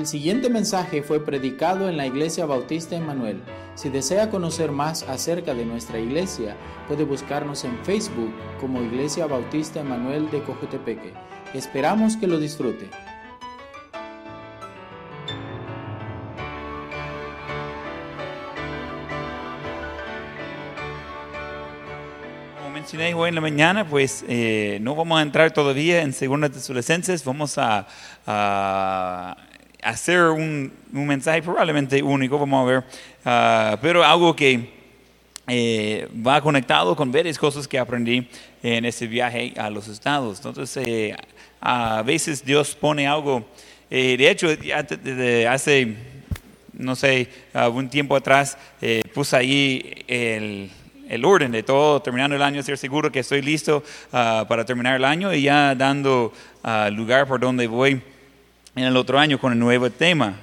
El 0.00 0.06
siguiente 0.06 0.48
mensaje 0.48 1.02
fue 1.02 1.22
predicado 1.22 1.86
en 1.86 1.98
la 1.98 2.06
Iglesia 2.06 2.46
Bautista 2.46 2.96
Emanuel. 2.96 3.42
Si 3.74 3.90
desea 3.90 4.30
conocer 4.30 4.72
más 4.72 5.02
acerca 5.02 5.52
de 5.52 5.66
nuestra 5.66 5.98
iglesia, 5.98 6.56
puede 6.88 7.04
buscarnos 7.04 7.64
en 7.64 7.76
Facebook 7.84 8.32
como 8.62 8.80
Iglesia 8.80 9.26
Bautista 9.26 9.80
Emanuel 9.80 10.30
de 10.30 10.42
Cojutepeque. 10.42 11.12
Esperamos 11.52 12.16
que 12.16 12.26
lo 12.26 12.38
disfrute. 12.38 12.88
Como 22.56 22.70
mencioné 22.70 23.12
hoy 23.12 23.28
en 23.28 23.34
la 23.34 23.42
mañana, 23.42 23.86
pues 23.86 24.24
eh, 24.26 24.78
no 24.80 24.94
vamos 24.94 25.18
a 25.18 25.22
entrar 25.22 25.50
todavía 25.50 26.00
en 26.00 26.14
Segunda 26.14 26.48
vamos 27.22 27.58
a 27.58 27.86
hacer 29.82 30.22
un, 30.24 30.72
un 30.92 31.06
mensaje 31.06 31.42
probablemente 31.42 32.02
único, 32.02 32.38
vamos 32.38 32.62
a 32.62 32.70
ver, 32.70 32.84
ah, 33.24 33.78
pero 33.80 34.04
algo 34.04 34.34
que 34.34 34.70
eh, 35.46 36.08
va 36.26 36.40
conectado 36.40 36.94
con 36.94 37.10
varias 37.10 37.38
cosas 37.38 37.66
que 37.66 37.78
aprendí 37.78 38.28
en 38.62 38.84
ese 38.84 39.06
viaje 39.06 39.52
a 39.56 39.70
los 39.70 39.88
estados. 39.88 40.38
Entonces, 40.38 40.76
eh, 40.86 41.16
a 41.60 42.02
veces 42.02 42.44
Dios 42.44 42.74
pone 42.74 43.06
algo, 43.06 43.44
eh, 43.90 44.16
de 44.16 44.30
hecho, 44.30 44.48
hace, 45.48 45.96
no 46.72 46.94
sé, 46.94 47.28
un 47.72 47.88
tiempo 47.88 48.14
atrás, 48.14 48.56
puse 49.12 49.36
ahí 49.36 50.04
el, 50.06 50.70
el 51.10 51.24
orden 51.24 51.50
de 51.50 51.64
todo, 51.64 52.00
terminando 52.00 52.36
el 52.36 52.42
año, 52.42 52.62
ser 52.62 52.78
seguro 52.78 53.10
que 53.10 53.18
estoy 53.18 53.42
listo 53.42 53.82
ah, 54.12 54.46
para 54.48 54.64
terminar 54.64 54.94
el 54.94 55.04
año 55.04 55.34
y 55.34 55.42
ya 55.42 55.74
dando 55.74 56.32
ah, 56.62 56.88
lugar 56.88 57.26
por 57.26 57.40
donde 57.40 57.66
voy 57.66 58.00
en 58.76 58.84
el 58.84 58.96
otro 58.96 59.18
año 59.18 59.38
con 59.38 59.52
el 59.52 59.58
nuevo 59.58 59.90
tema. 59.90 60.34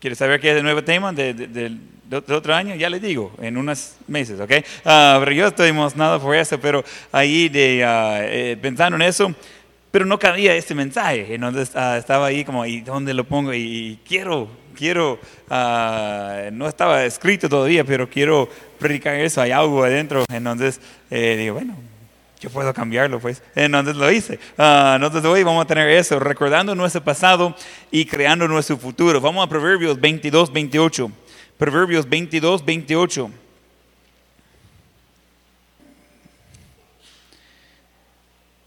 ¿Quieres 0.00 0.18
saber 0.18 0.40
qué 0.40 0.50
es 0.50 0.56
el 0.56 0.62
nuevo 0.62 0.82
tema 0.84 1.12
de- 1.12 1.34
de- 1.34 1.46
del 1.46 1.78
del 2.04 2.22
otro 2.36 2.54
año? 2.54 2.74
Ya 2.74 2.90
le 2.90 3.00
digo, 3.00 3.32
en 3.40 3.56
unos 3.56 3.96
meses, 4.06 4.38
¿ok? 4.38 4.52
Ah, 4.84 5.16
pero 5.20 5.32
yo 5.32 5.46
estoy 5.48 5.70
emocionado 5.70 6.20
por 6.20 6.36
eso, 6.36 6.60
pero 6.60 6.84
ahí 7.10 7.48
de, 7.48 7.82
ah, 7.84 8.18
eh, 8.20 8.56
pensando 8.60 8.96
en 8.96 9.02
eso, 9.02 9.34
pero 9.90 10.04
no 10.04 10.18
cabía 10.18 10.54
este 10.54 10.74
mensaje. 10.74 11.34
Entonces 11.34 11.70
ah, 11.74 11.96
estaba 11.98 12.26
ahí 12.26 12.44
como, 12.44 12.66
¿y 12.66 12.82
dónde 12.82 13.14
lo 13.14 13.24
pongo? 13.24 13.54
Y, 13.54 13.98
quiero, 14.06 14.48
quiero, 14.76 15.18
ah, 15.48 16.50
no 16.52 16.68
estaba 16.68 17.04
escrito 17.04 17.48
todavía, 17.48 17.84
pero 17.84 18.08
quiero 18.08 18.48
predicar 18.78 19.14
eso, 19.16 19.40
hay 19.40 19.52
algo 19.52 19.82
adentro. 19.82 20.24
Entonces 20.30 20.80
eh, 21.10 21.36
digo, 21.38 21.54
bueno, 21.54 21.74
yo 22.40 22.50
puedo 22.50 22.72
cambiarlo, 22.74 23.20
pues. 23.20 23.42
Entonces 23.54 23.96
lo 23.96 24.10
hice. 24.10 24.38
Ah, 24.58 24.94
entonces 24.96 25.24
hoy 25.24 25.42
vamos 25.42 25.64
a 25.64 25.66
tener 25.66 25.88
eso, 25.88 26.18
recordando 26.18 26.74
nuestro 26.74 27.02
pasado 27.02 27.54
y 27.90 28.04
creando 28.04 28.46
nuestro 28.48 28.76
futuro. 28.76 29.20
Vamos 29.20 29.46
a 29.46 29.48
Proverbios 29.48 30.00
22, 30.00 30.52
28. 30.52 31.10
Proverbios 31.56 32.08
22, 32.08 32.64
28. 32.64 33.30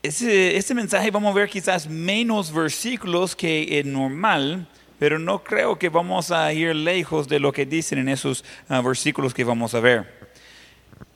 Ese, 0.01 0.55
este 0.55 0.73
mensaje 0.73 1.11
vamos 1.11 1.31
a 1.31 1.35
ver 1.35 1.49
quizás 1.49 1.87
menos 1.87 2.53
versículos 2.53 3.35
que 3.35 3.79
el 3.79 3.91
normal, 3.91 4.67
pero 4.97 5.19
no 5.19 5.43
creo 5.43 5.77
que 5.77 5.89
vamos 5.89 6.31
a 6.31 6.51
ir 6.53 6.73
lejos 6.73 7.27
de 7.27 7.39
lo 7.39 7.51
que 7.51 7.65
dicen 7.65 7.99
en 7.99 8.09
esos 8.09 8.45
ah, 8.69 8.81
versículos 8.81 9.33
que 9.33 9.43
vamos 9.43 9.75
a 9.75 9.81
ver. 9.81 10.16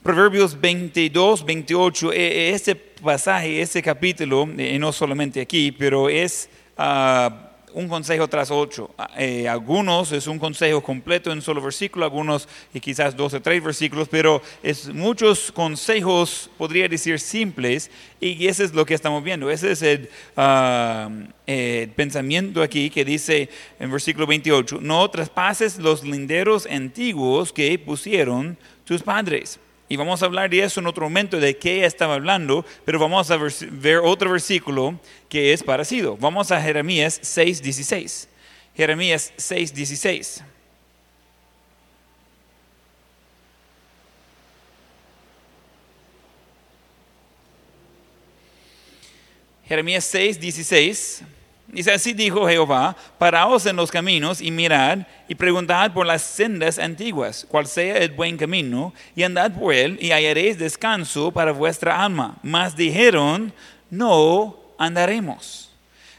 Proverbios 0.04 0.60
22, 0.60 1.46
28, 1.46 2.12
eh, 2.12 2.18
eh, 2.18 2.50
este 2.56 2.76
pasaje, 2.76 3.62
este 3.62 3.84
capítulo, 3.84 4.50
eh, 4.58 4.80
no 4.80 4.92
solamente 4.92 5.40
aquí, 5.40 5.72
pero 5.72 6.10
es 6.10 6.50
ah, 6.76 7.52
un 7.74 7.88
consejo 7.88 8.28
tras 8.28 8.52
ocho. 8.52 8.90
Ah, 8.98 9.12
eh, 9.18 9.48
algunos 9.48 10.12
es 10.12 10.28
un 10.28 10.40
consejo 10.40 10.82
completo 10.82 11.32
en 11.32 11.42
solo 11.42 11.62
versículo, 11.62 12.06
algunos 12.06 12.48
y 12.74 12.80
quizás 12.80 13.16
dos 13.16 13.34
o 13.36 13.42
tres 13.42 13.64
versículos, 13.64 14.08
pero 14.10 14.42
es 14.64 14.92
muchos 14.94 15.52
consejos, 15.52 16.50
podría 16.58 16.88
decir, 16.88 17.20
simples, 17.20 17.92
y 18.20 18.48
ese 18.48 18.64
es 18.64 18.74
lo 18.74 18.86
que 18.86 18.94
estamos 18.94 19.24
viendo. 19.24 19.50
Ese 19.50 19.72
es 19.72 19.82
el, 19.82 20.10
ah, 20.36 21.10
eh, 21.48 21.90
pensamiento 21.96 22.62
aquí 22.64 22.90
que 22.90 23.06
dice 23.06 23.50
en 23.80 23.92
versículo 23.92 24.26
28, 24.26 24.80
no 24.82 25.10
traspases 25.10 25.78
los 25.78 26.04
linderos 26.04 26.66
antiguos 26.66 27.54
que 27.54 27.78
pusieron 27.78 28.58
tus 28.84 29.04
padres. 29.04 29.60
Y 29.92 29.98
vamos 29.98 30.24
a 30.24 30.26
hablar 30.26 30.50
de 30.50 30.64
eso 30.64 30.80
en 30.80 30.88
otro 30.88 31.04
momento, 31.04 31.38
de 31.38 31.58
qué 31.58 31.84
estaba 31.84 32.14
hablando, 32.14 32.66
pero 32.86 32.98
vamos 32.98 33.30
a 33.30 33.36
ver 33.36 33.98
otro 33.98 34.32
versículo 34.32 34.98
que 35.28 35.52
es 35.52 35.64
parecido. 35.64 36.16
Vamos 36.16 36.50
a 36.50 36.62
Jeremías 36.62 37.20
6.16. 37.22 38.30
Jeremías 38.74 39.34
6.16. 39.38 40.44
Jeremías 49.66 50.06
6, 50.06 50.40
16. 50.40 51.24
Dice, 51.72 51.94
así 51.94 52.12
dijo 52.12 52.50
Jehová, 52.50 52.98
paraos 53.18 53.66
en 53.66 53.78
los 53.78 53.90
caminos 53.90 54.42
y 54.42 54.52
mirad 54.52 55.00
y 55.30 55.36
preguntad 55.36 55.94
por 55.94 56.06
las 56.06 56.22
sendas 56.22 56.78
antiguas, 56.78 57.46
cuál 57.48 57.66
sea 57.66 57.98
el 58.00 58.12
buen 58.12 58.36
camino, 58.36 58.94
y 59.16 59.24
andad 59.24 59.52
por 59.54 59.74
él 59.74 59.98
y 60.02 60.12
hallaréis 60.12 60.60
descanso 60.60 61.32
para 61.32 61.54
vuestra 61.54 62.04
alma. 62.04 62.36
Mas 62.44 62.76
dijeron, 62.76 63.54
no 63.90 64.58
andaremos. 64.78 65.72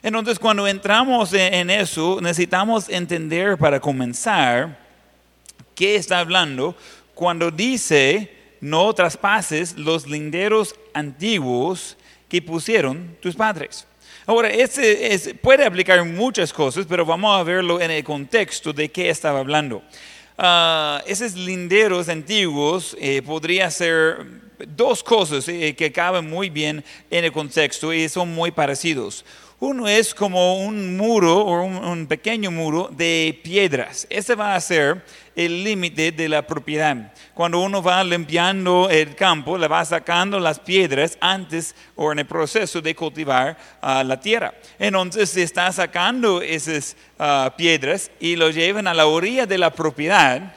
Entonces 0.03 0.39
cuando 0.39 0.67
entramos 0.67 1.35
en, 1.35 1.53
en 1.53 1.71
eso, 1.71 2.19
necesitamos 2.23 2.89
entender 2.89 3.59
para 3.59 3.79
comenzar 3.79 4.79
qué 5.75 5.97
está 5.97 6.21
hablando 6.21 6.75
cuando 7.15 7.51
dice, 7.51 8.35
no 8.63 8.91
traspases 8.95 9.77
los 9.77 10.07
linderos 10.07 10.75
antiguos 10.95 11.99
que 12.31 12.41
pusieron 12.41 13.19
tus 13.21 13.35
padres. 13.37 13.87
Ahora, 14.27 14.49
ese 14.51 15.13
es- 15.13 15.35
puede 15.41 15.65
aplicar 15.65 16.05
muchas 16.05 16.53
cosas, 16.53 16.87
pero 16.89 17.05
vamos 17.05 17.39
a 17.39 17.43
verlo 17.43 17.81
en 17.81 17.91
el 17.91 18.05
contexto 18.05 18.73
de 18.73 18.89
qué 18.91 19.11
estaba 19.11 19.41
hablando. 19.41 19.83
Ah, 20.39 21.03
esos 21.07 21.35
linderos 21.35 22.09
antiguos 22.09 22.97
eh, 23.01 23.21
podría 23.23 23.71
ser 23.71 24.19
dos 24.69 25.03
cosas 25.03 25.47
eh, 25.49 25.75
que 25.77 25.91
caben 25.93 26.29
muy 26.31 26.51
bien 26.51 26.85
en 27.11 27.25
el 27.25 27.33
contexto 27.33 27.93
y 27.93 28.09
son 28.09 28.33
muy 28.33 28.51
parecidos. 28.53 29.25
Uno 29.63 29.87
es 29.87 30.13
como 30.13 30.57
un 30.57 30.97
muro 30.97 31.39
o 31.39 31.63
un, 31.63 32.09
pequeño 32.09 32.51
muro 32.51 32.91
de 32.91 33.41
piedras. 33.45 34.09
Ese 34.11 34.35
va 34.35 34.57
a 34.57 34.61
ser 34.61 35.05
el 35.37 35.63
límite 35.63 36.11
de 36.11 36.29
la 36.29 36.45
propiedad. 36.45 37.13
Cuando 37.33 37.61
uno 37.61 37.81
va 37.81 38.03
limpiando 38.03 38.91
el 38.91 39.15
campo, 39.15 39.57
le 39.57 39.69
va 39.69 39.85
sacando 39.85 40.41
las 40.41 40.59
piedras 40.59 41.17
antes 41.21 41.77
o 41.95 42.11
en 42.11 42.19
el 42.19 42.27
proceso 42.27 42.81
de 42.81 42.97
cultivar 42.97 43.57
ah, 43.81 44.03
la 44.03 44.19
tierra. 44.19 44.53
Entonces 44.81 45.31
se 45.31 45.45
está 45.45 45.71
sacando 45.71 46.43
esas 46.43 46.97
ah, 47.17 47.55
piedras 47.57 48.11
y 48.19 48.35
lo 48.35 48.51
llevan 48.51 48.89
a 48.89 48.95
la 48.95 49.07
orilla 49.07 49.47
de 49.47 49.59
la 49.59 49.71
propiedad 49.71 50.57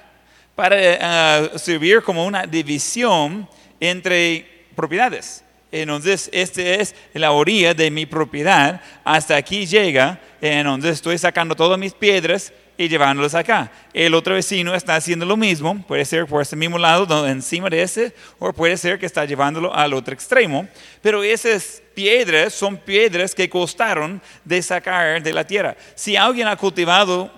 para 0.56 0.78
ah, 1.00 1.50
servir 1.60 2.02
como 2.02 2.26
una 2.26 2.48
división 2.48 3.48
entre 3.80 4.66
propiedades. 4.76 5.45
Entonces, 5.82 6.30
este 6.32 6.80
es 6.80 6.96
la 7.14 7.32
orilla 7.32 7.74
de 7.74 7.92
mi 7.92 8.06
propiedad. 8.06 8.80
Hasta 9.04 9.36
aquí 9.36 9.66
llega. 9.66 10.20
Entonces, 10.40 10.94
estoy 10.94 11.18
sacando 11.18 11.54
todas 11.54 11.78
mis 11.78 11.94
piedras 11.94 12.54
y 12.78 12.88
llevándolas 12.88 13.36
acá. 13.36 13.70
El 13.94 14.14
otro 14.14 14.36
vecino 14.36 14.74
está 14.74 14.96
haciendo 14.96 15.26
lo 15.26 15.36
mismo. 15.36 15.84
Puede 15.86 16.06
ser 16.06 16.28
por 16.28 16.42
ese 16.42 16.56
mismo 16.56 16.78
lado, 16.78 17.28
encima 17.28 17.70
de 17.70 17.82
ese, 17.82 18.16
o 18.40 18.54
puede 18.54 18.78
ser 18.78 18.98
que 18.98 19.06
está 19.06 19.26
llevándolo 19.26 19.74
al 19.76 19.94
otro 19.94 20.14
extremo. 20.14 20.66
Pero 21.02 21.24
esas 21.24 21.82
piedras 21.94 22.54
son 22.54 22.78
piedras 22.78 23.36
que 23.36 23.50
costaron 23.50 24.22
de 24.46 24.62
sacar 24.62 25.22
de 25.22 25.34
la 25.34 25.46
tierra. 25.46 25.76
Si 25.94 26.16
alguien 26.16 26.48
ha 26.48 26.56
cultivado 26.56 27.30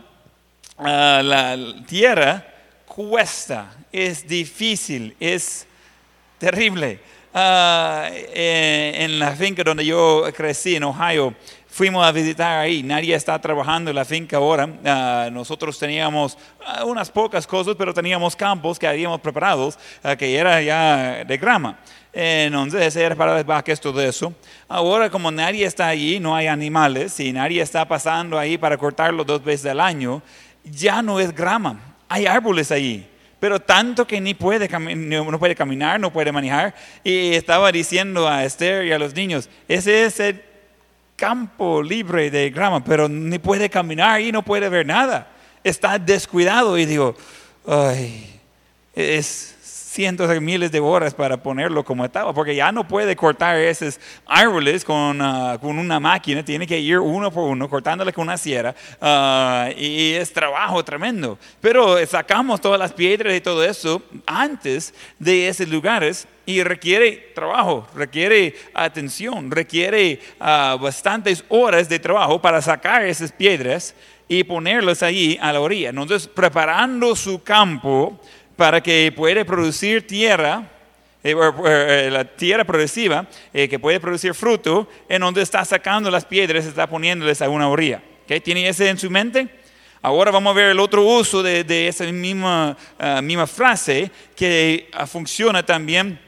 ah, 0.78 1.22
la 1.24 1.57
tierra, 1.88 2.45
cuesta, 2.86 3.75
es 3.92 4.28
difícil, 4.28 5.16
es 5.19 5.66
terrible. 6.38 7.00
Ah, 7.39 8.10
eh, 8.12 8.94
en 8.98 9.19
la 9.19 9.30
finca 9.34 9.63
donde 9.63 9.86
yo 9.86 10.24
crecí, 10.36 10.75
en 10.75 10.86
Ohio, 10.86 11.36
fuimos 11.68 12.04
a 12.04 12.12
visitar 12.12 12.57
ahí. 12.57 12.81
Nadie 12.81 13.13
está 13.13 13.39
trabajando 13.39 13.92
en 13.92 13.95
la 13.95 14.06
finca 14.06 14.38
ahora. 14.38 14.68
Ah, 14.84 15.30
nosotros 15.31 15.78
teníamos 15.78 16.36
ah, 16.66 16.84
unas 16.84 17.12
pocas 17.12 17.45
cosas, 17.45 17.75
pero 17.78 17.94
teníamos 17.94 18.36
campos 18.36 18.80
que 18.80 18.88
habíamos 18.88 19.22
preparados, 19.22 19.78
que 20.18 20.36
era 20.36 20.63
ya 20.63 21.24
de 21.25 21.38
grama. 21.38 21.78
Entonces, 22.12 22.95
era 22.95 23.16
para 23.16 23.36
las 23.36 23.45
vacas, 23.45 23.80
todo 23.80 24.01
eso. 24.01 24.34
Ahora, 24.68 25.07
como 25.12 25.30
nadie 25.30 25.63
está 25.63 25.89
allí, 25.89 26.19
no 26.19 26.36
hay 26.36 26.48
animales, 26.48 27.19
y 27.19 27.31
nadie 27.31 27.62
está 27.62 27.88
pasando 27.88 28.39
ahí 28.39 28.57
para 28.57 28.80
cortarlo 28.80 29.24
dos 29.24 29.44
veces 29.44 29.68
al 29.68 29.80
año, 29.80 30.24
ya 30.63 31.04
no 31.04 31.19
es 31.19 31.31
grama. 31.36 31.80
Hay 32.10 32.25
árboles 32.25 32.72
allí 32.72 33.07
pero 33.39 33.60
tanto 33.60 34.07
que 34.07 34.19
ni 34.19 34.34
puede, 34.34 34.68
no 34.69 35.39
puede 35.39 35.56
caminar, 35.56 36.00
no 36.00 36.12
puede 36.12 36.31
manejar. 36.31 36.74
Y 37.04 37.34
estaba 37.34 37.72
diciendo 37.72 38.28
a 38.28 38.44
Esther 38.44 38.86
y 38.86 38.92
a 38.92 39.00
los 39.00 39.13
niños, 39.13 39.50
ese 39.68 40.06
es 40.06 40.19
el 40.19 40.42
campo 41.16 41.84
libre 41.84 42.31
de 42.31 42.50
grama, 42.50 42.84
pero 42.84 43.10
ni 43.10 43.39
puede 43.39 43.69
caminar 43.69 44.22
y 44.22 44.31
no 44.31 44.44
puede 44.44 44.69
ver 44.69 44.86
nada. 44.86 45.28
Está 45.63 46.00
descuidado 46.00 46.78
y 46.78 46.86
digo, 46.86 47.16
ay, 47.68 48.39
es 48.95 49.56
cientos 49.98 50.30
de 50.30 50.40
miles 50.40 50.72
de 50.72 50.80
horas 50.80 51.16
para 51.16 51.38
ponerlo 51.38 51.84
como 51.84 52.06
estaba, 52.06 52.32
porque 52.32 52.56
ya 52.56 52.72
no 52.72 52.88
puede 52.88 53.16
cortar 53.16 53.58
esos 53.58 54.00
árboles 54.28 54.86
con, 54.86 55.20
ah, 55.20 55.58
con 55.60 55.80
una 55.80 56.00
máquina, 56.00 56.46
tiene 56.46 56.68
que 56.68 56.80
ir 56.80 57.00
uno 57.00 57.32
por 57.32 57.50
uno 57.50 57.68
cortándole 57.68 58.14
con 58.14 58.28
una 58.28 58.38
sierra 58.38 58.76
ah, 59.02 59.72
y 59.76 60.14
es 60.14 60.32
trabajo 60.32 60.86
tremendo. 60.86 61.40
Pero 61.60 61.98
sacamos 62.06 62.62
todas 62.62 62.78
las 62.78 62.94
piedras 62.94 63.36
y 63.36 63.42
todo 63.42 63.64
eso 63.64 64.00
antes 64.28 64.94
de 65.18 65.48
esos 65.48 65.68
lugares 65.68 66.28
y 66.46 66.62
requiere 66.62 67.32
trabajo, 67.34 67.88
requiere 67.96 68.54
atención, 68.76 69.50
requiere 69.50 70.20
ah, 70.40 70.78
bastantes 70.80 71.44
horas 71.50 71.90
de 71.90 71.98
trabajo 71.98 72.40
para 72.40 72.62
sacar 72.62 73.04
esas 73.04 73.32
piedras 73.32 73.96
y 74.28 74.44
ponerlas 74.44 75.04
ahí 75.04 75.38
a 75.42 75.54
la 75.54 75.62
orilla. 75.62 75.90
Entonces, 75.90 76.28
preparando 76.28 77.16
su 77.16 77.42
campo 77.42 78.20
para 78.57 78.81
que 78.81 79.13
pueda 79.15 79.45
producir 79.45 80.06
tierra, 80.06 80.69
eh, 81.24 81.36
eh, 81.65 82.09
la 82.12 82.25
tierra 82.25 82.65
progresiva, 82.65 83.25
eh, 83.54 83.69
que 83.69 83.80
puede 83.80 84.00
producir 84.00 84.33
fruto, 84.33 84.89
en 85.07 85.21
donde 85.21 85.44
está 85.44 85.63
sacando 85.63 86.12
las 86.12 86.25
piedras, 86.25 86.65
está 86.65 86.88
poniéndoles 86.88 87.42
a 87.42 87.50
una 87.50 87.69
orilla. 87.69 88.01
¿Okay? 88.25 88.42
¿Tiene 88.42 88.68
ese 88.68 88.89
en 88.89 88.98
su 88.98 89.09
mente? 89.09 89.48
Ahora 90.01 90.31
vamos 90.31 90.51
a 90.51 90.56
ver 90.56 90.71
el 90.71 90.80
otro 90.80 91.04
uso 91.04 91.42
de, 91.42 91.88
esa 91.88 92.04
misma, 92.06 92.77
ah, 93.00 93.21
misma 93.21 93.48
frase 93.48 94.12
que 94.36 94.89
ah, 94.94 95.07
funciona 95.07 95.65
también 95.65 96.19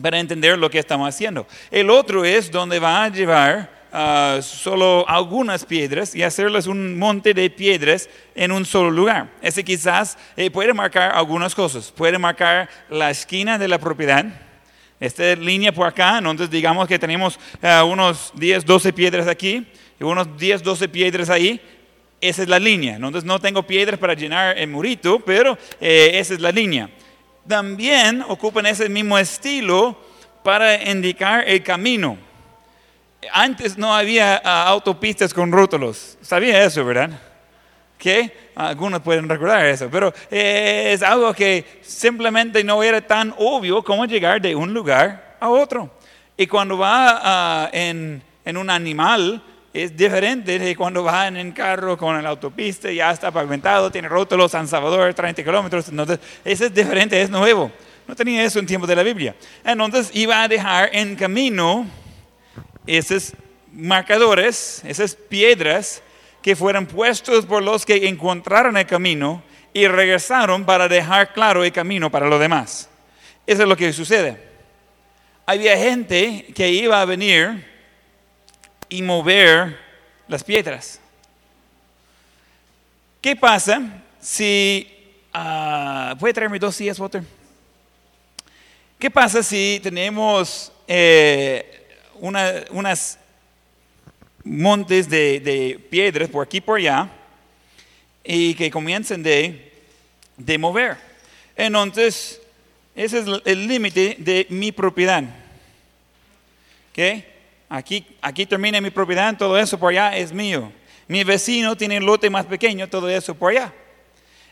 para 0.00 0.18
entender 0.18 0.58
lo 0.58 0.70
que 0.70 0.78
estamos 0.78 1.08
haciendo. 1.08 1.46
El 1.70 1.90
otro 1.90 2.24
es 2.24 2.50
donde 2.50 2.78
va 2.78 3.04
a 3.04 3.08
llevar 3.08 3.70
Ah, 3.94 4.38
solo 4.40 5.06
algunas 5.06 5.66
piedras 5.66 6.14
y 6.14 6.22
hacerles 6.22 6.66
un 6.66 6.98
monte 6.98 7.34
de 7.34 7.50
piedras 7.50 8.08
en 8.34 8.50
un 8.50 8.64
solo 8.64 8.90
lugar. 8.90 9.28
Ese 9.42 9.62
quizás 9.62 10.16
eh, 10.34 10.50
puede 10.50 10.72
marcar 10.72 11.12
algunas 11.14 11.54
cosas. 11.54 11.92
Puede 11.92 12.16
marcar 12.16 12.70
la 12.88 13.10
esquina 13.10 13.58
de 13.58 13.68
la 13.68 13.78
propiedad. 13.78 14.24
Esta 14.98 15.34
línea 15.36 15.72
por 15.72 15.86
acá, 15.86 16.16
entonces 16.16 16.48
digamos 16.48 16.88
que 16.88 16.98
tenemos 16.98 17.38
ah, 17.60 17.84
unos 17.84 18.32
10, 18.34 18.64
12 18.64 18.94
piedras 18.94 19.28
aquí 19.28 19.66
y 20.00 20.04
unos 20.04 20.38
10, 20.38 20.62
12 20.62 20.88
piedras 20.88 21.28
ahí. 21.28 21.60
Esa 22.18 22.44
es 22.44 22.48
la 22.48 22.58
línea. 22.58 22.96
Entonces 22.96 23.24
no 23.24 23.38
tengo 23.40 23.62
piedras 23.62 24.00
para 24.00 24.14
llenar 24.14 24.56
el 24.56 24.68
murito, 24.68 25.20
pero 25.20 25.58
eh, 25.78 26.12
esa 26.14 26.32
es 26.32 26.40
la 26.40 26.50
línea. 26.50 26.88
También 27.46 28.24
ocupan 28.26 28.64
ese 28.64 28.88
mismo 28.88 29.18
estilo 29.18 30.00
para 30.42 30.82
indicar 30.90 31.46
el 31.46 31.62
camino 31.62 32.31
antes 33.30 33.78
no 33.78 33.94
había 33.94 34.40
ah, 34.44 34.68
autopistas 34.68 35.32
con 35.32 35.52
rótulos. 35.52 36.18
Sabía 36.22 36.64
eso, 36.64 36.84
¿verdad? 36.84 37.10
Que 37.98 38.50
algunos 38.54 39.00
pueden 39.00 39.28
recordar 39.28 39.64
eso, 39.66 39.88
pero 39.90 40.12
es 40.30 41.02
algo 41.02 41.32
que 41.32 41.80
simplemente 41.82 42.64
no 42.64 42.82
era 42.82 43.00
tan 43.00 43.32
obvio 43.38 43.82
como 43.82 44.04
llegar 44.06 44.40
de 44.40 44.56
un 44.56 44.74
lugar 44.74 45.36
a 45.38 45.48
otro. 45.48 45.90
Y 46.36 46.46
cuando 46.46 46.76
va 46.76 47.20
ah, 47.22 47.70
en, 47.72 48.22
en, 48.44 48.56
un 48.56 48.70
animal, 48.70 49.42
es 49.72 49.96
diferente 49.96 50.58
de 50.58 50.74
cuando 50.74 51.04
va 51.04 51.28
en 51.28 51.36
un 51.36 51.52
carro 51.52 51.96
con 51.96 52.20
la 52.20 52.28
autopista, 52.28 52.90
ya 52.90 53.12
está 53.12 53.30
pavimentado, 53.30 53.90
tiene 53.90 54.08
rótulos, 54.08 54.50
San 54.50 54.66
Salvador, 54.66 55.14
30 55.14 55.44
kilómetros. 55.44 55.88
Entonces, 55.88 56.18
eso 56.44 56.64
es 56.64 56.74
diferente, 56.74 57.20
es 57.20 57.30
nuevo. 57.30 57.70
No 58.08 58.16
tenía 58.16 58.42
eso 58.42 58.58
en 58.58 58.66
tiempo 58.66 58.86
de 58.86 58.96
la 58.96 59.02
Biblia. 59.04 59.36
Entonces, 59.64 60.10
iba 60.12 60.42
a 60.42 60.48
dejar 60.48 60.90
en 60.92 61.14
camino 61.14 61.86
esos 62.86 63.32
marcadores, 63.72 64.82
esas 64.84 65.14
piedras 65.14 66.02
que 66.42 66.56
fueron 66.56 66.86
puestos 66.86 67.46
por 67.46 67.62
los 67.62 67.86
que 67.86 68.08
encontraron 68.08 68.76
el 68.76 68.86
camino 68.86 69.42
y 69.72 69.86
regresaron 69.86 70.64
para 70.64 70.88
dejar 70.88 71.32
claro 71.32 71.64
el 71.64 71.72
camino 71.72 72.10
para 72.10 72.26
los 72.26 72.40
demás. 72.40 72.88
Eso 73.46 73.62
es 73.62 73.68
lo 73.68 73.76
que 73.76 73.92
sucede. 73.92 74.38
Había 75.46 75.76
gente 75.76 76.46
que 76.54 76.68
iba 76.70 77.00
a 77.00 77.04
venir 77.04 77.66
y 78.88 79.02
mover 79.02 79.78
las 80.28 80.44
piedras. 80.44 81.00
¿Qué 83.20 83.36
pasa 83.36 83.80
si... 84.20 84.88
Uh, 85.34 86.16
¿Puede 86.18 86.34
traerme 86.34 86.58
dos 86.58 86.76
sillas, 86.76 86.98
Walter? 86.98 87.22
¿Qué 88.98 89.10
pasa 89.10 89.42
si 89.42 89.80
tenemos 89.82 90.70
eh, 90.86 91.71
unas 92.22 93.18
montes 94.44 95.08
de, 95.08 95.80
piedras 95.90 96.28
por 96.28 96.44
aquí 96.46 96.60
por 96.60 96.78
allá 96.78 97.10
y 98.22 98.54
que 98.54 98.70
comiencen 98.70 99.22
de, 99.22 99.72
de 100.36 100.58
mover. 100.58 100.96
Entonces, 101.56 102.40
ese 102.94 103.18
es 103.18 103.26
el 103.44 103.66
límite 103.66 104.16
de 104.18 104.46
mi 104.50 104.70
propiedad. 104.70 105.24
¿Okay? 106.92 107.26
Aquí, 107.68 108.06
aquí 108.20 108.46
termina 108.46 108.80
mi 108.80 108.90
propiedad, 108.90 109.36
todo 109.36 109.58
eso 109.58 109.78
por 109.78 109.90
allá 109.90 110.16
es 110.16 110.32
mío. 110.32 110.70
Mi 111.08 111.24
vecino 111.24 111.76
tiene 111.76 111.98
un 111.98 112.06
lote 112.06 112.30
más 112.30 112.46
pequeño, 112.46 112.88
todo 112.88 113.08
eso 113.08 113.34
por 113.34 113.50
allá. 113.50 113.72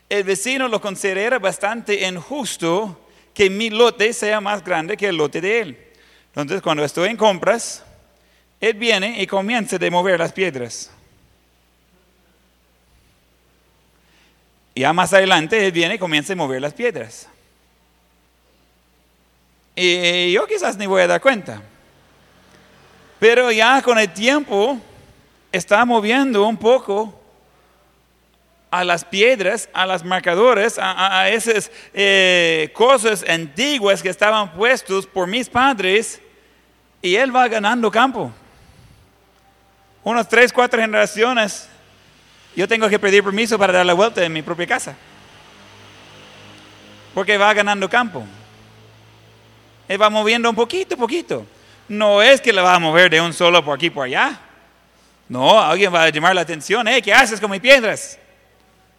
El 0.09 0.23
vecino 0.25 0.67
lo 0.67 0.81
considera 0.81 1.39
bastante 1.39 2.05
injusto 2.05 3.07
que 3.33 3.49
mi 3.49 3.69
lote 3.69 4.11
sea 4.11 4.41
más 4.41 4.61
grande 4.61 4.97
que 4.97 5.07
el 5.07 5.15
lote 5.15 5.39
de 5.39 5.59
él. 5.61 5.90
Entonces, 6.35 6.61
cuando 6.61 6.83
estoy 6.83 7.09
en 7.09 7.17
compras, 7.17 7.83
él 8.59 8.73
viene 8.75 9.21
y 9.21 9.27
comienza 9.27 9.75
a 9.75 9.89
mover 9.89 10.19
las 10.19 10.31
piedras. 10.31 10.89
Ya 14.75 14.93
más 14.93 15.13
adelante, 15.13 15.65
él 15.65 15.71
viene 15.71 15.95
y 15.95 15.99
comienza 15.99 16.33
a 16.33 16.35
mover 16.35 16.61
las 16.61 16.73
piedras. 16.73 17.27
Y 19.75 20.31
yo 20.31 20.47
quizás 20.47 20.77
ni 20.77 20.85
voy 20.85 21.01
a 21.01 21.07
dar 21.07 21.21
cuenta. 21.21 21.61
Pero 23.19 23.51
ya 23.51 23.81
con 23.81 23.99
el 23.99 24.11
tiempo 24.13 24.79
está 25.51 25.85
moviendo 25.85 26.47
un 26.47 26.57
poco 26.57 27.20
a 28.71 28.85
las 28.85 29.03
piedras, 29.03 29.69
a 29.73 29.85
las 29.85 30.03
marcadores, 30.03 30.79
a, 30.81 31.29
esas 31.29 31.69
eh, 31.93 32.71
cosas 32.73 33.23
antiguas 33.27 34.01
que 34.01 34.07
estaban 34.07 34.53
puestos 34.53 35.05
por 35.05 35.27
mis 35.27 35.49
padres, 35.49 36.21
y 37.01 37.15
él 37.15 37.35
va 37.35 37.49
ganando 37.49 37.91
campo. 37.91 38.31
Unas 40.03 40.27
tres, 40.27 40.53
cuatro 40.53 40.79
generaciones, 40.79 41.67
yo 42.55 42.67
tengo 42.67 42.87
que 42.87 42.97
pedir 42.97 43.23
permiso 43.23 43.59
para 43.59 43.73
dar 43.73 43.85
la 43.85 43.93
vuelta 43.93 44.23
en 44.23 44.31
mi 44.31 44.41
propia 44.41 44.67
casa. 44.67 44.95
Porque 47.13 47.37
va 47.37 47.53
ganando 47.53 47.89
campo. 47.89 48.23
Él 49.87 50.01
va 50.01 50.09
moviendo 50.09 50.49
un 50.49 50.55
poquito, 50.55 50.95
poquito. 50.95 51.45
No 51.89 52.21
es 52.21 52.39
que 52.39 52.53
le 52.53 52.61
va 52.61 52.75
a 52.75 52.79
mover 52.79 53.09
de 53.09 53.19
un 53.19 53.33
solo 53.33 53.63
por 53.65 53.75
aquí, 53.75 53.89
por 53.89 54.05
allá. 54.05 54.39
No, 55.27 55.59
alguien 55.59 55.93
va 55.93 56.03
a 56.03 56.09
llamar 56.09 56.33
la 56.33 56.41
atención. 56.41 56.87
Eh, 56.87 57.01
¿Qué 57.01 57.13
haces 57.13 57.39
con 57.41 57.51
mis 57.51 57.59
piedras? 57.59 58.17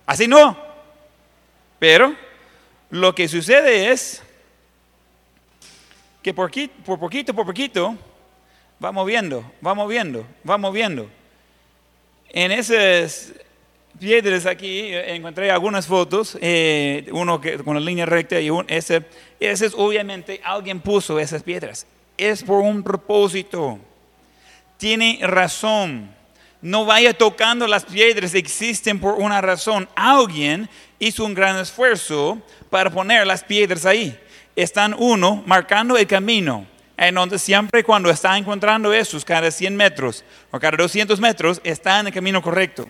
Así 0.06 0.26
no. 0.26 0.56
Pero 1.78 2.14
lo 2.90 3.14
que 3.14 3.28
sucede 3.28 3.90
es 3.90 4.22
que 6.22 6.32
por, 6.32 6.50
por 6.84 6.98
poquito, 6.98 7.34
por 7.34 7.46
poquito, 7.46 7.96
va 8.82 8.92
moviendo, 8.92 9.44
va 9.64 9.74
moviendo, 9.74 10.26
va 10.48 10.58
moviendo. 10.58 11.08
En 12.28 12.52
esas 12.52 13.32
piedras 13.98 14.46
aquí 14.46 14.92
encontré 14.92 15.50
algunas 15.50 15.86
fotos, 15.86 16.38
eh, 16.40 17.06
uno 17.12 17.40
que, 17.40 17.58
con 17.58 17.74
la 17.74 17.80
línea 17.80 18.06
recta 18.06 18.40
y 18.40 18.50
un, 18.50 18.64
ese, 18.68 19.04
ese 19.38 19.66
es 19.66 19.74
obviamente 19.76 20.40
alguien 20.44 20.80
puso 20.80 21.18
esas 21.18 21.42
piedras. 21.42 21.86
Es 22.16 22.42
por 22.42 22.60
un 22.60 22.82
propósito. 22.82 23.78
Tiene 24.76 25.18
razón 25.22 26.14
no 26.62 26.84
vaya 26.84 27.12
tocando 27.12 27.66
las 27.66 27.84
piedras, 27.84 28.34
existen 28.34 29.00
por 29.00 29.14
una 29.14 29.40
razón. 29.40 29.88
Alguien 29.96 30.70
hizo 31.00 31.24
un 31.24 31.34
gran 31.34 31.58
esfuerzo 31.58 32.40
para 32.70 32.88
poner 32.88 33.26
las 33.26 33.42
piedras 33.42 33.84
ahí. 33.84 34.18
Están 34.54 34.94
uno 34.96 35.42
marcando 35.44 35.96
el 35.96 36.06
camino. 36.06 36.66
En 36.96 37.16
donde 37.16 37.38
siempre 37.38 37.82
cuando 37.82 38.10
está 38.10 38.38
encontrando 38.38 38.92
esos 38.92 39.24
cada 39.24 39.50
100 39.50 39.74
metros 39.74 40.24
o 40.52 40.60
cada 40.60 40.76
200 40.76 41.18
metros, 41.18 41.60
está 41.64 41.98
en 41.98 42.06
el 42.06 42.12
camino 42.12 42.40
correcto. 42.40 42.88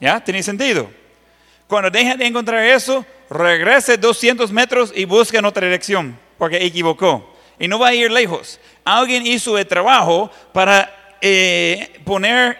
¿Ya? 0.00 0.18
¿Tiene 0.18 0.42
sentido? 0.42 0.90
Cuando 1.68 1.90
deja 1.90 2.16
de 2.16 2.26
encontrar 2.26 2.64
eso, 2.64 3.06
regrese 3.30 3.98
200 3.98 4.50
metros 4.50 4.92
y 4.96 5.04
busca 5.04 5.38
en 5.38 5.44
otra 5.44 5.64
dirección, 5.64 6.18
porque 6.38 6.56
equivocó. 6.64 7.36
Y 7.58 7.68
no 7.68 7.78
va 7.78 7.88
a 7.88 7.94
ir 7.94 8.10
lejos. 8.10 8.58
Alguien 8.84 9.26
hizo 9.26 9.56
el 9.58 9.66
trabajo 9.66 10.30
para 10.52 10.97
eh, 11.20 12.00
poner 12.04 12.58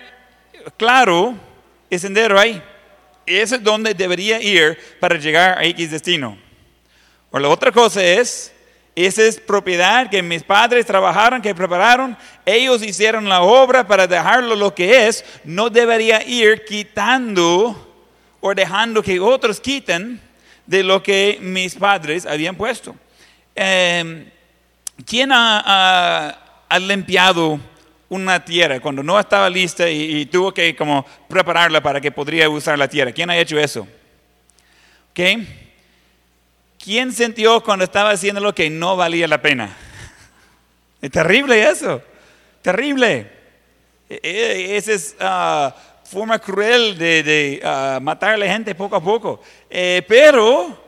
claro 0.76 1.34
el 1.90 2.00
sendero 2.00 2.38
ahí. 2.38 2.62
Ese 3.26 3.56
es 3.56 3.62
donde 3.62 3.94
debería 3.94 4.40
ir 4.40 4.78
para 5.00 5.18
llegar 5.18 5.58
a 5.58 5.64
X 5.64 5.90
destino. 5.90 6.38
O 7.30 7.38
la 7.38 7.48
otra 7.48 7.70
cosa 7.72 8.02
es 8.02 8.52
esa 9.06 9.22
es 9.22 9.38
propiedad 9.38 10.10
que 10.10 10.22
mis 10.22 10.42
padres 10.42 10.84
trabajaron, 10.84 11.40
que 11.40 11.54
prepararon, 11.54 12.16
ellos 12.44 12.82
hicieron 12.82 13.28
la 13.28 13.42
obra 13.42 13.86
para 13.86 14.08
dejarlo 14.08 14.56
lo 14.56 14.74
que 14.74 15.06
es, 15.06 15.24
no 15.44 15.70
debería 15.70 16.26
ir 16.26 16.64
quitando 16.64 17.76
o 18.40 18.54
dejando 18.56 19.00
que 19.00 19.20
otros 19.20 19.60
quiten 19.60 20.20
de 20.66 20.82
lo 20.82 21.00
que 21.00 21.38
mis 21.40 21.76
padres 21.76 22.26
habían 22.26 22.56
puesto. 22.56 22.96
Eh, 23.54 24.32
¿Quién 25.06 25.30
ha 25.32 26.36
limpiado 26.80 27.60
una 28.08 28.44
tierra 28.44 28.80
cuando 28.80 29.02
no 29.02 29.18
estaba 29.18 29.50
lista 29.50 29.88
y, 29.88 30.26
tuvo 30.26 30.52
que 30.52 30.74
como 30.74 31.04
prepararla 31.28 31.82
para 31.82 32.00
que 32.00 32.10
podría 32.10 32.48
usar 32.48 32.78
la 32.78 32.88
tierra? 32.88 33.12
¿Quién 33.12 33.30
ha 33.30 33.36
hecho 33.36 33.58
eso? 33.58 33.86
¿Quién 35.12 35.46
sintió 37.12 37.62
cuando 37.62 37.84
estaba 37.84 38.10
haciendo 38.10 38.40
lo 38.40 38.54
que 38.54 38.70
no 38.70 38.96
valía 38.96 39.28
la 39.28 39.42
pena? 39.42 39.76
Es 41.00 41.12
terrible 41.12 41.68
eso, 41.68 42.02
terrible. 42.60 43.30
E- 44.08 44.20
e- 44.22 44.76
Esa 44.76 44.92
es 44.92 45.16
ah, 45.20 45.74
forma 46.04 46.38
cruel 46.38 46.98
de, 46.98 47.22
de 47.22 47.60
ah, 47.62 48.00
matar 48.02 48.34
a 48.34 48.36
la 48.36 48.46
gente 48.46 48.74
poco 48.74 48.96
a 48.96 49.02
poco. 49.02 49.40
Eh, 49.70 50.02
pero 50.08 50.87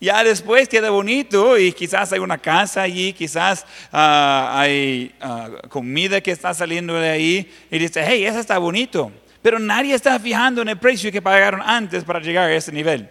ya 0.00 0.24
después 0.24 0.66
queda 0.66 0.88
bonito 0.88 1.58
y 1.58 1.72
quizás 1.72 2.10
hay 2.12 2.20
una 2.20 2.38
casa 2.38 2.80
allí, 2.82 3.12
quizás 3.12 3.66
ah, 3.92 4.50
hay 4.54 5.14
ah, 5.20 5.50
comida 5.68 6.22
que 6.22 6.30
está 6.30 6.54
saliendo 6.54 6.94
de 6.94 7.10
ahí 7.10 7.52
y 7.70 7.78
dice, 7.78 8.02
hey, 8.06 8.24
eso 8.24 8.40
está 8.40 8.56
bonito. 8.56 9.12
Pero 9.42 9.58
nadie 9.58 9.94
está 9.94 10.18
fijando 10.18 10.62
en 10.62 10.70
el 10.70 10.78
precio 10.78 11.12
que 11.12 11.20
pagaron 11.20 11.60
antes 11.62 12.02
para 12.02 12.20
llegar 12.20 12.48
a 12.48 12.54
ese 12.54 12.72
nivel. 12.72 13.10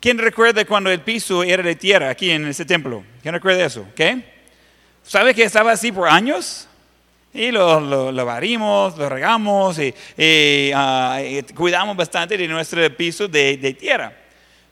¿Quién 0.00 0.18
recuerda 0.18 0.64
cuando 0.64 0.90
el 0.90 1.00
piso 1.00 1.44
era 1.44 1.62
de 1.62 1.76
tierra 1.76 2.10
aquí 2.10 2.30
en 2.30 2.46
ese 2.48 2.64
templo? 2.64 3.04
¿Quién 3.22 3.32
recuerda 3.32 3.64
eso? 3.64 3.86
¿Qué? 3.94 4.34
¿Sabe 5.04 5.34
que 5.34 5.44
estaba 5.44 5.70
así 5.70 5.92
por 5.92 6.08
años? 6.08 6.66
Y 7.32 7.52
lo, 7.52 7.80
lo, 7.80 8.10
lo 8.10 8.26
barrimos, 8.26 8.96
lo 8.98 9.08
regamos 9.08 9.78
y, 9.78 10.72
ah, 10.74 11.20
cuidamos 11.54 11.96
bastante 11.96 12.36
de 12.36 12.48
nuestro 12.48 12.96
piso 12.96 13.28
de 13.28 13.76
tierra. 13.78 14.12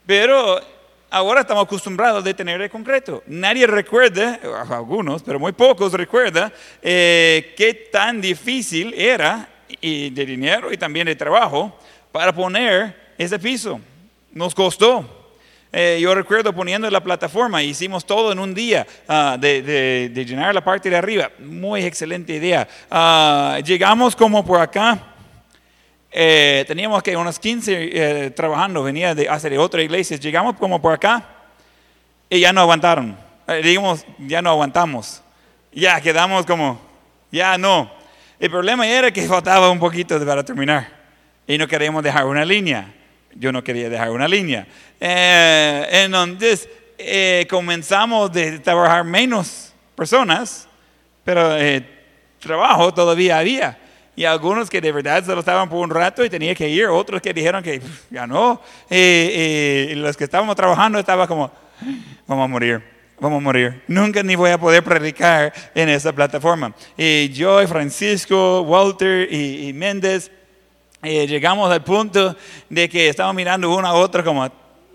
Pero 0.05 0.61
ahora 1.13 1.43
estamos 1.43 1.65
acostumbrados 1.65 2.25
de 2.25 2.35
tener 2.35 2.61
de 2.61 2.69
concreto. 2.69 3.23
Nadie 3.27 3.67
recuerda, 3.67 4.41
algunos, 4.71 5.23
pero 5.23 5.39
muy 5.39 5.53
pocos 5.53 5.93
recuerdan 5.93 6.53
eh, 6.83 7.55
qué 7.57 7.75
tan 7.93 8.21
difícil 8.21 8.93
era 8.97 9.49
y 9.81 10.11
de 10.11 10.27
dinero 10.27 10.73
y 10.73 10.77
también 10.77 11.07
de 11.07 11.15
trabajo 11.17 11.79
para 12.11 12.33
poner 12.33 13.13
ese 13.19 13.39
piso. 13.39 13.81
Nos 14.33 14.55
costó. 14.55 15.19
Eh, 15.75 15.99
yo 16.03 16.15
recuerdo 16.15 16.53
poniendo 16.53 16.91
la 16.91 17.03
plataforma, 17.03 17.63
hicimos 17.63 18.05
todo 18.05 18.31
en 18.33 18.39
un 18.39 18.53
día 18.55 18.87
ah, 19.09 19.39
de, 19.41 19.63
de- 19.63 20.11
de 20.13 20.25
llenar 20.27 20.55
la 20.55 20.63
parte 20.63 20.91
de 20.91 20.97
arriba. 20.97 21.31
Muy 21.39 21.83
excelente 21.85 22.35
idea. 22.35 22.69
Ah, 22.91 23.59
llegamos 23.65 24.15
como 24.15 24.45
por 24.45 24.61
acá. 24.61 25.12
Eh, 26.13 26.65
teníamos 26.69 27.03
que 27.03 27.17
unos 27.17 27.39
15 27.39 27.73
eh, 27.93 28.31
trabajando, 28.31 28.83
venía 28.83 29.15
de, 29.15 29.25
de 29.25 29.59
otra 29.59 29.83
iglesia. 29.83 30.17
Llegamos 30.17 30.57
como 30.57 30.81
por 30.81 30.93
acá 30.93 31.27
y 32.29 32.41
ya 32.41 32.53
no 32.53 32.61
aguantaron. 32.61 33.17
Eh, 33.49 33.61
digamos, 33.63 34.05
ya 34.19 34.43
no 34.43 34.51
aguantamos. 34.51 35.23
Ya 35.73 36.01
quedamos 36.01 36.45
como, 36.45 36.81
ya 37.31 37.57
no. 37.57 37.91
El 38.39 38.51
problema 38.51 38.87
era 38.87 39.11
que 39.11 39.23
faltaba 39.29 39.71
un 39.71 39.79
poquito 39.79 40.25
para 40.25 40.45
terminar 40.45 40.89
y 41.47 41.59
no 41.59 41.67
queríamos 41.67 42.03
dejar 42.03 42.27
una 42.27 42.45
línea. 42.45 42.93
Yo 43.35 43.51
no 43.51 43.65
quería 43.65 43.89
dejar 43.89 44.11
una 44.11 44.29
línea. 44.29 44.67
Eh, 45.01 45.87
entonces 46.05 46.69
eh, 46.99 47.47
comenzamos 47.49 48.33
de 48.33 48.59
trabajar 48.59 49.05
menos 49.05 49.73
personas, 49.97 50.69
pero 51.25 51.57
eh, 51.57 51.85
trabajo 52.39 52.93
todavía 52.93 53.39
había. 53.39 53.79
Y 54.15 54.25
algunos 54.25 54.69
que 54.69 54.81
de 54.81 54.93
verdad 54.93 55.25
solo 55.25 55.41
estaban 55.41 55.69
por 55.69 55.79
un 55.79 55.89
rato 55.91 56.25
y 56.25 56.29
tenía 56.29 56.55
que 56.55 56.69
ir, 56.69 56.87
otros 56.87 57.23
que 57.23 57.33
dijeron 57.33 57.63
que 57.63 57.81
"Pff, 57.81 58.11
ya 58.11 58.27
no. 58.27 58.61
Eh, 58.91 59.89
eh, 59.91 59.97
los 59.97 60.17
que 60.17 60.25
estábamos 60.25 60.55
trabajando 60.55 60.99
estaban 60.99 61.27
como, 61.27 61.51
vamos 62.27 62.45
a 62.45 62.49
morir, 62.49 62.83
vamos 63.19 63.39
a 63.39 63.41
morir. 63.41 63.83
Nunca 63.89 64.23
ni 64.23 64.35
voy 64.37 64.51
a 64.51 64.59
poder 64.59 64.85
predicar 64.85 65.53
en 65.75 65.89
esa 65.89 66.13
plataforma. 66.13 66.75
Y 66.97 67.31
yo, 67.31 67.63
y 67.63 67.67
Francisco, 67.67 68.61
Walter 68.63 69.33
y, 69.33 69.73
Méndez, 69.73 70.31
eh, 71.03 71.27
llegamos 71.27 71.73
al 71.73 71.83
punto 71.83 72.37
de 72.69 72.89
que 72.89 73.09
estábamos 73.09 73.37
mirando 73.37 73.75
uno 73.75 73.89
a 73.89 73.95
otro 73.95 74.23
como, 74.23 74.47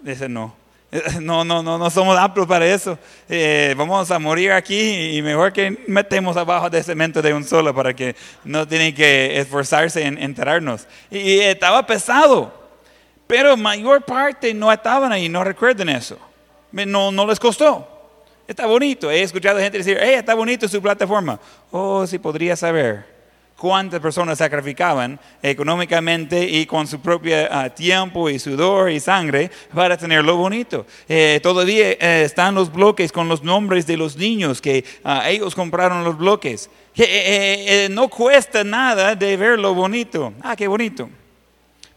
dice, 0.03 0.29
no, 0.29 0.55
no, 1.21 1.43
no, 1.43 1.61
no, 1.63 1.77
no 1.77 1.89
somos 1.89 2.17
aptos 2.17 2.47
para 2.47 2.65
eso. 2.65 2.97
Eh, 3.29 3.73
vamos 3.77 4.09
a 4.11 4.19
morir 4.19 4.51
aquí 4.51 5.17
y 5.17 5.21
mejor 5.21 5.51
que 5.53 5.83
metemos 5.87 6.37
abajo 6.37 6.69
de 6.69 6.83
cemento 6.83 7.21
de 7.21 7.33
un 7.33 7.43
solo 7.43 7.73
para 7.73 7.93
que 7.93 8.15
no 8.43 8.67
tienen 8.67 8.93
que 8.93 9.39
esforzarse 9.39 10.03
en 10.03 10.17
enterarnos. 10.17 10.87
Y, 11.09 11.39
estaba 11.39 11.85
pesado, 11.85 12.53
pero 13.25 13.57
mayor 13.57 14.03
parte 14.03 14.53
no 14.53 14.71
estaban 14.71 15.11
ahí, 15.11 15.29
no 15.29 15.43
recuerden 15.43 15.89
eso. 15.89 16.17
No, 16.71 17.11
no 17.11 17.25
les 17.25 17.39
costó. 17.39 17.87
Está 18.47 18.65
bonito. 18.65 19.11
He 19.11 19.23
escuchado 19.23 19.59
gente 19.59 19.77
decir, 19.77 19.97
hey, 19.99 20.15
está 20.15 20.33
bonito 20.33 20.67
su 20.67 20.81
plataforma. 20.81 21.39
Oh, 21.71 22.05
si 22.07 22.17
podría 22.19 22.55
saber 22.55 23.16
cuántas 23.57 23.99
personas 23.99 24.37
sacrificaban 24.37 25.19
económicamente 25.41 26.43
y 26.45 26.65
con 26.65 26.87
su 26.87 26.99
propio 27.01 27.35
ah, 27.51 27.69
tiempo 27.69 28.29
y 28.29 28.39
sudor 28.39 28.91
y 28.91 28.99
sangre 28.99 29.49
para 29.73 29.97
tenerlo 29.97 30.37
bonito. 30.37 30.85
Eh, 31.09 31.39
todavía 31.41 31.91
eh, 31.91 32.23
están 32.23 32.55
los 32.55 32.71
bloques 32.71 33.11
con 33.11 33.27
los 33.27 33.43
nombres 33.43 33.85
de 33.87 33.97
los 33.97 34.15
niños 34.15 34.61
que 34.61 34.85
ah, 35.03 35.29
ellos 35.29 35.55
compraron 35.55 36.03
los 36.03 36.17
bloques. 36.17 36.69
Eh, 36.95 37.03
eh, 37.03 37.85
eh, 37.85 37.89
no 37.89 38.07
cuesta 38.07 38.63
nada 38.63 39.15
de 39.15 39.35
verlo 39.37 39.73
bonito. 39.73 40.33
Ah, 40.41 40.55
qué 40.55 40.67
bonito. 40.67 41.09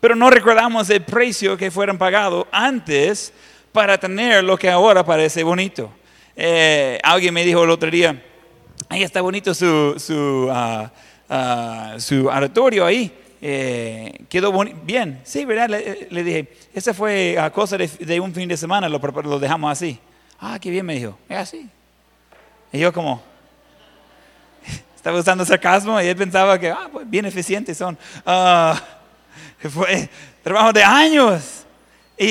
Pero 0.00 0.14
no 0.14 0.30
recordamos 0.30 0.88
el 0.90 1.02
precio 1.02 1.56
que 1.56 1.70
fueron 1.70 1.98
pagados 1.98 2.46
antes 2.50 3.32
para 3.72 3.98
tener 3.98 4.42
lo 4.42 4.56
que 4.56 4.70
ahora 4.70 5.04
parece 5.04 5.42
bonito. 5.42 5.90
Eh, 6.34 6.98
alguien 7.02 7.34
me 7.34 7.44
dijo 7.44 7.64
el 7.64 7.70
otro 7.70 7.90
día, 7.90 8.22
ahí 8.88 9.02
está 9.02 9.20
bonito 9.20 9.52
su, 9.52 9.94
su, 9.98 10.48
ah, 10.50 10.90
su 11.98 12.26
oratorio 12.26 12.84
ahí. 12.84 13.12
Eh, 13.42 14.24
quedó 14.28 14.52
bien. 14.82 15.20
Sí, 15.24 15.44
¿verdad? 15.44 15.68
Le, 16.10 16.24
dije, 16.24 16.52
esa 16.74 16.92
fue 16.92 17.36
ah, 17.38 17.50
cosa 17.50 17.78
de, 17.78 18.20
un 18.20 18.34
fin 18.34 18.48
de 18.48 18.56
semana, 18.56 18.88
lo 18.88 19.38
dejamos 19.38 19.72
así. 19.72 19.98
Ah, 20.38 20.58
qué 20.60 20.70
bien, 20.70 20.84
me 20.84 20.94
dijo. 20.94 21.16
Es 21.28 21.36
así. 21.38 21.68
Y 22.72 22.78
yo 22.78 22.92
como, 22.92 23.22
estaba 24.96 25.18
usando 25.18 25.44
sarcasmo 25.44 26.00
y 26.00 26.06
él 26.06 26.16
pensaba 26.16 26.58
que, 26.58 26.70
ah, 26.70 26.88
pues 26.92 27.08
bien 27.08 27.24
eficientes 27.26 27.78
son. 27.78 27.96
Ah, 28.26 28.80
fue 29.70 30.08
trabajo 30.42 30.72
de 30.72 30.82
años. 30.82 31.64
Y, 32.18 32.26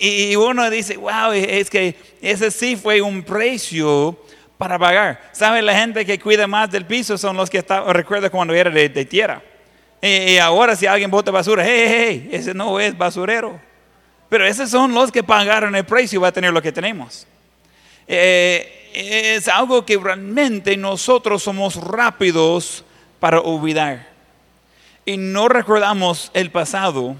y- 0.00 0.32
y 0.32 0.36
uno 0.36 0.68
dice, 0.68 0.96
wow, 0.96 1.30
es 1.32 1.70
que 1.70 1.96
ese 2.20 2.50
sí 2.50 2.74
fue 2.74 3.00
un 3.00 3.22
precio 3.22 4.18
para 4.60 4.78
pagar. 4.78 5.18
¿Sabe? 5.32 5.62
La 5.62 5.74
gente 5.74 6.04
que 6.04 6.18
cuida 6.18 6.46
más 6.46 6.70
del 6.70 6.84
piso 6.84 7.16
son 7.16 7.34
los 7.34 7.48
que 7.48 7.56
está, 7.56 7.90
recuerda 7.94 8.28
cuando 8.28 8.52
era 8.52 8.70
de, 8.70 9.04
tierra. 9.06 9.40
Y, 10.02 10.32
y 10.32 10.38
ahora 10.38 10.76
si 10.76 10.84
alguien 10.84 11.10
bota 11.10 11.30
basura, 11.30 11.64
hey, 11.66 11.84
hey, 11.86 11.96
hey, 11.98 12.28
ese 12.30 12.52
no 12.52 12.78
es 12.78 12.96
basurero. 12.96 13.58
Pero 14.28 14.46
esos 14.46 14.68
son 14.68 14.92
los 14.92 15.10
que 15.10 15.22
pagaron 15.22 15.74
el 15.74 15.84
precio 15.84 16.18
y 16.18 16.20
va 16.20 16.28
a 16.28 16.32
tener 16.32 16.52
lo 16.52 16.60
que 16.60 16.72
tenemos. 16.72 17.26
Eh, 18.06 18.90
es 18.92 19.48
algo 19.48 19.86
que 19.86 19.96
realmente 19.96 20.76
nosotros 20.76 21.42
somos 21.42 21.76
rápidos 21.76 22.84
para 23.18 23.40
olvidar. 23.40 24.10
Y 25.06 25.16
no 25.16 25.48
recordamos 25.48 26.30
el 26.34 26.50
pasado 26.50 27.16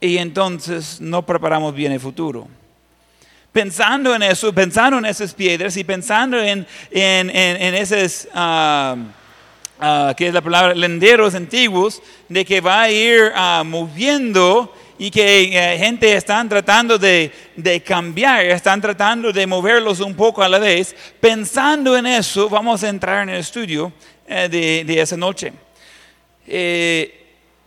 y 0.00 0.18
entonces 0.18 1.00
no 1.00 1.24
preparamos 1.24 1.72
bien 1.72 1.92
el 1.92 2.00
futuro. 2.00 2.48
Pensando 3.54 4.12
en 4.12 4.24
eso, 4.24 4.52
pensando 4.52 4.98
en 4.98 5.04
esas 5.04 5.32
piedras 5.32 5.76
y 5.76 5.84
pensando 5.84 6.42
en, 6.42 6.66
en, 6.90 7.30
en, 7.30 7.62
en 7.62 7.74
esas, 7.76 8.26
ah, 8.34 8.96
ah, 9.78 10.12
¿qué 10.16 10.26
es 10.26 10.34
la 10.34 10.40
palabra? 10.40 10.74
Lenderos 10.74 11.36
antiguos, 11.36 12.02
de 12.28 12.44
que 12.44 12.60
va 12.60 12.82
a 12.82 12.90
ir 12.90 13.30
ah, 13.32 13.62
moviendo 13.64 14.74
y 14.98 15.08
que 15.08 15.56
eh, 15.56 15.78
gente 15.78 16.12
están 16.14 16.48
tratando 16.48 16.98
de, 16.98 17.30
de 17.54 17.80
cambiar, 17.80 18.44
están 18.44 18.80
tratando 18.80 19.32
de 19.32 19.46
moverlos 19.46 20.00
un 20.00 20.16
poco 20.16 20.42
a 20.42 20.48
la 20.48 20.58
vez. 20.58 20.92
Pensando 21.20 21.96
en 21.96 22.06
eso, 22.06 22.48
vamos 22.48 22.82
a 22.82 22.88
entrar 22.88 23.22
en 23.22 23.36
el 23.36 23.38
estudio 23.38 23.92
eh, 24.26 24.48
de, 24.50 24.82
de 24.84 25.00
esa 25.00 25.16
noche. 25.16 25.52
Eh, 26.44 27.20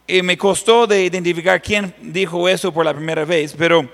y 0.06 0.22
me 0.22 0.38
costó 0.38 0.86
de 0.86 1.06
identificar 1.06 1.62
quién 1.62 1.94
dijo 2.02 2.50
eso 2.50 2.74
por 2.74 2.84
la 2.84 2.94
primera 2.94 3.24
vez, 3.24 3.56
pero 3.58 3.90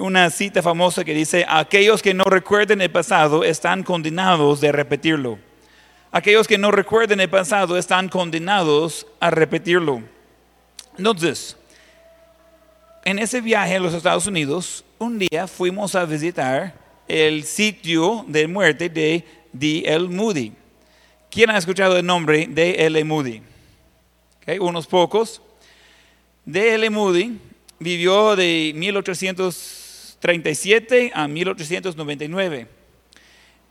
una 0.00 0.30
cita 0.30 0.62
famosa 0.62 1.04
que 1.04 1.14
dice, 1.14 1.44
aquellos 1.48 2.02
que 2.02 2.14
no 2.14 2.24
recuerden 2.24 2.80
el 2.80 2.90
pasado 2.90 3.44
están 3.44 3.82
condenados 3.82 4.60
de 4.60 4.72
repetirlo. 4.72 5.38
Aquellos 6.10 6.48
que 6.48 6.58
no 6.58 6.70
recuerden 6.70 7.20
el 7.20 7.28
pasado 7.28 7.76
están 7.76 8.08
condenados 8.08 9.06
a 9.20 9.30
repetirlo. 9.30 10.02
Entonces, 10.96 11.56
en 13.04 13.18
ese 13.18 13.40
viaje 13.40 13.76
a 13.76 13.80
los 13.80 13.94
Estados 13.94 14.26
Unidos, 14.26 14.84
un 14.98 15.18
día 15.18 15.46
fuimos 15.46 15.94
a 15.94 16.04
visitar 16.04 16.74
el 17.06 17.44
sitio 17.44 18.24
de 18.26 18.48
muerte 18.48 18.88
de 18.88 19.24
D.L. 19.52 20.08
Moody. 20.08 20.52
¿Quién 21.30 21.50
ha 21.50 21.58
escuchado 21.58 21.96
el 21.96 22.06
nombre 22.06 22.46
de 22.48 22.72
D.L. 22.72 23.04
Moody? 23.04 23.42
Unos 24.60 24.86
pocos. 24.86 25.40
D.L. 26.44 26.90
Moody 26.90 27.38
vivió 27.78 28.34
de 28.34 28.72
1837 30.20 31.12
a 31.14 31.26
1899. 31.26 32.66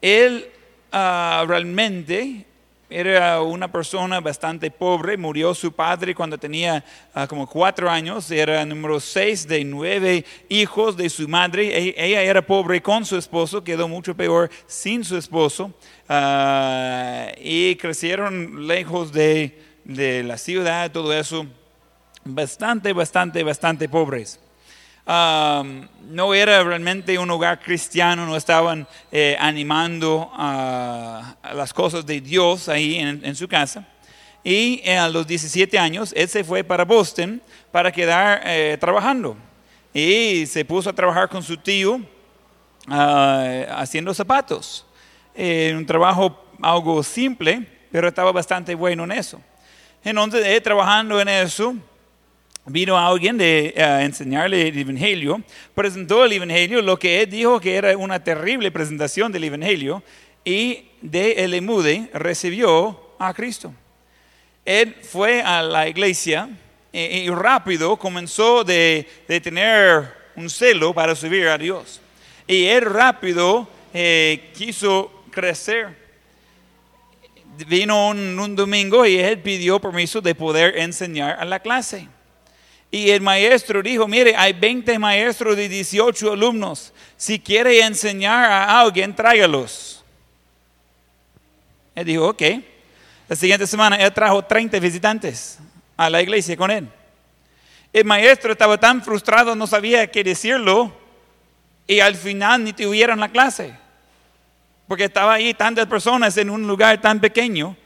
Él 0.02 0.50
ah, 0.92 1.46
realmente 1.48 2.46
era 2.90 3.40
una 3.44 3.72
persona 3.72 4.20
bastante 4.20 4.72
pobre, 4.72 5.16
murió 5.16 5.54
su 5.54 5.72
padre 5.72 6.16
cuando 6.16 6.40
tenía 6.40 6.84
ah, 7.14 7.28
como 7.28 7.46
cuatro 7.46 7.88
años, 7.88 8.32
era 8.32 8.66
número 8.66 9.00
seis 9.00 9.48
de 9.48 9.64
nueve 9.64 10.26
hijos 10.48 10.98
de 10.98 11.08
su 11.12 11.28
madre, 11.28 11.68
e- 11.68 11.96
ella 11.96 12.24
era 12.24 12.42
pobre 12.42 12.82
con 12.82 13.06
su 13.06 13.16
esposo, 13.16 13.64
quedó 13.64 13.88
mucho 13.88 14.16
peor 14.16 14.50
sin 14.66 15.04
su 15.04 15.18
esposo, 15.18 15.72
ah, 16.08 17.28
y 17.40 17.76
crecieron 17.76 18.66
lejos 18.66 19.12
de, 19.12 19.62
de 19.84 20.24
la 20.24 20.40
ciudad, 20.40 20.92
todo 20.92 21.14
eso, 21.14 21.46
bastante, 22.26 22.92
bastante, 22.92 23.44
bastante 23.44 23.88
pobres. 23.88 24.40
Um, 25.10 25.88
no 26.08 26.36
era 26.36 26.64
realmente 26.64 27.18
un 27.18 27.32
hogar 27.32 27.60
cristiano, 27.60 28.28
no 28.28 28.36
estaban 28.36 28.88
eh, 29.12 29.36
animando 29.40 30.30
a, 30.34 31.36
las 31.56 31.74
cosas 31.74 32.06
de 32.06 32.22
Dios 32.22 32.70
ahí 32.70 32.98
en, 32.98 33.36
su 33.36 33.48
casa. 33.48 33.88
Y 34.44 34.82
eh, 34.84 35.00
a 35.00 35.10
los 35.10 35.26
17 35.26 35.80
años, 35.80 36.14
él 36.16 36.30
se 36.30 36.44
fue 36.44 36.64
para 36.64 36.86
Boston 36.86 37.42
para 37.72 37.92
quedar 37.92 38.44
eh, 38.46 38.78
trabajando. 38.80 39.36
Y 39.96 40.46
se 40.46 40.64
puso 40.64 40.92
a 40.92 40.94
trabajar 40.94 41.28
con 41.28 41.42
su 41.42 41.58
tío 41.58 42.00
ah, 42.88 43.66
haciendo 43.78 44.14
zapatos. 44.14 44.86
Un 45.36 45.88
trabajo 45.88 46.40
algo 46.62 47.02
simple, 47.02 47.68
pero 47.92 48.10
estaba 48.10 48.32
bastante 48.32 48.76
bueno 48.76 49.06
en 49.06 49.14
eso. 49.14 49.42
Entonces, 50.04 50.62
trabajando 50.62 51.20
en 51.20 51.30
eso, 51.30 51.74
vino 52.70 52.98
alguien 52.98 53.38
de 53.38 53.74
eh, 53.76 54.00
enseñarle 54.02 54.68
el 54.68 54.78
Evangelio, 54.78 55.42
presentó 55.76 56.26
el 56.26 56.34
Evangelio, 56.34 56.82
lo 56.82 56.98
que 56.98 57.22
él 57.22 57.30
dijo 57.30 57.60
que 57.60 57.76
era 57.76 57.96
una 57.98 58.24
terrible 58.24 58.72
presentación 58.72 59.32
del 59.32 59.44
Evangelio, 59.44 60.04
y 60.46 60.86
de 61.02 61.32
el 61.44 61.54
emude 61.54 62.10
recibió 62.14 63.16
a 63.20 63.34
Cristo. 63.34 63.74
Él 64.66 64.96
fue 65.02 65.42
a 65.42 65.62
la 65.62 65.88
iglesia 65.88 66.50
y, 66.92 67.00
y 67.00 67.30
rápido 67.30 67.98
comenzó 67.98 68.64
de, 68.64 69.08
de 69.28 69.42
tener 69.42 70.14
un 70.36 70.50
celo 70.50 70.94
para 70.94 71.16
servir 71.16 71.48
a 71.48 71.58
Dios. 71.58 72.02
Y 72.48 72.66
él 72.66 72.82
rápido 72.82 73.68
eh, 73.94 74.52
quiso 74.54 75.24
crecer 75.32 76.00
vino 77.68 78.10
un, 78.10 78.40
un 78.40 78.56
domingo 78.56 79.06
y 79.06 79.18
él 79.18 79.40
pidió 79.40 79.80
permiso 79.80 80.22
de 80.22 80.36
poder 80.36 80.78
enseñar 80.78 81.38
a 81.40 81.46
la 81.46 81.60
clase. 81.60 82.08
Y 82.92 83.12
el 83.12 83.22
maestro 83.22 83.82
dijo, 83.84 84.08
mire, 84.08 84.36
hay 84.36 84.54
20 84.54 84.98
maestros 84.98 85.56
de 85.56 85.70
18 85.70 86.34
alumnos. 86.34 86.94
Si 87.18 87.40
quiere 87.40 87.82
enseñar 87.82 88.52
a 88.52 88.80
alguien, 88.80 89.16
tráigalos. 89.16 90.04
Él 91.94 92.06
dijo, 92.06 92.28
ok. 92.30 92.42
La 93.28 93.36
siguiente 93.36 93.68
semana 93.68 93.96
él 93.98 94.12
trajo 94.12 94.42
30 94.44 94.80
visitantes 94.80 95.60
a 95.96 96.10
la 96.10 96.22
iglesia 96.22 96.58
con 96.58 96.72
él. 96.72 96.90
El 97.94 98.06
maestro 98.06 98.52
estaba 98.52 98.80
tan 98.80 99.04
frustrado, 99.04 99.56
no 99.56 99.68
sabía 99.68 100.10
qué 100.10 100.24
decirlo. 100.24 100.92
Y 101.86 102.00
al 102.00 102.16
final 102.16 102.64
ni 102.64 102.74
tuvieron 102.74 103.20
la 103.20 103.30
clase 103.30 103.74
porque 104.90 105.04
estaba 105.04 105.36
ahí 105.36 105.54
tantas 105.54 105.86
personas 105.86 106.36
en 106.38 106.50
un 106.50 106.66
lugar 106.66 107.00
tan 107.00 107.20
pequeño, 107.20 107.78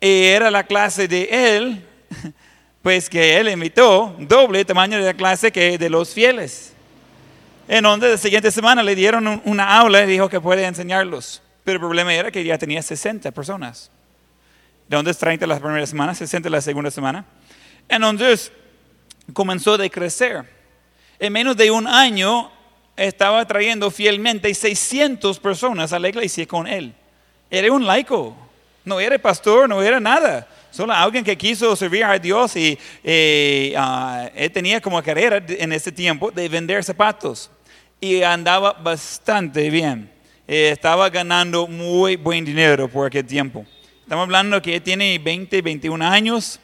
y 0.00 0.24
era 0.24 0.50
la 0.50 0.64
clase 0.64 1.06
de 1.06 1.28
él, 1.30 1.86
pues 2.82 3.08
que 3.08 3.36
él 3.38 3.48
invitó, 3.48 4.14
doble 4.18 4.64
tamaño 4.64 4.98
de 4.98 5.04
la 5.04 5.14
clase 5.14 5.52
que 5.52 5.78
de 5.78 5.88
los 5.90 6.12
fieles. 6.12 6.72
Entonces, 7.68 8.10
la 8.10 8.16
siguiente 8.18 8.50
semana 8.50 8.82
le 8.82 8.94
dieron 8.94 9.26
un- 9.26 9.40
una 9.44 9.78
aula 9.78 10.02
y 10.02 10.06
dijo 10.06 10.28
que 10.28 10.40
puede 10.40 10.64
enseñarlos. 10.64 11.40
Pero 11.64 11.76
el 11.76 11.80
problema 11.80 12.12
era 12.12 12.30
que 12.32 12.42
ya 12.42 12.58
tenía 12.58 12.82
60 12.82 13.30
personas. 13.30 13.90
Entonces, 14.84 15.16
30 15.16 15.46
la 15.46 15.60
primera 15.60 15.86
semana, 15.86 16.14
60 16.14 16.50
la 16.50 16.60
segunda 16.60 16.90
semana. 16.90 17.24
Entonces, 17.88 18.50
comenzó 19.32 19.78
de 19.78 19.88
crecer. 19.88 20.44
En 21.20 21.32
menos 21.32 21.56
de 21.56 21.70
un 21.70 21.86
año, 21.86 22.50
estaba 22.96 23.46
trayendo 23.46 23.90
fielmente 23.92 24.52
600 24.52 25.38
personas 25.38 25.92
a 25.92 25.98
la 26.00 26.08
iglesia 26.08 26.46
con 26.46 26.66
él. 26.66 26.92
Era 27.48 27.72
un 27.72 27.86
laico, 27.86 28.36
no 28.84 28.98
era 28.98 29.16
pastor, 29.18 29.68
no 29.68 29.80
era 29.82 30.00
nada. 30.00 30.48
Solo 30.72 30.92
alguien 30.92 31.22
que 31.22 31.36
quiso 31.36 31.76
servir 31.76 32.02
a 32.02 32.18
Dios 32.18 32.56
y 32.56 32.76
ah, 33.76 34.28
él 34.34 34.50
tenía 34.50 34.80
como 34.80 35.00
carrera 35.02 35.44
en 35.46 35.72
ese 35.72 35.92
tiempo 35.92 36.30
de 36.30 36.48
vender 36.48 36.82
zapatos. 36.82 37.50
Y 38.00 38.22
andaba 38.22 38.72
bastante 38.72 39.70
bien. 39.70 40.10
Eh, 40.48 40.70
estaba 40.72 41.08
ganando 41.08 41.68
muy 41.68 42.16
buen 42.16 42.44
dinero 42.44 42.88
por 42.88 43.06
aquel 43.06 43.24
tiempo. 43.24 43.64
Estamos 44.02 44.24
hablando 44.24 44.60
que 44.60 44.74
él 44.74 44.82
tiene 44.82 45.18
20, 45.18 45.62
21 45.62 46.04
años. 46.04 46.58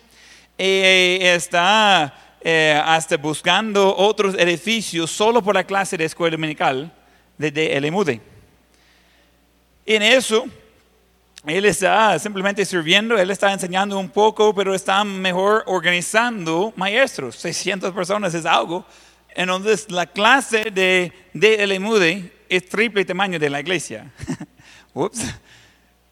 Eh, 0.58 1.18
está 1.22 2.36
eh, 2.40 2.80
hasta 2.84 3.16
buscando 3.16 3.96
otros 3.96 4.34
edificios 4.34 5.10
solo 5.10 5.42
por 5.42 5.54
la 5.54 5.64
clase 5.64 5.96
de 5.96 6.06
escuela 6.06 6.36
dominical 6.36 6.92
de, 7.36 7.50
de 7.50 7.76
El 7.76 7.84
Emude. 7.84 8.20
En 9.86 10.02
eso, 10.02 10.46
él 11.48 11.64
está 11.64 12.18
simplemente 12.18 12.64
sirviendo, 12.64 13.16
él 13.16 13.30
está 13.30 13.52
enseñando 13.52 13.98
un 13.98 14.10
poco, 14.10 14.54
pero 14.54 14.74
está 14.74 15.02
mejor 15.04 15.64
organizando 15.66 16.72
maestros. 16.76 17.36
600 17.36 17.92
personas 17.92 18.34
es 18.34 18.44
algo. 18.44 18.84
Entonces, 19.34 19.90
la 19.90 20.06
clase 20.06 20.70
de, 20.70 21.12
de 21.32 21.54
El 21.56 21.72
Emude 21.72 22.32
es 22.48 22.68
triple 22.68 23.04
tamaño 23.04 23.38
de 23.38 23.50
la 23.50 23.60
iglesia. 23.60 24.10
Ups. 24.94 25.22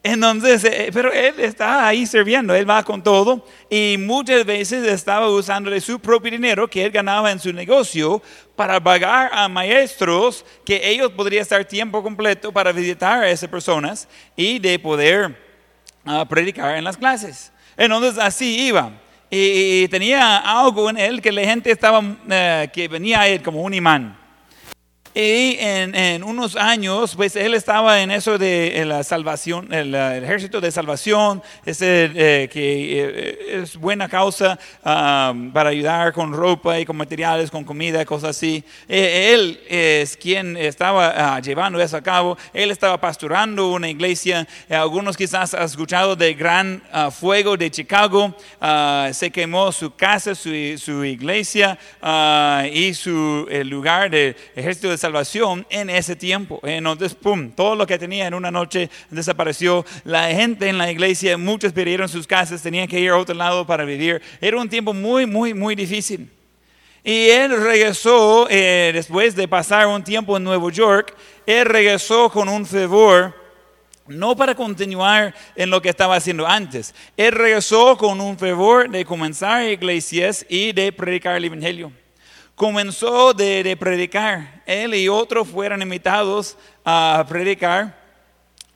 Entonces, 0.09 0.63
eh, 0.63 0.91
pero 0.93 1.13
él 1.13 1.35
está 1.39 1.89
ahí 1.89 2.07
sirviendo, 2.07 2.55
él 2.55 2.69
va 2.69 2.85
con 2.85 3.03
todo 3.03 3.45
y 3.69 3.97
muchas 3.99 4.47
veces 4.47 4.87
estaba 4.87 5.29
usando 5.29 5.69
de 5.69 5.81
su 5.81 5.99
propio 5.99 6.31
dinero 6.31 6.69
que 6.69 6.85
él 6.85 6.93
ganaba 6.93 7.33
en 7.33 7.41
su 7.41 7.53
negocio 7.53 8.23
para 8.55 8.79
pagar 8.79 9.31
a 9.33 9.49
maestros 9.49 10.45
que 10.65 10.89
ellos 10.89 11.11
podrían 11.11 11.43
estar 11.43 11.65
tiempo 11.65 12.05
completo 12.05 12.53
para 12.53 12.71
visitar 12.71 13.25
a 13.25 13.29
esas 13.29 13.51
personas 13.51 14.07
y 14.37 14.61
de 14.61 14.79
poder 14.79 15.37
ah, 16.05 16.25
predicar 16.29 16.77
en 16.77 16.85
las 16.85 16.97
clases. 16.97 17.51
Entonces 17.77 18.17
así 18.17 18.69
iba. 18.69 18.93
Y, 19.29 19.83
y 19.83 19.89
tenía 19.89 20.37
algo 20.37 20.89
en 20.89 20.99
él 20.99 21.21
que 21.21 21.33
la 21.33 21.43
gente 21.43 21.73
estaba, 21.73 22.01
eh, 22.31 22.69
que 22.73 22.87
venía 22.87 23.23
a 23.23 23.27
él 23.27 23.43
como 23.43 23.61
un 23.61 23.75
imán. 23.75 24.17
Y 25.19 25.57
en, 25.61 26.23
unos 26.23 26.57
años, 26.57 27.17
pues 27.17 27.37
él 27.37 27.55
estaba 27.55 28.03
en 28.03 28.11
eso 28.11 28.37
de 28.37 28.85
la 28.85 29.03
salvación, 29.03 29.73
el, 29.73 29.95
ejército 29.95 30.61
de 30.61 30.71
salvación, 30.71 31.43
ese, 31.65 32.11
eh, 32.15 32.49
que 32.53 33.01
eh, 33.01 33.63
es 33.63 33.79
buena 33.79 34.11
causa 34.11 34.59
para 34.83 35.71
ayudar 35.71 36.13
con 36.13 36.35
ropa 36.35 36.79
y 36.79 36.85
con 36.85 36.99
materiales, 36.99 37.51
con 37.51 37.65
comida, 37.65 38.05
cosas 38.05 38.37
así. 38.37 38.63
Eh, 38.91 39.33
él 39.33 39.59
es 39.71 40.19
quien 40.19 40.55
estaba 40.55 41.37
ah, 41.37 41.41
llevando 41.41 41.81
eso 41.81 41.97
a 41.97 42.03
cabo. 42.03 42.37
Él 42.53 42.71
estaba 42.71 43.01
pastorando 43.01 43.71
una 43.73 43.89
iglesia. 43.89 44.47
Algunos 44.69 45.17
quizás 45.17 45.55
han 45.55 45.63
escuchado 45.63 46.15
del 46.15 46.35
gran 46.35 46.83
ah, 46.93 47.11
fuego 47.11 47.57
de 47.57 47.71
Chicago. 47.71 48.37
Ah, 48.61 49.09
se 49.15 49.31
quemó 49.31 49.73
su 49.73 49.95
casa, 49.95 50.35
su, 50.35 50.51
su 50.77 51.07
iglesia 51.07 51.79
y 52.71 52.93
su 52.93 53.47
el 53.51 53.71
lugar 53.71 54.11
del 54.11 54.37
ejército 54.55 54.91
de 54.91 54.99
salvación 54.99 55.06
en 55.71 55.91
ese 55.91 56.17
tiempo. 56.17 56.61
Entonces, 56.63 57.15
pum, 57.15 57.51
todo 57.51 57.75
lo 57.75 57.87
que 57.87 57.99
tenía 57.99 58.27
en 58.27 58.35
una 58.35 58.51
noche 58.51 58.91
desapareció. 59.11 59.85
La 60.05 60.29
gente 60.29 60.69
en 60.69 60.79
la 60.79 60.91
iglesia, 60.91 61.37
muchos 61.37 61.73
perdieron 61.73 62.09
sus 62.09 62.27
casas, 62.27 62.63
tenían 62.63 62.89
que 62.89 63.01
ir 63.01 63.11
a 63.11 63.17
otro 63.17 63.35
lado 63.35 63.67
para 63.67 63.85
vivir. 63.85 64.23
Era 64.41 64.59
un 64.59 64.69
tiempo 64.69 64.93
muy, 64.93 65.27
muy, 65.27 65.55
muy 65.55 65.75
difícil. 65.75 66.31
Y 67.05 67.29
él 67.31 67.51
regresó, 67.63 68.49
eh, 68.51 68.91
después 68.93 69.37
de 69.37 69.47
pasar 69.47 69.87
un 69.87 70.03
tiempo 70.03 70.37
en 70.37 70.45
Nueva 70.45 70.71
York, 70.73 71.15
él 71.47 71.65
regresó 71.65 72.29
con 72.31 72.49
un 72.49 72.67
fervor 72.67 73.33
no 74.09 74.37
para 74.37 74.55
continuar 74.55 75.35
en 75.55 75.71
lo 75.71 75.81
que 75.83 75.89
estaba 75.89 76.17
haciendo 76.17 76.47
antes. 76.47 76.95
Él 77.17 77.33
regresó 77.33 77.97
con 77.97 78.21
un 78.21 78.39
fervor 78.39 78.91
de 78.91 79.05
comenzar 79.05 79.65
iglesias 79.65 80.47
y 80.49 80.73
de 80.73 80.93
predicar 80.93 81.37
el 81.37 81.45
Evangelio. 81.45 81.93
Comenzó 82.57 83.35
de, 83.35 83.77
predicar. 83.79 84.63
Él 84.65 84.95
y 84.95 85.09
otros 85.09 85.47
fueron 85.47 85.83
invitados 85.83 86.57
a 86.87 87.23
predicar 87.29 87.95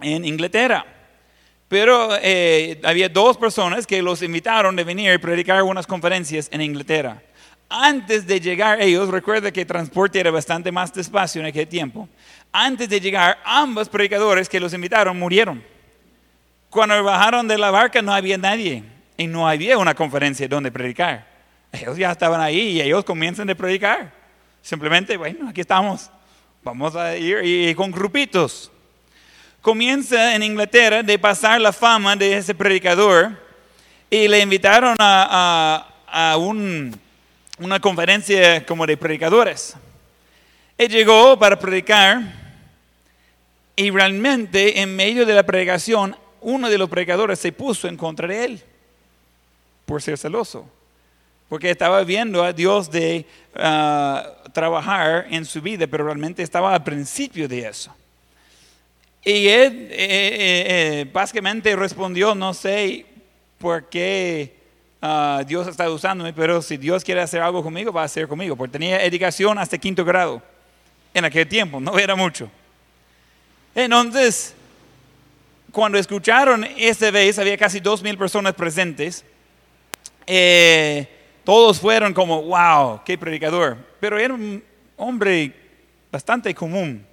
en 0.01 0.23
Inglaterra. 0.27 0.85
Pero 1.67 2.11
eh, 2.21 2.79
había 2.85 3.09
dos 3.09 3.39
personas 3.39 3.87
que 3.87 4.03
los 4.03 4.23
invitaron 4.23 4.77
de 4.77 4.85
venir 4.85 5.15
y 5.15 5.19
predicar 5.19 5.63
unas 5.63 5.87
conferencias 5.87 6.51
en 6.53 6.61
Inglaterra. 6.61 7.23
antes 7.71 8.27
de 8.27 8.39
llegar 8.39 8.83
ellos, 8.83 9.09
recuerda 9.09 9.51
que 9.51 9.63
el 9.63 9.67
transporte 9.67 10.21
era 10.21 10.31
bastante 10.31 10.71
más 10.71 10.93
despacio 10.93 11.41
en 11.41 11.47
aquel 11.47 11.67
tiempo, 11.67 12.07
antes 12.53 12.89
de 12.89 13.01
llegar, 13.01 13.39
ambos 13.45 13.89
predicadores 13.89 14.49
que 14.49 14.61
los 14.61 14.75
invitaron 14.75 15.19
murieron. 15.19 15.65
Cuando 16.69 17.03
bajaron 17.03 17.49
de 17.49 17.57
la 17.57 17.71
barca 17.71 18.03
no 18.03 18.13
había 18.13 18.37
nadie 18.37 18.83
y 19.17 19.27
no 19.27 19.49
había 19.49 19.79
una 19.79 19.95
conferencia 19.95 20.49
donde 20.49 20.71
predicar. 20.71 21.30
Ellos 21.73 21.97
ya 21.97 22.11
estaban 22.11 22.41
ahí 22.41 22.71
y 22.71 22.81
ellos 22.81 23.05
comienzan 23.05 23.49
a 23.51 23.55
predicar. 23.55 24.13
Simplemente, 24.63 25.17
bueno, 25.17 25.49
aquí 25.49 25.61
estamos. 25.61 26.11
Vamos 26.63 26.95
a 26.97 27.17
ir 27.17 27.41
y 27.43 27.75
con 27.75 27.91
grupitos. 27.91 28.71
Comienza 29.63 30.35
en 30.35 30.43
Inglaterra 30.43 31.03
de 31.03 31.19
pasar 31.19 31.61
la 31.61 31.73
fama 31.73 32.17
de 32.17 32.37
ese 32.37 32.55
predicador 32.55 33.39
y 34.11 34.27
le 34.27 34.41
invitaron 34.41 34.97
a, 34.99 35.87
a, 36.07 36.33
a 36.33 36.37
un, 36.37 36.99
una 37.59 37.79
conferencia 37.79 38.65
como 38.67 38.87
de 38.87 38.97
predicadores. 38.97 39.77
Él 40.77 40.89
llegó 40.89 41.39
para 41.39 41.59
predicar 41.59 42.23
y 43.77 43.91
realmente 43.91 44.81
en 44.81 44.97
medio 44.97 45.25
de 45.25 45.35
la 45.35 45.43
predicación 45.43 46.17
uno 46.41 46.69
de 46.69 46.79
los 46.79 46.89
predicadores 46.89 47.39
se 47.39 47.53
puso 47.53 47.87
en 47.87 47.97
contra 47.97 48.27
de 48.27 48.45
él 48.45 48.63
por 49.85 50.01
ser 50.03 50.17
celoso. 50.19 50.69
Porque 51.51 51.71
estaba 51.71 52.05
viendo 52.05 52.45
a 52.45 52.53
Dios 52.53 52.91
de 52.91 53.27
ah, 53.57 54.25
trabajar 54.55 55.27
en 55.31 55.45
su 55.45 55.61
vida, 55.61 55.89
pero 55.89 56.05
realmente 56.05 56.45
estaba 56.45 56.73
al 56.73 56.85
principio 56.85 57.49
de 57.49 57.67
eso. 57.69 57.95
Y 59.25 59.49
él 59.49 59.89
eh, 59.91 59.97
eh, 59.97 60.65
eh, 61.01 61.11
básicamente 61.13 61.75
respondió, 61.75 62.37
no 62.37 62.55
sé 62.55 63.05
por 63.59 63.89
qué 63.89 64.55
ah, 65.03 65.43
Dios 65.45 65.67
está 65.67 65.91
usándome, 65.91 66.33
pero 66.33 66.63
si 66.63 66.77
Dios 66.77 67.03
quiere 67.03 67.21
hacer 67.21 67.43
algo 67.43 67.65
conmigo, 67.65 67.93
va 67.93 68.03
a 68.03 68.05
hacer 68.05 68.29
conmigo. 68.29 68.55
Porque 68.55 68.73
tenía 68.73 69.05
educación 69.05 69.59
hasta 69.59 69.77
quinto 69.77 70.05
grado 70.05 70.41
en 71.13 71.25
aquel 71.25 71.49
tiempo, 71.49 71.81
no 71.81 71.99
era 71.99 72.15
mucho. 72.15 72.49
Entonces, 73.75 74.55
cuando 75.73 75.99
escucharon 75.99 76.65
esta 76.77 77.11
vez, 77.11 77.41
había 77.41 77.59
casi 77.59 77.81
dos 77.81 78.03
mil 78.05 78.17
personas 78.17 78.55
presentes. 78.55 79.25
Eh, 80.29 81.09
todos 81.51 81.81
fueron 81.81 82.15
como, 82.15 82.43
wow, 82.43 83.01
qué 83.05 83.19
predicador. 83.19 83.77
Pero 83.99 84.17
era 84.17 84.33
un 84.33 84.63
hombre 84.97 85.53
bastante 86.09 86.55
común. 86.55 87.05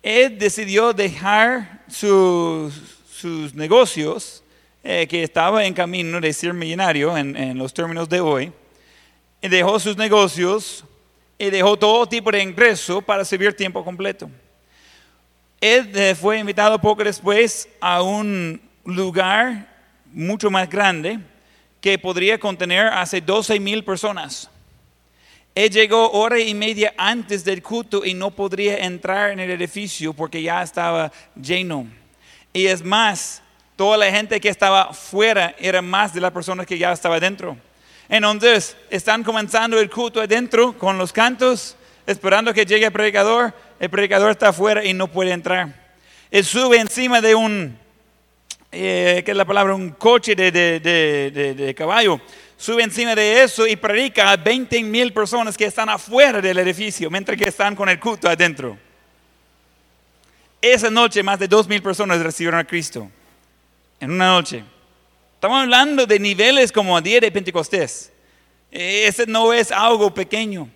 Él 0.00 0.38
decidió 0.38 0.92
dejar 0.92 1.82
sus, 1.88 2.72
sus 3.10 3.52
negocios, 3.52 4.44
eh, 4.84 5.08
que 5.08 5.24
estaba 5.24 5.64
en 5.64 5.74
camino 5.74 6.20
de 6.20 6.32
ser 6.32 6.54
millonario 6.54 7.16
en, 7.16 7.36
en 7.36 7.58
los 7.58 7.74
términos 7.74 8.08
de 8.08 8.20
hoy, 8.20 8.52
y 9.42 9.48
dejó 9.48 9.80
sus 9.80 9.96
negocios 9.96 10.84
y 11.36 11.50
dejó 11.50 11.76
todo 11.76 12.06
tipo 12.06 12.30
de 12.30 12.44
ingreso 12.44 13.02
para 13.02 13.24
servir 13.24 13.56
tiempo 13.56 13.84
completo. 13.84 14.30
Él 15.60 15.90
eh, 15.96 16.14
fue 16.14 16.38
invitado 16.38 16.80
poco 16.80 17.02
después 17.02 17.68
a 17.80 18.02
un 18.02 18.60
lugar 18.84 19.66
mucho 20.12 20.48
más 20.48 20.70
grande 20.70 21.18
que 21.84 21.98
podría 21.98 22.38
contener 22.38 22.86
hace 22.86 23.20
12 23.20 23.60
mil 23.60 23.84
personas. 23.84 24.48
Él 25.54 25.68
llegó 25.68 26.12
hora 26.12 26.40
y 26.40 26.54
media 26.54 26.94
antes 26.96 27.44
del 27.44 27.62
culto 27.62 28.06
y 28.06 28.14
no 28.14 28.30
podría 28.30 28.78
entrar 28.78 29.32
en 29.32 29.40
el 29.40 29.50
edificio 29.50 30.14
porque 30.14 30.40
ya 30.40 30.62
estaba 30.62 31.12
lleno. 31.38 31.86
Y 32.54 32.68
es 32.68 32.82
más, 32.82 33.42
toda 33.76 33.98
la 33.98 34.10
gente 34.10 34.40
que 34.40 34.48
estaba 34.48 34.94
fuera 34.94 35.54
era 35.58 35.82
más 35.82 36.14
de 36.14 36.22
las 36.22 36.32
personas 36.32 36.66
que 36.66 36.78
ya 36.78 36.90
estaba 36.90 37.20
dentro. 37.20 37.54
Entonces, 38.08 38.78
están 38.88 39.22
comenzando 39.22 39.78
el 39.78 39.90
culto 39.90 40.22
adentro 40.22 40.78
con 40.78 40.96
los 40.96 41.12
cantos, 41.12 41.76
esperando 42.06 42.54
que 42.54 42.64
llegue 42.64 42.86
el 42.86 42.92
predicador 42.92 43.52
el 43.78 43.90
predicador 43.90 44.30
está 44.30 44.48
afuera 44.48 44.82
y 44.82 44.94
no 44.94 45.08
puede 45.08 45.32
entrar. 45.32 45.98
Él 46.30 46.46
sube 46.46 46.78
encima 46.78 47.20
de 47.20 47.34
un, 47.34 47.78
eh, 48.74 49.22
¿qué 49.24 49.30
es 49.30 49.36
la 49.36 49.44
palabra? 49.44 49.74
Un 49.74 49.90
coche 49.90 50.34
de, 50.34 50.50
de, 50.50 50.80
de, 50.80 51.54
de, 51.54 51.74
caballo. 51.74 52.20
Sube 52.56 52.82
encima 52.82 53.14
de 53.14 53.42
eso 53.42 53.66
y 53.66 53.76
predica 53.76 54.30
a 54.30 54.36
20 54.36 54.82
mil 54.82 55.12
personas 55.12 55.56
que 55.56 55.66
están 55.66 55.88
afuera 55.88 56.40
del 56.40 56.58
edificio, 56.58 57.10
mientras 57.10 57.38
que 57.38 57.48
están 57.48 57.76
con 57.76 57.88
el 57.88 58.00
culto 58.00 58.28
adentro. 58.28 58.76
Esa 60.60 60.90
noche 60.90 61.22
más 61.22 61.38
de 61.38 61.46
2 61.46 61.68
mil 61.68 61.82
personas 61.82 62.20
recibieron 62.20 62.58
a 62.58 62.64
Cristo. 62.64 63.10
En 64.00 64.10
una 64.10 64.28
noche. 64.28 64.64
Estamos 65.34 65.62
hablando 65.62 66.06
de 66.06 66.18
niveles 66.18 66.72
como 66.72 66.96
a 66.96 67.00
día 67.00 67.20
de 67.20 67.30
Pentecostés. 67.30 68.10
Ese 68.70 69.26
no 69.26 69.52
es 69.52 69.70
algo 69.70 70.12
pequeño. 70.12 70.68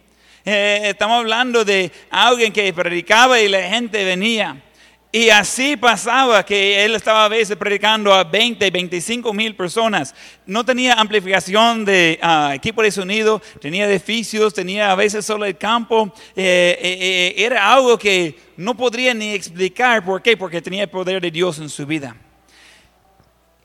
Eh, 0.45 0.83
estamos 0.85 1.19
hablando 1.19 1.65
de 1.65 1.91
alguien 2.11 2.53
que 2.53 2.73
predicaba 2.73 3.41
y 3.41 3.49
la 3.49 3.63
gente 3.63 4.05
venía. 4.05 4.63
Y 5.11 5.31
así 5.31 5.75
pasaba 5.75 6.44
que 6.44 6.85
él 6.85 6.94
estaba 6.94 7.25
a 7.25 7.29
veces 7.29 7.57
predicando 7.57 8.12
a 8.12 8.25
20, 8.25 8.71
25 8.71 9.33
mil 9.33 9.57
personas. 9.57 10.14
No 10.44 10.66
tenía 10.66 10.94
amplificación 10.94 11.87
de 11.87 12.18
ah, 12.21 12.53
equipo 12.55 12.83
de 12.83 12.90
sonido, 12.90 13.40
tenía 13.59 13.88
edificios, 13.88 14.53
tenía 14.53 14.92
a 14.92 14.94
veces 14.94 15.25
solo 15.25 15.47
el 15.47 15.57
campo. 15.57 16.12
Eh, 16.37 16.79
eh, 16.83 17.35
era 17.38 17.73
algo 17.73 17.99
que 17.99 18.38
no 18.59 18.77
podría 18.77 19.14
ni 19.14 19.33
explicar 19.33 20.05
por 20.05 20.21
qué, 20.21 20.37
porque 20.37 20.61
tenía 20.61 20.83
el 20.83 20.90
poder 20.90 21.23
de 21.23 21.31
Dios 21.31 21.59
en 21.59 21.71
su 21.71 21.87
vida. 21.87 22.14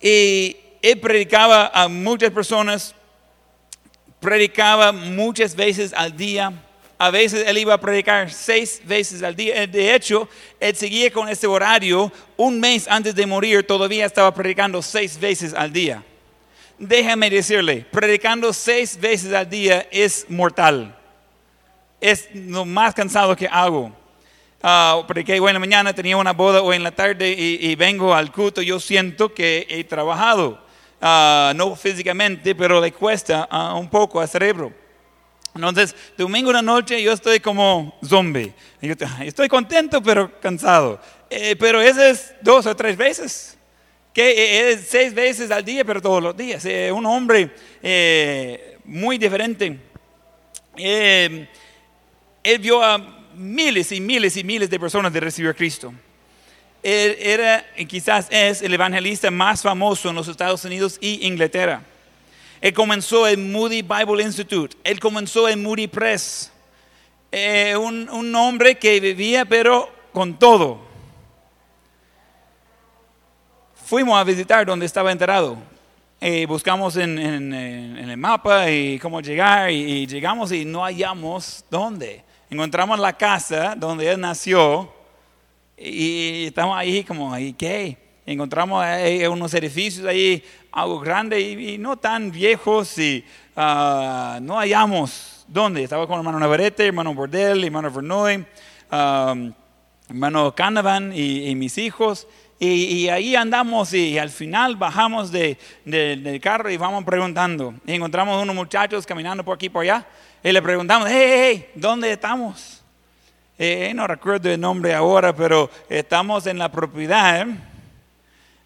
Y 0.02 0.56
él 0.82 0.98
predicaba 1.02 1.72
a 1.74 1.90
muchas 1.90 2.32
personas, 2.32 2.96
predicaba 4.22 4.94
muchas 4.94 5.58
veces 5.58 5.92
al 5.94 6.16
día 6.16 6.54
a 7.04 7.12
veces 7.12 7.44
él 7.46 7.58
iba 7.58 7.74
a 7.74 7.78
predicar 7.78 8.32
seis 8.32 8.82
veces 8.86 9.22
al 9.24 9.36
día. 9.36 9.68
De 9.68 9.94
hecho, 9.94 10.30
él 10.58 10.74
seguía 10.74 11.12
con 11.12 11.28
este 11.28 11.46
horario. 11.46 12.10
Un 12.38 12.62
mes 12.62 12.88
antes 12.88 13.14
de 13.14 13.26
morir 13.26 13.68
todavía 13.68 14.06
estaba 14.06 14.34
predicando 14.34 14.82
seis 14.82 15.20
veces 15.20 15.54
al 15.54 15.74
día. 15.74 16.02
Déjame 16.80 17.30
decirle, 17.30 17.86
predicando 17.92 18.54
seis 18.54 18.98
veces 18.98 19.34
al 19.34 19.50
día 19.50 19.86
es 19.92 20.26
mortal. 20.30 20.98
Es 22.00 22.30
lo 22.34 22.64
más 22.64 22.94
cansado 22.94 23.36
que 23.36 23.50
hago. 23.52 23.92
Uh, 24.64 25.06
prediqué 25.06 25.42
hoy 25.42 25.50
en 25.50 25.56
la 25.56 25.60
mañana, 25.60 25.92
tenía 25.92 26.16
una 26.16 26.32
boda 26.32 26.62
hoy 26.62 26.78
en 26.78 26.84
la 26.84 26.92
tarde 26.92 27.36
y, 27.38 27.76
vengo 27.76 28.16
al 28.16 28.32
culto. 28.32 28.62
Yo 28.62 28.80
siento 28.80 29.34
que 29.34 29.68
he 29.70 29.84
trabajado, 29.84 30.58
ah, 31.02 31.52
no 31.54 31.76
físicamente, 31.76 32.56
pero 32.56 32.80
le 32.80 32.94
cuesta 32.94 33.46
ah, 33.52 33.74
un 33.74 33.90
poco 33.90 34.22
al 34.22 34.30
cerebro. 34.30 34.83
Entonces, 35.56 35.96
domingo 36.18 36.50
en 36.50 36.56
la 36.56 36.62
noche 36.62 37.02
yo 37.02 37.14
estoy 37.14 37.40
como 37.40 37.98
zombie. 38.04 38.54
Estoy 39.22 39.48
contento 39.48 40.02
pero 40.02 40.40
cansado. 40.40 41.00
Eh, 41.30 41.56
pero 41.56 41.82
ese 41.82 42.10
es 42.10 42.34
dos 42.42 42.66
o 42.66 42.76
tres 42.76 42.98
veces. 42.98 43.58
Que 44.14 44.32
eh, 44.32 44.72
es 44.72 44.88
seis 44.88 45.14
veces 45.14 45.52
al 45.52 45.64
día, 45.64 45.86
pero 45.86 46.02
todos 46.02 46.22
los 46.22 46.36
días. 46.36 46.66
Eh, 46.66 46.92
un 46.92 47.06
hombre 47.06 47.52
muy 48.86 49.18
diferente. 49.18 49.78
él 50.76 51.48
vio 52.60 52.84
a 52.84 52.98
miles 53.36 53.92
y 53.92 54.02
miles 54.02 54.38
y 54.38 54.44
miles 54.44 54.70
de 54.70 54.80
personas 54.80 55.14
de 55.14 55.20
recibir 55.20 55.52
a 55.52 55.54
Cristo. 55.54 55.94
Él 56.82 57.16
era, 57.20 57.66
quizás 57.88 58.28
es, 58.30 58.62
el 58.62 58.74
evangelista 58.74 59.32
más 59.32 59.62
famoso 59.62 60.10
en 60.10 60.16
los 60.16 60.28
Estados 60.28 60.66
Unidos 60.66 60.98
y 61.00 61.26
Inglaterra. 61.26 61.84
Él 62.64 62.74
comenzó 62.74 63.28
en 63.28 63.52
Moody 63.52 63.82
Bible 63.82 64.24
Institute. 64.24 64.78
Él 64.86 64.98
comenzó 64.98 65.50
en 65.50 65.62
Moody 65.62 65.88
Press. 65.88 66.50
Eh, 67.30 67.76
un, 67.76 68.34
hombre 68.34 68.76
que 68.76 69.02
vivía 69.02 69.44
pero 69.44 69.90
con 70.14 70.40
todo. 70.40 70.80
Fuimos 73.84 74.18
a 74.18 74.24
visitar 74.24 74.66
donde 74.66 74.86
estaba 74.86 75.12
enterrado. 75.12 75.58
Eh, 76.22 76.46
buscamos 76.46 76.96
en, 76.96 77.20
el 77.20 78.16
mapa 78.16 78.72
y 78.72 78.98
cómo 78.98 79.20
llegar 79.20 79.70
y, 79.70 80.08
llegamos 80.08 80.54
y 80.54 80.64
no 80.64 80.84
hallamos 80.84 81.66
dónde. 81.70 82.24
Encontramos 82.50 82.98
la 82.98 83.12
casa 83.12 83.76
donde 83.76 84.10
él 84.10 84.22
nació 84.22 84.90
y, 85.78 86.46
estamos 86.46 86.78
ahí 86.78 87.04
como, 87.04 87.38
¿y 87.38 87.52
qué? 87.52 87.98
Encontramos 88.26 88.86
unos 89.30 89.54
edificios 89.54 90.08
ahí 90.08 90.44
algo 90.72 91.00
grande 91.00 91.40
y, 91.40 91.78
no 91.78 91.98
tan 91.98 92.32
viejos 92.32 92.98
y 92.98 93.24
ah, 93.56 94.40
no 94.42 94.58
hallamos 94.58 95.46
dónde. 95.48 95.84
Estaba 95.84 96.08
con 96.08 96.18
hermano 96.18 96.40
Navarrete, 96.40 96.88
hermano 96.88 97.14
Bordel, 97.14 97.64
hermano 97.64 97.92
Vernoy, 97.92 98.46
hermano 100.10 100.56
Canavan 100.56 101.12
y, 101.16 101.54
mis 101.56 101.78
hijos. 101.78 102.28
Y, 102.60 103.10
ahí 103.10 103.36
andamos 103.36 103.94
y, 103.94 104.18
al 104.18 104.30
final 104.30 104.78
bajamos 104.78 105.32
de, 105.32 105.58
del 105.86 106.40
carro 106.40 106.72
y 106.72 106.78
vamos 106.78 107.04
preguntando. 107.04 107.74
Y 107.86 107.94
encontramos 107.94 108.42
unos 108.42 108.56
muchachos 108.56 109.06
caminando 109.06 109.44
por 109.44 109.56
aquí 109.56 109.70
por 109.70 109.84
allá 109.84 110.06
y 110.42 110.52
le 110.52 110.62
preguntamos, 110.62 111.08
hey, 111.12 111.32
hey, 111.36 111.70
¿dónde 111.76 112.12
estamos? 112.12 112.82
Eh, 113.60 113.92
no 113.94 114.08
recuerdo 114.08 114.50
el 114.50 114.60
nombre 114.60 114.94
ahora, 114.96 115.36
pero 115.36 115.70
estamos 115.88 116.48
en 116.48 116.58
la 116.58 116.72
propiedad 116.72 117.46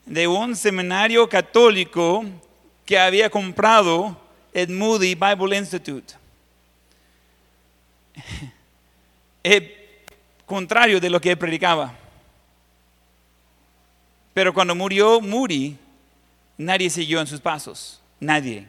de 0.07 0.25
un 0.27 0.55
seminario 0.55 1.27
católico 1.27 2.23
que 2.85 2.97
había 2.97 3.29
comprado 3.29 4.17
el 4.53 4.69
Moody 4.69 5.15
Bible 5.15 5.57
Institute. 5.57 6.13
Es 9.43 9.63
contrario 10.45 10.99
de 10.99 11.09
lo 11.09 11.21
que 11.21 11.31
él 11.31 11.37
predicaba. 11.37 11.93
Pero 14.33 14.53
cuando 14.53 14.75
murió 14.75 15.21
Moody, 15.21 15.77
nadie 16.57 16.89
siguió 16.89 17.21
en 17.21 17.27
sus 17.27 17.39
pasos. 17.39 18.01
Nadie. 18.19 18.67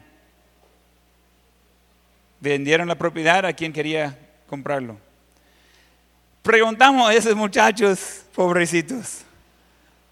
Vendieron 2.39 2.87
la 2.87 2.95
propiedad 2.95 3.45
a 3.45 3.51
quien 3.51 3.73
quería 3.73 4.17
comprarlo. 4.47 4.97
Preguntamos 6.43 7.09
a 7.09 7.13
esos 7.13 7.35
muchachos 7.35 8.23
pobrecitos. 8.33 9.25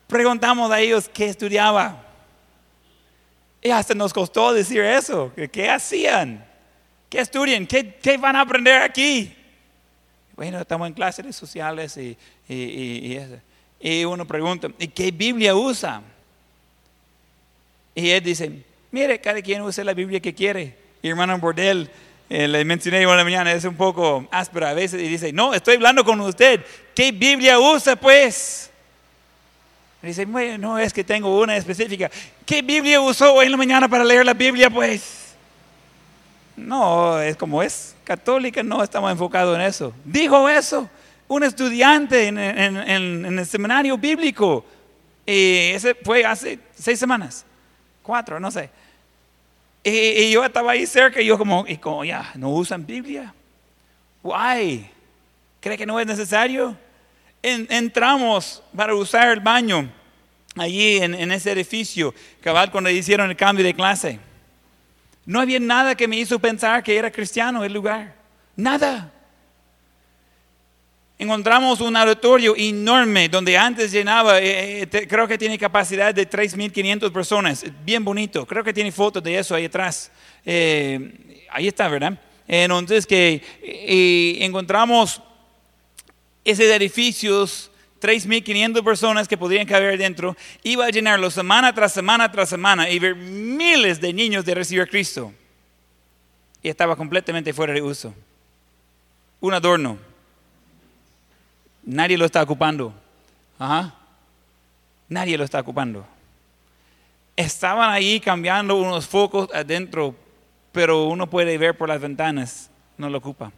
Preguntamos 0.07 0.71
a 0.71 0.79
ellos 0.79 1.09
qué 1.13 1.25
estudiaba. 1.25 2.03
Y 3.61 3.69
hasta 3.69 3.93
nos 3.93 4.13
costó 4.13 4.53
decir 4.53 4.81
eso. 4.81 5.31
¿Qué 5.51 5.69
hacían? 5.69 6.45
¿Qué 7.09 7.19
estudian? 7.19 7.65
¿Qué, 7.67 8.17
van 8.17 8.35
a 8.35 8.41
aprender 8.41 8.81
aquí? 8.81 9.33
Bueno, 10.35 10.61
estamos 10.61 10.87
en 10.87 10.93
clases 10.93 11.35
sociales 11.35 11.97
y, 11.97 12.17
y, 12.47 13.19
y, 13.79 14.05
uno 14.05 14.25
pregunta, 14.25 14.69
¿y 14.77 14.87
qué 14.87 15.11
Biblia 15.11 15.55
usa? 15.55 16.01
Y 17.95 18.09
él 18.11 18.23
dice, 18.23 18.51
mire, 18.91 19.19
cada 19.19 19.41
quien 19.41 19.61
usa 19.61 19.83
la 19.83 19.93
Biblia 19.93 20.19
que 20.19 20.33
quiere. 20.33 20.77
Y 21.01 21.09
hermano 21.09 21.37
Bordel, 21.39 21.89
eh, 22.29 22.47
le 22.47 22.63
mencioné 22.65 23.01
en 23.01 23.07
la 23.07 23.23
mañana, 23.23 23.51
es 23.53 23.63
un 23.63 23.75
poco 23.75 24.27
áspera 24.31 24.69
a 24.69 24.73
veces 24.73 25.01
y 25.01 25.07
dice, 25.07 25.33
no, 25.33 25.53
estoy 25.53 25.75
hablando 25.75 26.03
con 26.03 26.19
usted. 26.21 26.63
¿Qué 26.93 27.11
Biblia 27.11 27.59
usa 27.59 27.95
pues? 27.95 28.66
Dice, 30.01 30.25
bueno, 30.25 30.57
no 30.57 30.79
es 30.79 30.93
que 30.93 31.03
tengo 31.03 31.39
una 31.41 31.57
específica. 31.57 32.09
¿Qué 32.45 32.61
Biblia 32.61 33.01
usó 33.01 33.33
hoy 33.33 33.45
en 33.45 33.51
la 33.51 33.57
mañana 33.57 33.89
para 33.89 34.03
leer 34.03 34.25
la 34.25 34.33
Biblia 34.33 34.69
pues? 34.69 35.35
No, 36.55 37.19
es 37.19 37.35
como 37.35 37.61
es 37.61 37.95
católica, 38.03 38.63
no 38.63 38.83
estamos 38.83 39.11
enfocados 39.11 39.55
en 39.55 39.61
eso. 39.61 39.93
Dijo 40.05 40.47
eso 40.47 40.89
un 41.27 41.43
estudiante 41.43 42.27
en, 42.27 42.37
el 42.37 43.45
seminario 43.45 43.97
bíblico. 43.97 44.63
Y 45.25 45.71
ese 45.71 45.93
fue 45.95 46.23
hace 46.25 46.59
seis 46.75 46.97
semanas, 46.97 47.45
cuatro, 48.01 48.39
no 48.39 48.49
sé. 48.49 48.69
Y, 49.83 50.31
yo 50.31 50.43
estaba 50.43 50.71
ahí 50.71 50.85
cerca 50.85 51.21
y 51.21 51.25
yo 51.25 51.37
como, 51.37 51.65
y 51.67 51.77
como, 51.77 52.05
ya, 52.05 52.31
¿no 52.35 52.49
usan 52.49 52.85
Biblia? 52.85 53.33
Why? 54.23 54.89
¿Cree 55.59 55.77
que 55.77 55.85
no 55.85 55.99
es 55.99 56.07
necesario? 56.07 56.77
Entramos 57.69 58.61
para 58.75 58.95
usar 58.95 59.29
el 59.29 59.39
baño 59.39 59.89
allí 60.55 60.97
en, 60.97 61.31
ese 61.31 61.51
edificio, 61.51 62.13
cabal 62.41 62.71
cuando 62.71 62.89
hicieron 62.89 63.29
el 63.29 63.35
cambio 63.35 63.65
de 63.65 63.73
clase. 63.73 64.19
No 65.25 65.41
había 65.41 65.59
nada 65.59 65.95
que 65.95 66.07
me 66.07 66.17
hizo 66.17 66.39
pensar 66.39 66.81
que 66.83 66.95
era 66.95 67.11
cristiano 67.11 67.63
el 67.63 67.73
lugar. 67.73 68.15
Nada. 68.55 69.11
Encontramos 71.19 71.81
un 71.81 71.95
auditorio 71.95 72.55
enorme 72.55 73.27
donde 73.27 73.57
antes 73.57 73.91
llenaba, 73.91 74.39
eh, 74.39 74.83
eh, 74.83 75.07
creo 75.07 75.27
que 75.27 75.37
tiene 75.37 75.57
capacidad 75.57 76.13
de 76.13 76.29
3.500 76.29 77.11
personas. 77.11 77.65
Bien 77.83 78.03
bonito. 78.03 78.45
Creo 78.45 78.63
que 78.63 78.73
tiene 78.73 78.91
fotos 78.91 79.23
de 79.23 79.37
eso 79.37 79.55
ahí 79.55 79.65
atrás. 79.65 80.11
Eh, 80.45 81.45
ahí 81.49 81.67
está, 81.67 81.87
¿verdad? 81.87 82.19
Entonces 82.47 83.05
que 83.05 83.41
encontramos 84.39 85.21
esos 86.51 86.65
edificios 86.65 87.69
3.500 87.99 88.83
personas 88.83 89.27
que 89.27 89.37
podrían 89.37 89.67
caber 89.67 89.97
dentro, 89.97 90.35
iba 90.63 90.85
a 90.85 90.89
llenarlo 90.89 91.29
semana 91.29 91.73
tras 91.73 91.93
semana 91.93 92.31
tras 92.31 92.49
semana 92.49 92.89
y 92.89 92.99
ver 92.99 93.15
miles 93.15 93.99
de 93.99 94.13
niños 94.13 94.45
de 94.45 94.55
recibir 94.55 94.83
a 94.83 94.87
Cristo. 94.87 95.33
Y 96.61 96.69
estaba 96.69 96.95
completamente 96.95 97.53
fuera 97.53 97.73
de 97.73 97.81
uso. 97.81 98.13
Un 99.39 99.53
adorno. 99.53 99.97
Nadie 101.83 102.17
lo 102.17 102.25
está 102.25 102.41
ocupando. 102.41 102.93
Ajá. 103.59 103.93
Nadie 105.09 105.37
lo 105.37 105.43
está 105.43 105.59
ocupando. 105.59 106.05
Estaban 107.35 107.89
ahí 107.89 108.19
cambiando 108.19 108.75
unos 108.75 109.05
focos 109.05 109.49
adentro, 109.53 110.15
pero 110.71 111.05
uno 111.05 111.29
puede 111.29 111.57
ver 111.57 111.77
por 111.77 111.89
las 111.89 112.01
ventanas. 112.01 112.69
No 112.97 113.09
lo 113.09 113.17
ocupa. 113.17 113.51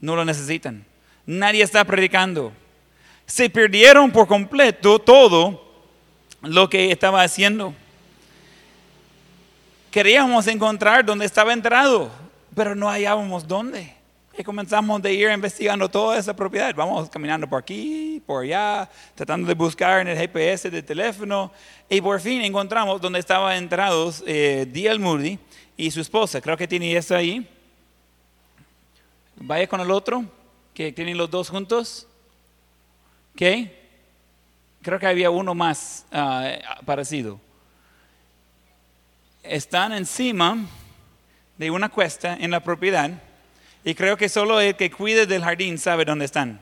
No 0.00 0.16
lo 0.16 0.24
necesitan. 0.24 0.84
Nadie 1.26 1.62
está 1.62 1.84
predicando 1.84 2.52
se 3.26 3.50
perdieron 3.50 4.10
por 4.10 4.28
completo 4.28 5.00
todo 5.00 5.60
lo 6.42 6.70
que 6.70 6.92
estaba 6.92 7.22
haciendo. 7.22 7.74
Queríamos 9.90 10.46
encontrar 10.46 11.04
dónde 11.04 11.24
estaba 11.24 11.52
entrado, 11.52 12.10
pero 12.54 12.74
no 12.74 12.88
hallábamos 12.88 13.46
dónde. 13.46 13.94
Y 14.38 14.44
comenzamos 14.44 15.00
de 15.00 15.14
ir 15.14 15.30
investigando 15.30 15.88
toda 15.88 16.18
esa 16.18 16.36
propiedad. 16.36 16.72
Vamos 16.74 17.08
caminando 17.08 17.48
por 17.48 17.58
aquí, 17.58 18.22
por 18.26 18.44
allá, 18.44 18.88
tratando 19.14 19.48
de 19.48 19.54
buscar 19.54 20.00
en 20.00 20.08
el 20.08 20.18
GPS 20.18 20.70
del 20.70 20.84
teléfono. 20.84 21.50
Y 21.88 22.00
por 22.02 22.20
fin 22.20 22.42
encontramos 22.42 23.00
donde 23.00 23.18
estaban 23.18 23.56
entrados 23.56 24.22
eh, 24.26 24.66
D.L. 24.70 24.98
Moody 24.98 25.38
y 25.76 25.90
su 25.90 26.02
esposa. 26.02 26.40
Creo 26.40 26.56
que 26.56 26.68
tiene 26.68 26.94
eso 26.94 27.16
ahí. 27.16 27.48
Vaya 29.36 29.66
con 29.66 29.80
el 29.80 29.90
otro, 29.90 30.24
que 30.76 30.92
tienen 30.92 31.16
los 31.16 31.30
dos 31.30 31.48
juntos. 31.48 32.06
¿Ok? 33.32 33.70
Creo 34.82 34.98
que 34.98 35.06
había 35.06 35.30
uno 35.30 35.54
más 35.54 36.04
ah, 36.12 36.58
parecido. 36.84 37.40
Están 39.42 39.94
encima 39.94 40.58
de 41.56 41.70
una 41.70 41.88
cuesta 41.88 42.36
en 42.38 42.50
la 42.50 42.60
propiedad 42.60 43.10
y 43.84 43.94
creo 43.94 44.18
que 44.18 44.28
solo 44.28 44.60
el 44.60 44.76
que 44.76 44.90
cuide 44.90 45.26
del 45.26 45.42
jardín 45.42 45.78
sabe 45.78 46.04
dónde 46.04 46.26
están. 46.26 46.60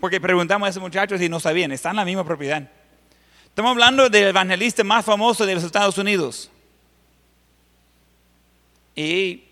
Porque 0.00 0.18
preguntamos 0.18 0.66
a 0.66 0.70
esos 0.70 0.82
muchachos 0.82 1.20
y 1.20 1.28
no 1.28 1.38
sabían, 1.38 1.72
están 1.72 1.90
en 1.90 1.96
la 1.96 2.04
misma 2.06 2.24
propiedad. 2.24 2.66
Estamos 3.44 3.72
hablando 3.72 4.08
del 4.08 4.28
evangelista 4.28 4.82
más 4.84 5.04
famoso 5.04 5.44
de 5.44 5.54
los 5.54 5.64
Estados 5.64 5.98
Unidos. 5.98 6.50
Y 8.96 9.49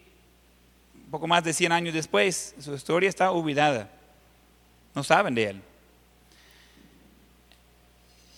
poco 1.11 1.27
más 1.27 1.45
de 1.45 1.53
100 1.53 1.73
años 1.73 1.95
después, 1.95 2.55
su 2.59 2.75
historia 2.75 3.09
está 3.09 3.31
olvidada. 3.31 3.91
No 4.95 5.03
saben 5.03 5.35
de 5.35 5.45
él 5.45 5.63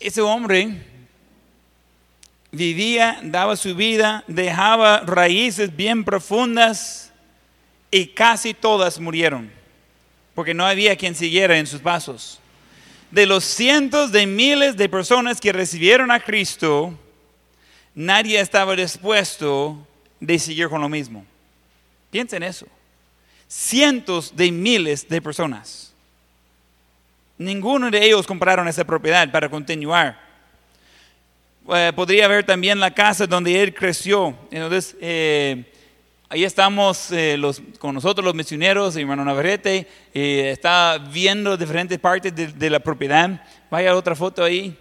ese 0.00 0.22
hombre 0.22 0.82
vivía, 2.50 3.20
daba 3.22 3.54
su 3.54 3.76
vida, 3.76 4.24
dejaba 4.26 5.00
raíces 5.00 5.76
bien 5.76 6.04
profundas 6.04 7.12
y 7.90 8.06
casi 8.06 8.54
todas 8.54 8.98
murieron, 8.98 9.52
porque 10.34 10.54
no 10.54 10.66
había 10.66 10.96
quien 10.96 11.14
siguiera 11.14 11.58
en 11.58 11.66
sus 11.66 11.80
pasos. 11.80 12.40
De 13.10 13.26
los 13.26 13.44
cientos 13.44 14.10
de 14.10 14.26
miles 14.26 14.76
de 14.76 14.88
personas 14.88 15.40
que 15.40 15.52
recibieron 15.52 16.10
a 16.10 16.20
Cristo, 16.20 16.98
nadie 17.94 18.40
estaba 18.40 18.74
dispuesto 18.74 19.86
de 20.18 20.38
seguir 20.38 20.68
con 20.68 20.80
lo 20.80 20.88
mismo. 20.88 21.26
Piensen 22.10 22.42
eso. 22.42 22.66
Cientos 23.48 24.34
de 24.34 24.50
miles 24.50 25.08
de 25.08 25.22
personas. 25.22 25.92
Ninguno 27.38 27.90
de 27.90 28.04
ellos 28.04 28.26
compraron 28.26 28.68
esa 28.68 28.84
propiedad 28.84 29.30
para 29.30 29.48
continuar. 29.48 30.20
Eh, 31.72 31.92
podría 31.94 32.26
ver 32.28 32.44
también 32.44 32.80
la 32.80 32.90
casa 32.90 33.26
donde 33.26 33.62
él 33.62 33.72
creció. 33.72 34.36
Entonces, 34.50 34.96
eh, 35.00 35.64
ahí 36.28 36.44
estamos 36.44 37.10
eh, 37.12 37.40
con 37.78 37.94
nosotros 37.94 38.24
los 38.24 38.34
misioneros, 38.34 38.96
hermano 38.96 39.24
Navarrete, 39.24 39.86
está 40.12 40.98
viendo 40.98 41.56
diferentes 41.56 41.98
partes 41.98 42.34
de, 42.34 42.48
de, 42.48 42.70
la 42.70 42.80
propiedad. 42.80 43.42
Vaya 43.70 43.94
otra 43.94 44.14
foto 44.14 44.42
ahí, 44.42 44.76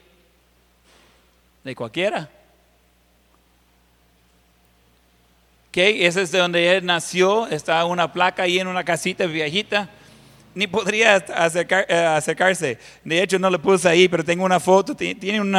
de 1.63 1.75
cualquiera. 1.75 2.29
Okay, 5.69 6.03
ese 6.03 6.23
es 6.23 6.31
de 6.31 6.39
donde 6.39 6.77
él 6.77 6.85
nació, 6.85 7.47
está 7.47 7.85
una 7.85 8.11
placa 8.11 8.43
ahí 8.43 8.59
en 8.59 8.67
una 8.67 8.83
casita 8.83 9.25
viejita 9.27 9.89
ni 10.59 10.67
podría 10.67 11.17
eh, 11.17 12.05
acercarse. 12.05 12.77
De 13.03 13.21
hecho, 13.21 13.39
no 13.39 13.49
lo 13.49 13.61
puse 13.61 13.87
ahí, 13.87 14.07
pero 14.07 14.23
tengo 14.23 14.43
una 14.43 14.59
foto. 14.59 14.95
Tiene 14.95 15.39
un 15.39 15.55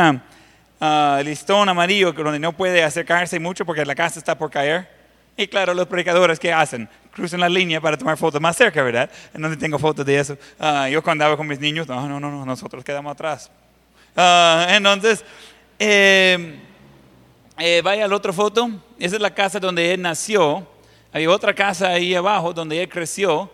ah, 0.81 1.23
listón 1.25 1.69
amarillo 1.69 2.13
donde 2.13 2.39
no 2.39 2.53
puede 2.53 2.83
acercarse 2.83 3.39
mucho 3.39 3.65
porque 3.65 3.85
la 3.85 3.95
casa 3.95 4.19
está 4.19 4.37
por 4.37 4.51
caer. 4.51 4.89
Y 5.37 5.47
claro, 5.47 5.73
los 5.73 5.87
predicadores, 5.87 6.39
¿qué 6.39 6.53
hacen? 6.53 6.89
Cruzan 7.13 7.41
la 7.41 7.49
línea 7.49 7.81
para 7.81 7.97
tomar 7.97 8.17
fotos 8.19 8.41
más 8.41 8.57
cerca, 8.57 8.83
¿verdad? 8.83 9.11
En 9.33 9.41
donde 9.41 9.57
tengo 9.57 9.79
fotos 9.79 10.05
de 10.05 10.19
eso. 10.19 10.37
Ah, 10.59 10.89
yo 10.89 11.03
cuando 11.03 11.25
andaba 11.25 11.37
con 11.37 11.47
mis 11.47 11.61
niños, 11.61 11.89
no, 11.89 12.07
no, 12.07 12.21
no, 12.21 12.45
nosotros 12.45 12.85
quedamos 12.85 13.13
atrás. 13.13 13.51
Ah, 14.15 14.67
entonces, 14.71 15.25
em, 15.79 16.61
eh, 17.59 17.81
vaya 17.83 18.05
a 18.05 18.09
la 18.09 18.17
otra 18.17 18.33
foto. 18.33 18.71
Esa 19.01 19.17
es 19.17 19.23
la 19.23 19.35
casa 19.35 19.59
donde 19.59 19.93
él 19.93 20.01
nació. 20.01 20.65
Hay 21.13 21.27
otra 21.27 21.53
casa 21.53 21.89
ahí 21.89 22.15
abajo 22.15 22.53
donde 22.53 22.81
él 22.81 22.89
creció 22.89 23.51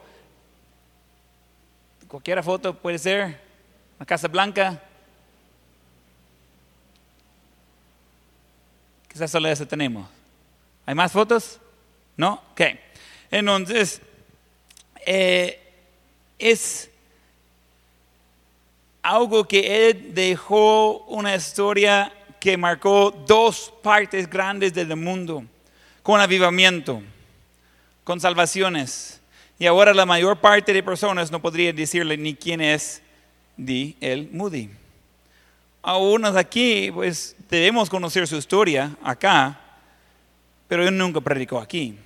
cualquier 2.06 2.42
foto 2.42 2.72
puede 2.72 2.98
ser, 2.98 3.40
una 3.98 4.06
casa 4.06 4.28
blanca. 4.28 4.80
Quizás 9.08 9.30
solo 9.30 9.48
esa 9.48 9.66
tenemos. 9.66 10.08
¿Hay 10.84 10.94
más 10.94 11.12
fotos? 11.12 11.58
¿No? 12.16 12.42
Ok. 12.52 12.62
Entonces, 13.30 14.00
eh, 15.04 15.60
es 16.38 16.90
algo 19.02 19.46
que 19.46 19.88
él 19.88 20.14
dejó 20.14 21.04
una 21.06 21.34
historia 21.34 22.12
que 22.46 22.56
marcó 22.56 23.10
dos 23.26 23.74
partes 23.82 24.30
grandes 24.30 24.72
del 24.72 24.94
mundo, 24.94 25.44
con 26.04 26.20
avivamiento, 26.20 27.02
con 28.04 28.20
salvaciones. 28.20 29.20
Y 29.58 29.66
ahora 29.66 29.92
la 29.92 30.06
mayor 30.06 30.40
parte 30.40 30.72
de 30.72 30.80
personas 30.80 31.32
no 31.32 31.42
podría 31.42 31.72
decirle 31.72 32.16
ni 32.16 32.36
quién 32.36 32.60
es 32.60 33.02
di 33.56 33.96
el 34.00 34.30
Moody. 34.30 34.70
A 35.82 35.96
unos 35.96 36.36
aquí, 36.36 36.92
pues 36.94 37.34
debemos 37.50 37.90
conocer 37.90 38.28
su 38.28 38.36
historia 38.36 38.96
acá, 39.02 39.60
pero 40.68 40.86
él 40.86 40.96
nunca 40.96 41.20
predicó 41.20 41.58
aquí. 41.58 41.98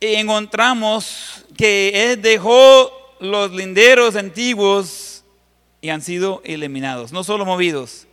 Y 0.00 0.14
encontramos 0.14 1.44
que 1.54 2.12
él 2.12 2.22
dejó 2.22 2.90
los 3.20 3.52
linderos 3.52 4.16
antiguos 4.16 5.22
y 5.82 5.90
han 5.90 6.00
sido 6.00 6.40
eliminados, 6.46 7.12
no 7.12 7.24
solo 7.24 7.44
movidos, 7.44 8.06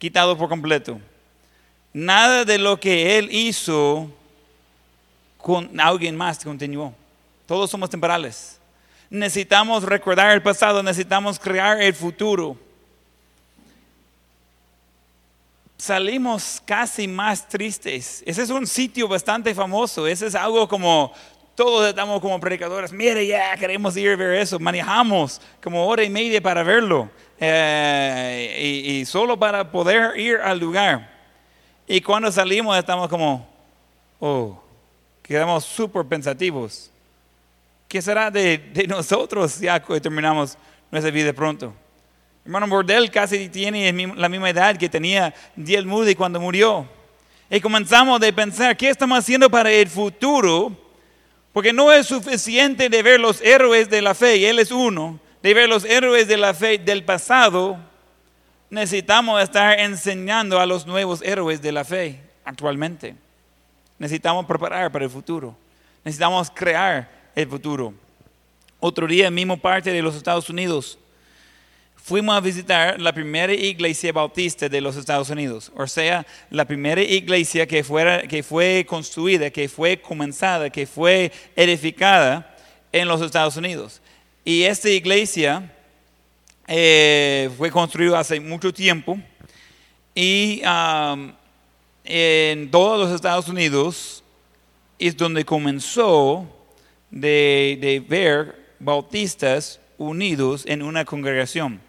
quitado 0.00 0.36
por 0.36 0.48
completo. 0.48 0.98
Nada 1.92 2.44
de 2.44 2.56
lo 2.56 2.80
que 2.80 3.18
Él 3.18 3.28
hizo 3.30 4.10
con 5.36 5.78
alguien 5.78 6.16
más 6.16 6.42
continuó. 6.42 6.94
Todos 7.46 7.70
somos 7.70 7.90
temporales. 7.90 8.58
Necesitamos 9.10 9.82
recordar 9.84 10.32
el 10.32 10.42
pasado, 10.42 10.82
necesitamos 10.82 11.38
crear 11.38 11.82
el 11.82 11.94
futuro. 11.94 12.56
Salimos 15.76 16.62
casi 16.64 17.06
más 17.06 17.46
tristes. 17.46 18.22
Ese 18.24 18.42
es 18.42 18.50
un 18.50 18.66
sitio 18.66 19.06
bastante 19.06 19.54
famoso. 19.54 20.06
Ese 20.06 20.28
es 20.28 20.34
algo 20.34 20.66
como 20.66 21.12
todos 21.54 21.88
estamos 21.88 22.22
como 22.22 22.40
predicadores. 22.40 22.90
Mire, 22.90 23.26
ya 23.26 23.54
queremos 23.56 23.94
ir 23.98 24.12
a 24.12 24.16
ver 24.16 24.34
eso. 24.36 24.58
Manejamos 24.58 25.42
como 25.62 25.86
hora 25.86 26.02
y 26.02 26.08
media 26.08 26.40
para 26.40 26.62
verlo. 26.62 27.10
Eh, 27.42 28.84
y, 28.86 29.04
solo 29.06 29.38
para 29.38 29.70
poder 29.70 30.18
ir 30.18 30.36
al 30.36 30.58
lugar. 30.60 31.10
Y 31.88 32.02
cuando 32.02 32.30
salimos 32.30 32.76
estamos 32.76 33.08
como, 33.08 33.48
oh, 34.20 34.62
quedamos 35.22 35.64
súper 35.64 36.04
pensativos. 36.04 36.90
¿Qué 37.88 38.02
será 38.02 38.30
de, 38.30 38.58
de, 38.58 38.86
nosotros 38.86 39.58
que 39.58 40.00
terminamos 40.00 40.58
nuestra 40.90 41.10
vida 41.10 41.32
pronto? 41.32 41.74
Hermano 42.44 42.68
Bordel 42.68 43.10
casi 43.10 43.48
tiene 43.48 43.90
la 44.16 44.28
misma 44.28 44.50
edad 44.50 44.76
que 44.76 44.88
tenía 44.88 45.34
Diel 45.56 45.86
Moody 45.86 46.14
cuando 46.14 46.40
murió. 46.40 46.86
Y 47.48 47.58
comenzamos 47.60 48.22
a 48.22 48.32
pensar, 48.32 48.76
¿qué 48.76 48.90
estamos 48.90 49.18
haciendo 49.18 49.50
para 49.50 49.72
el 49.72 49.88
futuro? 49.88 50.76
Porque 51.52 51.72
no 51.72 51.90
es 51.90 52.06
suficiente 52.06 52.88
de 52.88 53.02
ver 53.02 53.18
los 53.18 53.40
héroes 53.40 53.88
de 53.90 54.02
la 54.02 54.14
fe, 54.14 54.36
y 54.36 54.44
Él 54.44 54.58
es 54.58 54.70
uno, 54.70 55.18
de 55.42 55.54
ver 55.54 55.68
los 55.68 55.84
héroes 55.84 56.28
de 56.28 56.36
la 56.36 56.54
fe 56.54 56.78
del 56.78 57.04
pasado, 57.04 57.78
necesitamos 58.68 59.42
estar 59.42 59.78
enseñando 59.80 60.60
a 60.60 60.66
los 60.66 60.86
nuevos 60.86 61.22
héroes 61.22 61.62
de 61.62 61.72
la 61.72 61.84
fe 61.84 62.20
actualmente. 62.44 63.14
Necesitamos 63.98 64.46
preparar 64.46 64.90
para 64.90 65.04
el 65.04 65.10
futuro. 65.10 65.56
Necesitamos 66.04 66.50
crear 66.50 67.10
el 67.34 67.48
futuro. 67.48 67.94
Otro 68.78 69.06
día, 69.06 69.30
mismo 69.30 69.56
parte 69.56 69.92
de 69.92 70.02
los 70.02 70.14
Estados 70.14 70.48
Unidos, 70.48 70.98
fuimos 71.96 72.34
a 72.34 72.40
visitar 72.40 73.00
la 73.00 73.12
primera 73.12 73.52
iglesia 73.52 74.12
bautista 74.12 74.68
de 74.68 74.80
los 74.80 74.96
Estados 74.96 75.28
Unidos, 75.28 75.70
o 75.76 75.86
sea, 75.86 76.26
la 76.48 76.64
primera 76.64 77.02
iglesia 77.02 77.66
que, 77.66 77.84
fuera, 77.84 78.22
que 78.22 78.42
fue 78.42 78.86
construida, 78.88 79.50
que 79.50 79.68
fue 79.68 80.00
comenzada, 80.00 80.70
que 80.70 80.86
fue 80.86 81.30
edificada 81.54 82.56
en 82.90 83.06
los 83.06 83.20
Estados 83.20 83.56
Unidos. 83.56 84.00
Y 84.44 84.62
esta 84.62 84.88
iglesia 84.88 85.70
eh, 86.66 87.50
fue 87.58 87.70
construida 87.70 88.20
hace 88.20 88.40
mucho 88.40 88.72
tiempo 88.72 89.18
y 90.14 90.62
en 92.04 92.70
todos 92.70 92.98
los 92.98 93.14
Estados 93.14 93.48
Unidos 93.48 94.24
es 94.98 95.16
donde 95.16 95.44
comenzó 95.44 96.48
de, 97.10 98.02
ver 98.08 98.74
bautistas 98.78 99.80
unidos 99.98 100.64
en 100.66 100.82
una 100.82 101.04
congregación. 101.04 101.80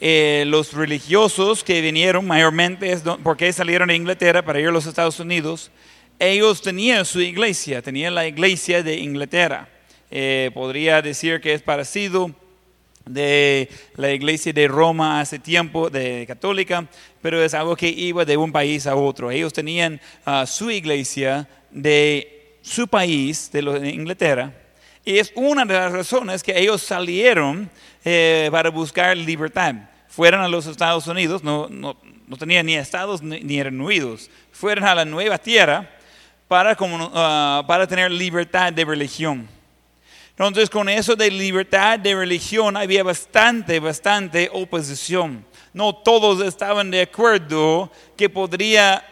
Eh, 0.00 0.44
los 0.46 0.72
religiosos 0.72 1.62
que 1.62 1.80
vinieron 1.80 2.26
mayormente, 2.26 2.96
porque 3.22 3.52
salieron 3.52 3.88
de 3.88 3.96
Inglaterra 3.96 4.42
para 4.42 4.58
ir 4.58 4.68
a 4.68 4.72
los 4.72 4.86
Estados 4.86 5.20
Unidos, 5.20 5.70
ellos 6.18 6.62
tenían 6.62 7.04
su 7.04 7.20
iglesia, 7.20 7.82
tenían 7.82 8.14
la 8.14 8.26
iglesia 8.26 8.82
de 8.82 8.96
Inglaterra. 8.96 9.68
Eh, 10.14 10.50
podría 10.52 11.00
decir 11.00 11.40
que 11.40 11.54
es 11.54 11.62
parecido 11.62 12.30
de 13.06 13.70
la 13.96 14.12
iglesia 14.12 14.52
de 14.52 14.68
Roma 14.68 15.22
hace 15.22 15.38
tiempo, 15.38 15.88
de 15.88 16.26
católica, 16.26 16.86
pero 17.22 17.42
es 17.42 17.54
algo 17.54 17.74
que 17.74 17.88
iba 17.88 18.22
de 18.26 18.36
un 18.36 18.52
país 18.52 18.86
a 18.86 18.94
otro. 18.94 19.30
Ellos 19.30 19.54
tenían 19.54 19.98
ah, 20.26 20.44
su 20.44 20.70
iglesia 20.70 21.48
de 21.70 22.58
su 22.60 22.86
país, 22.86 23.50
de, 23.52 23.60
Inglaterra, 23.88 24.52
y 25.02 25.16
es 25.16 25.32
una 25.34 25.64
de 25.64 25.72
las 25.72 25.90
razones 25.90 26.42
que 26.42 26.60
ellos 26.60 26.82
salieron 26.82 27.70
eh, 28.04 28.50
para 28.52 28.68
buscar 28.68 29.16
libertad. 29.16 29.74
Fueron 30.08 30.42
a 30.42 30.48
los 30.48 30.66
Estados 30.66 31.06
Unidos, 31.06 31.42
no, 31.42 31.68
no, 31.70 31.96
no 32.26 32.36
tenían 32.36 32.66
ni 32.66 32.74
estados 32.74 33.22
ni, 33.22 33.58
eran 33.58 33.80
huidos, 33.80 34.30
fueron 34.52 34.84
a 34.84 34.94
la 34.94 35.06
nueva 35.06 35.38
tierra 35.38 35.88
para, 36.48 36.76
como, 36.76 37.10
ah, 37.14 37.64
para 37.66 37.86
tener 37.86 38.10
libertad 38.10 38.74
de 38.74 38.84
religión. 38.84 39.48
Entonces 40.32 40.70
con 40.70 40.88
eso 40.88 41.14
de 41.14 41.30
libertad 41.30 41.98
de 41.98 42.14
religión 42.14 42.76
había 42.76 43.02
bastante, 43.02 43.78
bastante 43.78 44.48
oposición. 44.52 45.44
No 45.74 45.94
todos 45.94 46.46
estaban 46.46 46.90
de 46.90 47.02
acuerdo 47.02 47.90
que 48.16 48.30
podría 48.30 49.04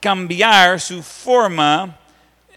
cambiar 0.00 0.80
su 0.80 1.02
forma 1.02 1.98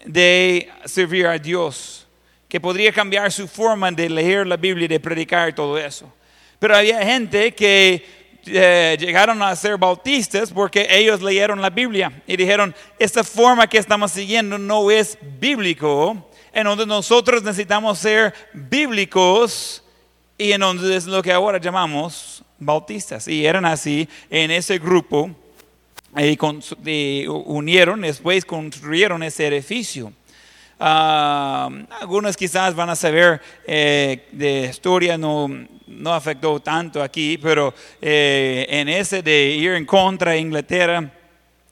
de 0.04 0.68
servir 0.84 1.26
a 1.26 1.38
Dios, 1.38 2.06
que 2.48 2.60
podría 2.60 2.92
cambiar 2.92 3.30
su 3.30 3.46
forma 3.46 3.90
de 3.92 4.08
leer 4.08 4.46
la 4.46 4.56
Biblia 4.56 4.86
y 4.86 4.88
de 4.88 5.00
predicar 5.00 5.54
todo 5.54 5.78
eso. 5.78 6.12
Pero 6.58 6.76
había 6.76 7.04
gente 7.04 7.54
que 7.54 8.04
eh, 8.46 8.96
llegaron 8.98 9.42
a 9.42 9.54
ser 9.56 9.78
bautistas 9.78 10.50
porque 10.50 10.86
ellos 10.90 11.22
leyeron 11.22 11.62
la 11.62 11.70
Biblia 11.70 12.22
y 12.26 12.36
dijeron, 12.36 12.74
esta 12.98 13.24
forma 13.24 13.66
que 13.66 13.78
estamos 13.78 14.12
siguiendo 14.12 14.58
no 14.58 14.90
es 14.90 15.16
bíblico 15.38 16.30
en 16.54 16.64
donde 16.64 16.86
nosotros 16.86 17.42
necesitamos 17.42 17.98
ser 17.98 18.32
bíblicos 18.52 19.82
y 20.38 20.52
en 20.52 20.60
donde 20.60 20.96
es 20.96 21.06
lo 21.06 21.22
que 21.22 21.32
ahora 21.32 21.58
llamamos 21.58 22.42
bautistas. 22.58 23.28
Y 23.28 23.44
eran 23.44 23.64
así 23.64 24.08
en 24.30 24.50
ese 24.50 24.78
grupo 24.78 25.30
y, 26.16 27.26
unieron, 27.26 28.00
después 28.00 28.44
construyeron 28.44 29.22
ese 29.22 29.46
edificio. 29.48 30.12
Ah, 30.78 31.68
algunos 32.00 32.36
quizás 32.36 32.74
van 32.74 32.90
a 32.90 32.96
saber 32.96 33.40
eh, 33.66 34.28
de 34.32 34.66
historia, 34.66 35.16
no, 35.16 35.48
no 35.86 36.12
afectó 36.12 36.60
tanto 36.60 37.02
aquí, 37.02 37.38
pero 37.38 37.74
eh, 38.00 38.66
en 38.68 38.88
ese 38.88 39.22
de 39.22 39.50
ir 39.50 39.72
en 39.72 39.86
contra 39.86 40.32
de 40.32 40.38
Inglaterra, 40.38 41.10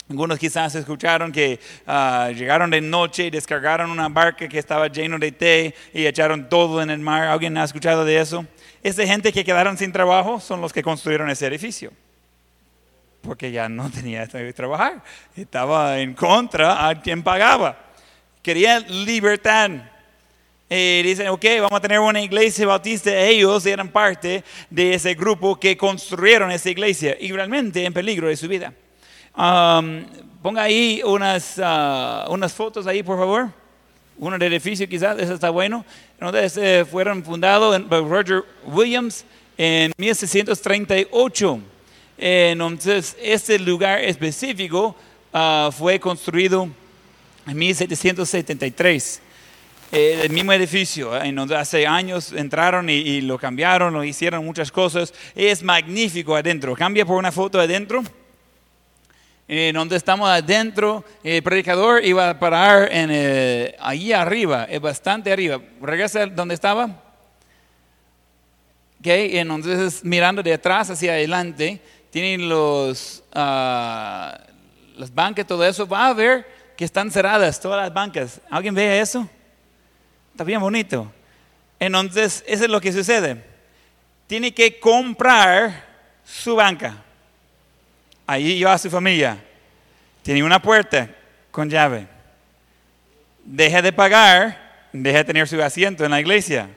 algunos 0.09 0.39
quizás 0.39 0.75
escucharon 0.75 1.33
que 1.33 1.59
ah, 1.87 2.31
llegaron 2.35 2.71
de 2.71 2.81
noche 2.81 3.27
y 3.27 3.31
descargaron 3.31 3.91
una 3.91 4.09
barca 4.09 4.49
que 4.49 4.59
estaba 4.59 4.89
lleno 4.89 5.19
de 5.19 5.33
té 5.33 5.75
y 5.95 6.05
echaron 6.05 6.49
todo 6.49 6.83
en 6.83 6.91
el 6.91 6.99
mar. 6.99 7.29
¿Alguien 7.29 7.57
ha 7.57 7.65
escuchado 7.65 8.05
de 8.05 8.19
eso? 8.21 8.45
Esa 8.83 9.07
gente 9.07 9.33
que 9.33 9.45
quedaron 9.45 9.79
sin 9.79 9.93
trabajo 9.93 10.41
son 10.41 10.61
los 10.61 10.73
que 10.73 10.83
construyeron 10.83 11.31
ese 11.31 11.47
edificio. 11.47 11.93
Porque 13.23 13.53
ya 13.53 13.69
no 13.69 13.91
tenía 13.95 14.27
que 14.27 14.53
trabajar. 14.53 15.03
Estaba 15.37 15.99
en 15.99 16.15
contra 16.15 16.89
a 16.89 17.01
quien 17.01 17.23
pagaba. 17.23 17.79
Querían 18.43 18.85
libertad. 19.05 19.71
Y 20.69 21.03
dicen, 21.03 21.29
ok, 21.29 21.45
vamos 21.61 21.73
a 21.73 21.81
tener 21.81 22.01
una 22.01 22.21
iglesia 22.21 22.67
bautista. 22.67 23.17
Ellos 23.17 23.65
eran 23.67 23.89
parte 23.89 24.43
de 24.69 24.95
ese 24.95 25.15
grupo 25.15 25.59
que 25.59 25.77
construyeron 25.77 26.51
esa 26.51 26.71
iglesia 26.71 27.17
y 27.19 27.31
realmente 27.31 27.85
en 27.85 27.93
peligro 27.93 28.29
de 28.29 28.37
su 28.37 28.49
vida 28.49 28.75
ponga 29.35 30.63
ahí 30.63 31.03
unas, 31.05 31.59
ah, 31.63 32.27
unas 32.29 32.53
fotos 32.53 32.87
ahí, 32.87 33.03
por 33.03 33.19
favor. 33.19 33.51
Uno 34.19 34.39
del 34.39 34.53
edificio 34.53 34.89
quizás, 34.89 35.19
eso 35.19 35.35
está 35.35 35.51
bueno. 35.51 35.85
Entonces 36.15 36.57
eh, 36.57 36.85
fueron 36.85 37.25
fundados 37.25 37.81
por 37.83 38.09
Roger 38.09 38.45
Williams 38.67 39.25
en 39.57 39.93
1638. 39.97 41.61
Entonces, 42.19 43.17
este 43.21 43.59
lugar 43.59 43.99
específico 44.05 44.95
ah, 45.33 45.71
fue 45.77 45.99
construido 45.99 46.69
en 47.47 47.59
1773. 47.59 49.23
Eh, 49.95 50.23
el 50.25 50.31
mismo 50.31 50.53
edificio, 50.55 51.21
en 51.21 51.35
donde 51.35 51.55
hace 51.55 51.87
años 51.87 52.33
entraron 52.33 52.89
y, 52.89 53.21
lo 53.21 53.37
cambiaron, 53.39 53.93
lo 53.93 54.03
hicieron 54.03 54.45
muchas 54.45 54.73
cosas. 54.73 55.13
Es 55.35 55.63
magnífico 55.63 56.35
adentro. 56.35 56.75
Cambia 56.75 57.05
por 57.05 57.19
una 57.19 57.31
foto 57.31 57.61
adentro. 57.61 58.03
En 59.55 59.75
donde 59.75 59.97
estamos 59.97 60.31
adentro, 60.31 61.05
el 61.23 61.43
predicador 61.43 62.03
iba 62.03 62.31
a 62.31 62.39
parar 62.39 62.89
en, 62.91 63.11
eh, 63.13 63.77
arriba, 64.15 64.65
es 64.65 64.81
bastante 64.81 65.31
arriba. 65.31 65.61
¿Regresa 65.79 66.25
donde 66.25 66.55
estaba? 66.55 66.87
Ok, 68.99 69.07
entonces 69.07 70.03
mirando 70.03 70.43
de 70.43 70.55
atrás 70.55 70.89
hacia 70.89 71.13
adelante, 71.13 71.83
tienen 72.09 72.49
los, 72.49 73.23
ah, 73.35 74.41
las 74.97 75.13
bancas, 75.13 75.47
todo 75.47 75.67
eso, 75.67 75.87
va 75.87 76.07
a 76.07 76.15
ver 76.15 76.47
que 76.75 76.87
están 76.87 77.11
cerradas 77.11 77.61
todas 77.61 77.83
las 77.83 77.93
bancas. 77.93 78.41
¿Alguien 78.49 78.75
ve 78.75 79.01
eso? 79.01 79.29
Está 80.31 80.45
bien 80.45 80.61
bonito. 80.61 81.13
Entonces, 81.79 82.43
eso 82.47 82.65
es 82.65 82.71
lo 82.71 82.81
que 82.81 82.91
sucede. 82.91 83.45
Tiene 84.27 84.55
que 84.55 84.81
comprar 84.81 85.85
su 86.25 86.57
banca. 86.57 87.02
Ahí 88.27 88.59
lleva 88.59 88.75
a 88.75 88.79
su 88.79 88.91
familia. 88.91 89.37
Tiene 90.23 90.43
una 90.43 90.61
puerta 90.61 91.09
con 91.51 91.69
llave. 91.69 92.07
Deja 93.45 93.83
de 93.83 93.93
pagar, 93.93 94.89
deja 94.93 95.19
de 95.19 95.25
tener 95.25 95.49
su 95.49 95.61
asiento 95.61 96.05
en 96.05 96.11
la 96.11 96.21
iglesia. 96.21 96.69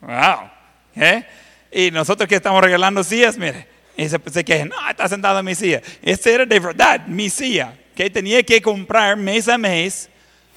Wow. 0.00 0.50
¿Eh? 0.96 1.24
Y 1.70 1.90
nosotros 1.90 2.28
que 2.28 2.36
estamos 2.36 2.62
regalando 2.62 3.04
sillas, 3.04 3.36
mire, 3.36 3.66
y 3.96 4.08
se, 4.08 4.18
se 4.30 4.44
quejan, 4.44 4.68
no, 4.68 4.90
está 4.90 5.08
sentado 5.08 5.38
en 5.38 5.44
mi 5.44 5.54
silla. 5.54 5.82
Este 6.02 6.32
era 6.32 6.46
de 6.46 6.60
verdad 6.60 7.06
mi 7.06 7.28
silla, 7.30 7.74
que 7.94 8.08
tenía 8.10 8.42
que 8.42 8.62
comprar 8.62 9.16
mes 9.16 9.48
a 9.48 9.58
mes 9.58 10.08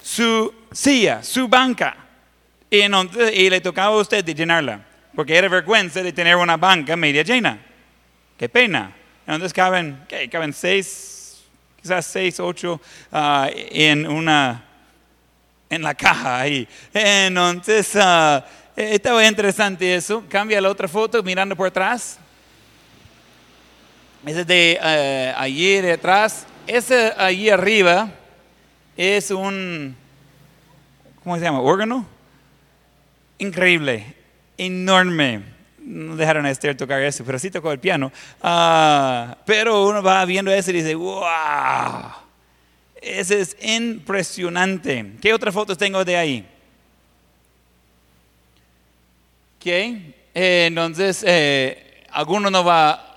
su 0.02 0.54
silla, 0.72 1.24
su 1.24 1.48
banca. 1.48 1.96
Y, 2.70 2.82
entonces, 2.82 3.34
y 3.36 3.50
le 3.50 3.60
tocaba 3.60 3.96
a 3.96 4.00
usted 4.00 4.24
de 4.24 4.34
llenarla, 4.34 4.86
porque 5.16 5.36
era 5.36 5.48
vergüenza 5.50 6.02
de 6.02 6.14
tener 6.14 6.36
una 6.38 6.58
banca 6.58 6.96
media 6.96 7.24
llena. 7.24 7.60
Qué 8.38 8.48
pena. 8.48 8.96
Entonces 9.26 9.54
caben, 9.54 10.04
¿qué? 10.08 10.30
caben 10.30 10.52
seis, 10.54 11.42
quizás 11.82 12.06
seis, 12.06 12.40
ocho 12.40 12.82
ah, 13.12 13.50
en 13.54 14.08
una, 14.08 14.64
en 15.70 15.82
la 15.84 15.94
caja 15.94 16.42
ahí. 16.42 16.68
Entonces, 16.94 17.96
uh, 17.96 18.42
estaba 18.76 19.26
interesante 19.26 19.96
eso. 19.96 20.24
Cambia 20.28 20.60
la 20.60 20.70
otra 20.70 20.88
foto 20.88 21.22
mirando 21.24 21.56
por 21.56 21.68
atrás. 21.68 22.18
Ese 24.26 24.44
de 24.44 24.80
uh, 25.36 25.40
allí 25.40 25.82
de 25.82 25.94
atrás. 25.94 26.46
Ese 26.68 27.14
allí 27.18 27.50
arriba 27.50 28.10
es 28.98 29.32
un, 29.32 29.96
¿cómo 31.24 31.38
se 31.38 31.44
llama? 31.44 31.60
¿Órgano? 31.62 32.06
Increíble, 33.38 34.16
enorme 34.58 35.61
no 35.84 36.16
dejaron 36.16 36.46
a 36.46 36.52
Esther 36.52 36.76
tocar 36.78 37.02
eso, 37.02 37.24
pero 37.26 37.40
sí 37.40 37.50
tocó 37.50 37.72
el 37.72 37.80
piano. 37.80 38.12
Uh, 38.42 39.34
pero 39.46 39.88
uno 39.88 40.02
va 40.02 40.24
viendo 40.26 40.52
eso 40.52 40.72
y 40.72 40.76
dice, 40.76 40.96
wow, 40.96 41.24
ese 43.02 43.42
es 43.42 43.58
impresionante. 43.62 45.14
¿Qué 45.22 45.34
otras 45.34 45.54
fotos 45.54 45.78
tengo 45.78 46.04
de 46.06 46.18
ahí? 46.18 46.48
¿Qué? 49.60 50.16
Eh, 50.34 50.66
entonces, 50.68 51.24
eh, 51.28 52.04
alguno 52.12 52.50
no 52.50 52.64
va 52.64 53.08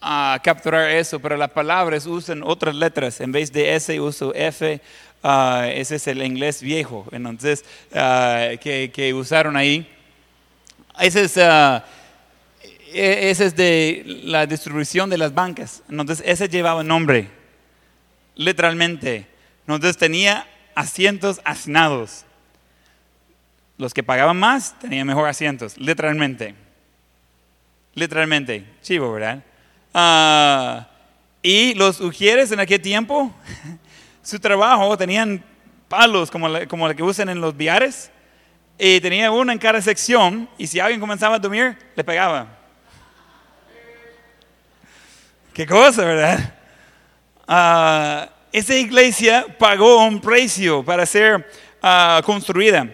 a 0.00 0.40
capturar 0.42 0.90
eso, 0.90 1.18
pero 1.20 1.36
las 1.36 1.50
palabras 1.50 2.06
usan 2.06 2.42
otras 2.42 2.74
letras. 2.74 3.20
En 3.20 3.32
vez 3.32 3.52
de 3.52 3.74
S 3.74 4.00
uso 4.00 4.32
F. 4.34 4.80
Uh, 5.20 5.64
ese 5.64 5.96
es 5.96 6.06
el 6.06 6.22
inglés 6.22 6.62
viejo. 6.62 7.04
Entonces, 7.10 7.64
uh, 7.90 8.56
que, 8.60 8.92
que 8.94 9.12
usaron 9.12 9.56
ahí. 9.56 9.90
Ese 11.00 11.24
es, 11.24 11.36
uh, 11.36 11.80
ese 12.92 13.46
es 13.46 13.56
de 13.56 14.02
la 14.24 14.46
distribución 14.46 15.10
de 15.10 15.18
las 15.18 15.34
bancas. 15.34 15.82
Entonces, 15.88 16.22
ese 16.26 16.48
llevaba 16.48 16.82
nombre, 16.82 17.30
literalmente. 18.34 19.26
Entonces, 19.60 19.96
tenía 19.96 20.46
asientos 20.74 21.40
asignados. 21.44 22.24
Los 23.76 23.94
que 23.94 24.02
pagaban 24.02 24.36
más 24.36 24.76
tenían 24.78 25.06
mejor 25.06 25.28
asientos, 25.28 25.78
literalmente. 25.78 26.54
Literalmente. 27.94 28.64
Chivo, 28.82 29.12
¿verdad? 29.12 29.42
Uh, 29.94 30.84
y 31.42 31.74
los 31.74 32.00
ujieres 32.00 32.50
en 32.52 32.60
aquel 32.60 32.80
tiempo, 32.80 33.32
su 34.22 34.38
trabajo 34.38 34.96
tenían 34.96 35.44
palos 35.88 36.30
como 36.30 36.48
la, 36.48 36.66
como 36.66 36.88
que 36.94 37.02
usan 37.02 37.28
en 37.28 37.40
los 37.40 37.56
viares 37.56 38.10
y 38.78 39.00
tenía 39.00 39.30
uno 39.32 39.50
en 39.50 39.58
cada 39.58 39.82
sección 39.82 40.48
y 40.56 40.66
si 40.66 40.78
alguien 40.78 41.00
comenzaba 41.00 41.34
a 41.34 41.38
dormir, 41.38 41.76
le 41.96 42.04
pegaba. 42.04 42.46
Qué 45.52 45.66
cosa, 45.66 46.04
¿verdad? 46.04 46.54
Uh, 47.48 48.30
esa 48.52 48.74
iglesia 48.76 49.44
pagó 49.58 50.04
un 50.06 50.20
precio 50.20 50.84
para 50.84 51.04
ser 51.04 51.44
uh, 51.82 52.22
construida. 52.22 52.88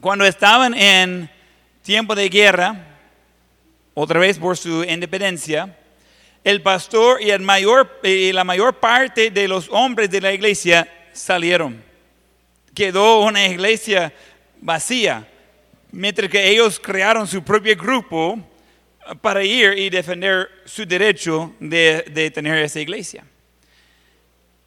Cuando 0.00 0.24
estaban 0.24 0.72
en 0.72 1.28
tiempo 1.82 2.14
de 2.14 2.28
guerra, 2.30 2.86
otra 3.92 4.20
vez 4.20 4.38
por 4.38 4.56
su 4.56 4.82
independencia, 4.84 5.76
el 6.44 6.62
pastor 6.62 7.20
y, 7.20 7.30
el 7.30 7.40
mayor, 7.40 8.00
y 8.02 8.32
la 8.32 8.44
mayor 8.44 8.74
parte 8.80 9.30
de 9.30 9.48
los 9.48 9.68
hombres 9.70 10.08
de 10.08 10.20
la 10.22 10.32
iglesia 10.32 10.88
salieron. 11.12 11.82
Quedó 12.74 13.20
una 13.20 13.46
iglesia 13.46 14.12
vacía, 14.60 15.26
mientras 15.90 16.30
que 16.30 16.48
ellos 16.48 16.80
crearon 16.80 17.26
su 17.26 17.42
propio 17.42 17.76
grupo 17.76 18.38
para 19.20 19.42
ir 19.42 19.78
y 19.78 19.90
defender 19.90 20.48
su 20.64 20.84
derecho 20.84 21.54
de, 21.60 22.30
tener 22.34 22.58
esa 22.58 22.80
iglesia. 22.80 23.24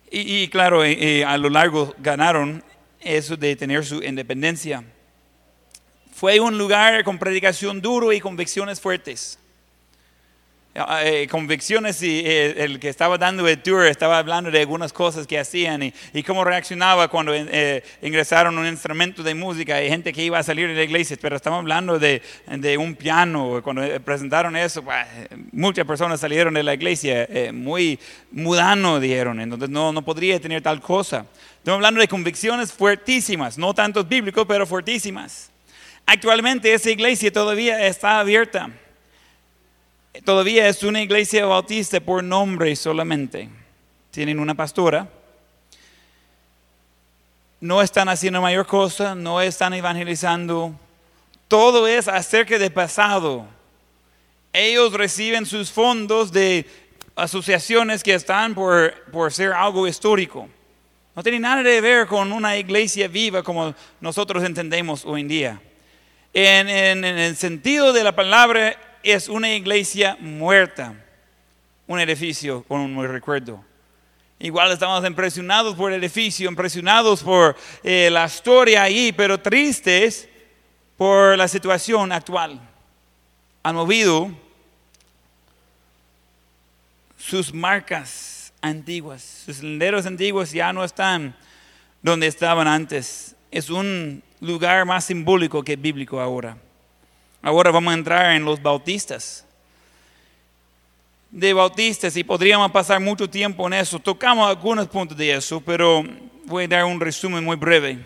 Y, 0.09 0.47
claro, 0.49 0.83
eh, 0.83 0.97
eh, 0.99 1.25
a 1.25 1.37
lo 1.37 1.49
largo 1.49 1.95
ganaron 1.99 2.61
eso 2.99 3.37
de 3.37 3.55
tener 3.55 3.85
su 3.85 4.03
independencia. 4.03 4.83
Fue 6.13 6.39
un 6.39 6.57
lugar 6.57 7.03
con 7.03 7.17
predicación 7.17 7.81
duro 7.81 8.11
y 8.11 8.19
convicciones 8.19 8.81
fuertes. 8.81 9.39
Ah, 10.73 11.01
eh, 11.03 11.27
convicciones 11.27 12.01
y 12.01 12.21
eh, 12.25 12.63
el 12.63 12.79
que 12.79 12.87
estaba 12.87 13.17
dando 13.17 13.45
el 13.45 13.61
tour 13.61 13.85
estaba 13.87 14.17
hablando 14.17 14.49
de 14.49 14.61
algunas 14.61 14.93
cosas 14.93 15.27
que 15.27 15.37
hacían 15.37 15.83
y, 15.83 15.93
y 16.13 16.23
cómo 16.23 16.45
reaccionaba 16.45 17.09
cuando 17.09 17.33
eh, 17.35 17.83
ingresaron 18.01 18.57
un 18.57 18.65
instrumento 18.65 19.21
de 19.21 19.35
música. 19.35 19.75
Hay 19.75 19.89
gente 19.89 20.13
que 20.13 20.23
iba 20.23 20.39
a 20.39 20.43
salir 20.43 20.69
de 20.69 20.75
la 20.75 20.83
iglesia, 20.83 21.17
pero 21.19 21.35
estamos 21.35 21.59
hablando 21.59 21.99
de, 21.99 22.21
un 22.79 22.95
piano. 22.95 23.59
Cuando 23.61 23.83
presentaron 23.99 24.55
eso, 24.55 24.81
muchas 25.51 25.85
personas 25.85 26.21
salieron 26.21 26.53
de 26.53 26.63
la 26.63 26.73
iglesia 26.73 27.27
muy 27.51 27.99
mudano, 28.31 29.01
dijeron. 29.01 29.41
Entonces 29.41 29.69
no, 29.69 29.91
no 29.91 30.01
podría 30.03 30.39
tener 30.39 30.61
tal 30.61 30.79
cosa. 30.79 31.25
Estamos 31.57 31.79
hablando 31.79 31.99
de 31.99 32.07
convicciones 32.07 32.71
fuertísimas, 32.71 33.57
no 33.57 33.73
tanto 33.73 34.05
bíblicos, 34.05 34.45
pero 34.47 34.65
fuertísimas. 34.65 35.51
Actualmente 36.05 36.73
esa 36.73 36.89
iglesia 36.89 37.29
todavía 37.29 37.85
está 37.85 38.21
abierta 38.21 38.69
todavía 40.19 40.67
es 40.67 40.83
una 40.83 41.01
iglesia 41.01 41.45
bautista 41.45 41.99
por 41.99 42.23
nombre 42.23 42.75
solamente. 42.75 43.49
Tienen 44.11 44.39
una 44.39 44.55
pastora. 44.55 45.07
No 47.61 47.81
están 47.81 48.09
haciendo 48.09 48.41
mayor 48.41 48.65
cosa, 48.65 49.15
no 49.15 49.39
están 49.39 49.73
evangelizando. 49.73 50.73
Todo 51.47 51.87
es 51.87 52.07
acerca 52.07 52.57
del 52.57 52.71
pasado. 52.71 53.45
Ellos 54.51 54.93
reciben 54.93 55.45
sus 55.45 55.71
fondos 55.71 56.31
de 56.31 56.65
asociaciones 57.15 58.03
que 58.03 58.13
están 58.13 58.53
por, 58.53 58.93
por 59.11 59.31
ser 59.31 59.53
algo 59.53 59.87
histórico. 59.87 60.49
No 61.15 61.23
tiene 61.23 61.39
nada 61.39 61.63
que 61.63 61.81
ver 61.81 62.07
con 62.07 62.31
una 62.31 62.57
iglesia 62.57 63.07
viva 63.07 63.43
como 63.43 63.75
nosotros 63.99 64.43
entendemos 64.43 65.05
hoy 65.05 65.21
en 65.21 65.27
día. 65.27 65.61
En, 66.33 66.67
en, 66.67 67.03
en 67.03 67.17
el 67.17 67.35
sentido 67.35 67.93
de 67.93 68.03
la 68.03 68.15
palabra, 68.15 68.75
es 69.03 69.29
una 69.29 69.53
iglesia 69.53 70.17
muerta, 70.19 70.93
un 71.87 71.99
edificio 71.99 72.63
con 72.63 72.81
un 72.81 73.07
recuerdo. 73.07 73.63
Igual 74.39 74.71
estamos 74.71 75.05
impresionados 75.05 75.75
por 75.75 75.91
el 75.91 76.03
edificio, 76.03 76.49
impresionados 76.49 77.21
por 77.21 77.55
eh, 77.83 78.09
la 78.11 78.25
historia 78.25 78.83
ahí, 78.83 79.11
pero 79.11 79.39
tristes 79.39 80.27
por 80.97 81.37
la 81.37 81.47
situación 81.47 82.11
actual. 82.11 82.59
Han 83.61 83.75
movido 83.75 84.31
sus 87.17 87.53
marcas 87.53 88.51
antiguas, 88.61 89.43
sus 89.45 89.57
senderos 89.57 90.05
antiguos 90.05 90.51
ya 90.51 90.73
no 90.73 90.83
están 90.83 91.35
donde 92.01 92.27
estaban 92.27 92.67
antes. 92.67 93.35
Es 93.51 93.69
un 93.69 94.23
lugar 94.39 94.85
más 94.85 95.05
simbólico 95.05 95.63
que 95.63 95.75
bíblico 95.75 96.19
ahora. 96.19 96.57
Ahora 97.41 97.71
vamos 97.71 97.91
a 97.91 97.97
entrar 97.97 98.35
en 98.35 98.45
los 98.45 98.61
bautistas. 98.61 99.45
De 101.29 101.53
bautistas, 101.53 102.15
y 102.17 102.23
podríamos 102.23 102.69
pasar 102.71 102.99
mucho 102.99 103.29
tiempo 103.29 103.65
en 103.67 103.73
eso. 103.73 103.97
Tocamos 103.99 104.47
algunos 104.47 104.87
puntos 104.87 105.17
de 105.17 105.33
eso, 105.33 105.61
pero 105.61 106.03
voy 106.45 106.65
a 106.65 106.67
dar 106.67 106.85
un 106.85 106.99
resumen 106.99 107.43
muy 107.43 107.55
breve. 107.55 107.97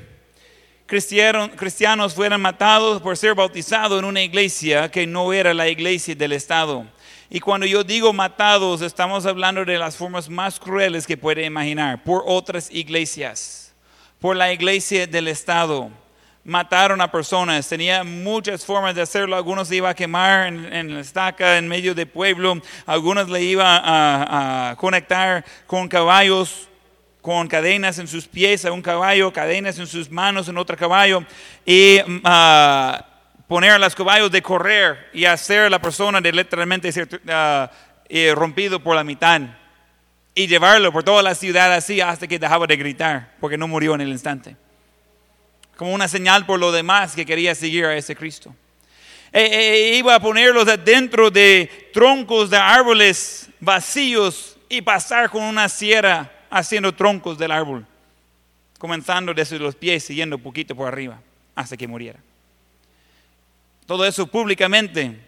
Cristianos 0.86 2.14
fueron 2.14 2.40
matados 2.40 3.02
por 3.02 3.18
ser 3.18 3.34
bautizados 3.34 3.98
en 3.98 4.06
una 4.06 4.22
iglesia 4.22 4.90
que 4.92 5.08
no 5.08 5.34
era 5.34 5.54
la 5.54 5.68
iglesia 5.68 6.14
del 6.14 6.34
Estado. 6.34 6.86
Y 7.28 7.40
cuando 7.40 7.66
yo 7.66 7.84
digo 7.84 8.14
matados, 8.14 8.84
estamos 8.84 9.26
hablando 9.26 9.66
de 9.66 9.80
las 9.80 9.98
formas 9.98 10.30
más 10.30 10.60
crueles 10.60 11.08
que 11.08 11.18
puede 11.18 11.44
imaginar, 11.44 12.04
por 12.04 12.24
otras 12.28 12.70
iglesias, 12.70 13.74
por 14.20 14.36
la 14.36 14.54
iglesia 14.54 15.08
del 15.08 15.28
Estado. 15.28 15.90
Mataron 16.46 17.02
a 17.02 17.12
personas, 17.12 17.68
tenía 17.68 18.04
muchas 18.04 18.64
formas 18.64 18.96
de 18.96 19.02
hacerlo. 19.02 19.36
Algunos 19.36 19.68
se 19.68 19.76
iban 19.76 19.92
a 19.92 19.96
quemar 19.96 20.48
en, 20.48 20.94
la 20.94 21.02
estaca 21.02 21.58
en 21.58 21.68
medio 21.68 21.94
del 21.94 22.08
pueblo, 22.08 22.62
algunos 22.86 23.30
le 23.30 23.42
iban 23.42 23.66
a, 23.68 24.70
a 24.70 24.76
conectar 24.76 25.44
con 25.66 25.88
caballos 25.90 26.70
con 27.26 27.48
cadenas 27.48 27.98
en 27.98 28.08
sus 28.08 28.28
pies 28.28 28.66
a 28.66 28.72
un 28.72 28.84
caballo, 28.84 29.34
cadenas 29.34 29.80
en 29.80 29.88
sus 29.88 30.12
manos 30.12 30.48
en 30.48 30.60
otro 30.60 30.78
caballo, 30.78 31.24
y 31.66 32.00
uh, 32.00 33.04
poner 33.48 33.72
a 33.72 33.80
los 33.80 33.96
caballos 33.96 34.30
de 34.30 34.44
correr 34.44 35.10
y 35.12 35.26
hacer 35.26 35.62
a 35.62 35.70
la 35.72 35.82
persona 35.82 36.22
de 36.22 36.32
literalmente 36.32 36.92
ser 36.92 37.10
uh, 37.26 38.36
rompido 38.36 38.80
por 38.80 38.96
la 38.96 39.04
mitad 39.04 39.42
y 40.36 40.46
llevarlo 40.46 40.92
por 40.92 41.04
toda 41.04 41.24
la 41.24 41.34
ciudad 41.34 41.74
así 41.74 42.00
hasta 42.00 42.28
que 42.28 42.38
dejaba 42.38 42.68
de 42.68 42.78
gritar 42.78 43.32
porque 43.40 43.58
no 43.58 43.68
murió 43.68 43.96
en 43.96 44.02
el 44.02 44.10
instante. 44.10 44.56
Como 45.78 45.94
una 45.94 46.08
señal 46.08 46.46
por 46.46 46.60
lo 46.60 46.72
demás 46.72 47.16
que 47.16 47.26
quería 47.26 47.54
seguir 47.56 47.86
a 47.86 47.96
ese 47.96 48.16
Cristo. 48.16 48.56
E, 49.32 49.42
e, 49.42 49.94
e 49.94 49.98
iba 49.98 50.16
a 50.16 50.20
ponerlos 50.20 50.66
dentro 50.86 51.30
de 51.30 51.90
troncos 51.94 52.50
de 52.50 52.58
árboles 52.58 53.50
vacíos 53.60 54.58
y 54.70 54.82
pasar 54.82 55.30
con 55.30 55.44
una 55.44 55.68
sierra 55.68 56.32
haciendo 56.50 56.94
troncos 56.94 57.38
del 57.38 57.52
árbol, 57.52 57.86
comenzando 58.80 59.34
desde 59.34 59.60
los 59.60 59.76
pies, 59.76 60.06
siguiendo 60.06 60.38
poquito 60.38 60.74
por 60.76 60.88
arriba, 60.88 61.20
hasta 61.54 61.76
que 61.76 61.88
muriera. 61.88 62.20
Todo 63.86 64.06
eso 64.06 64.26
públicamente, 64.26 65.20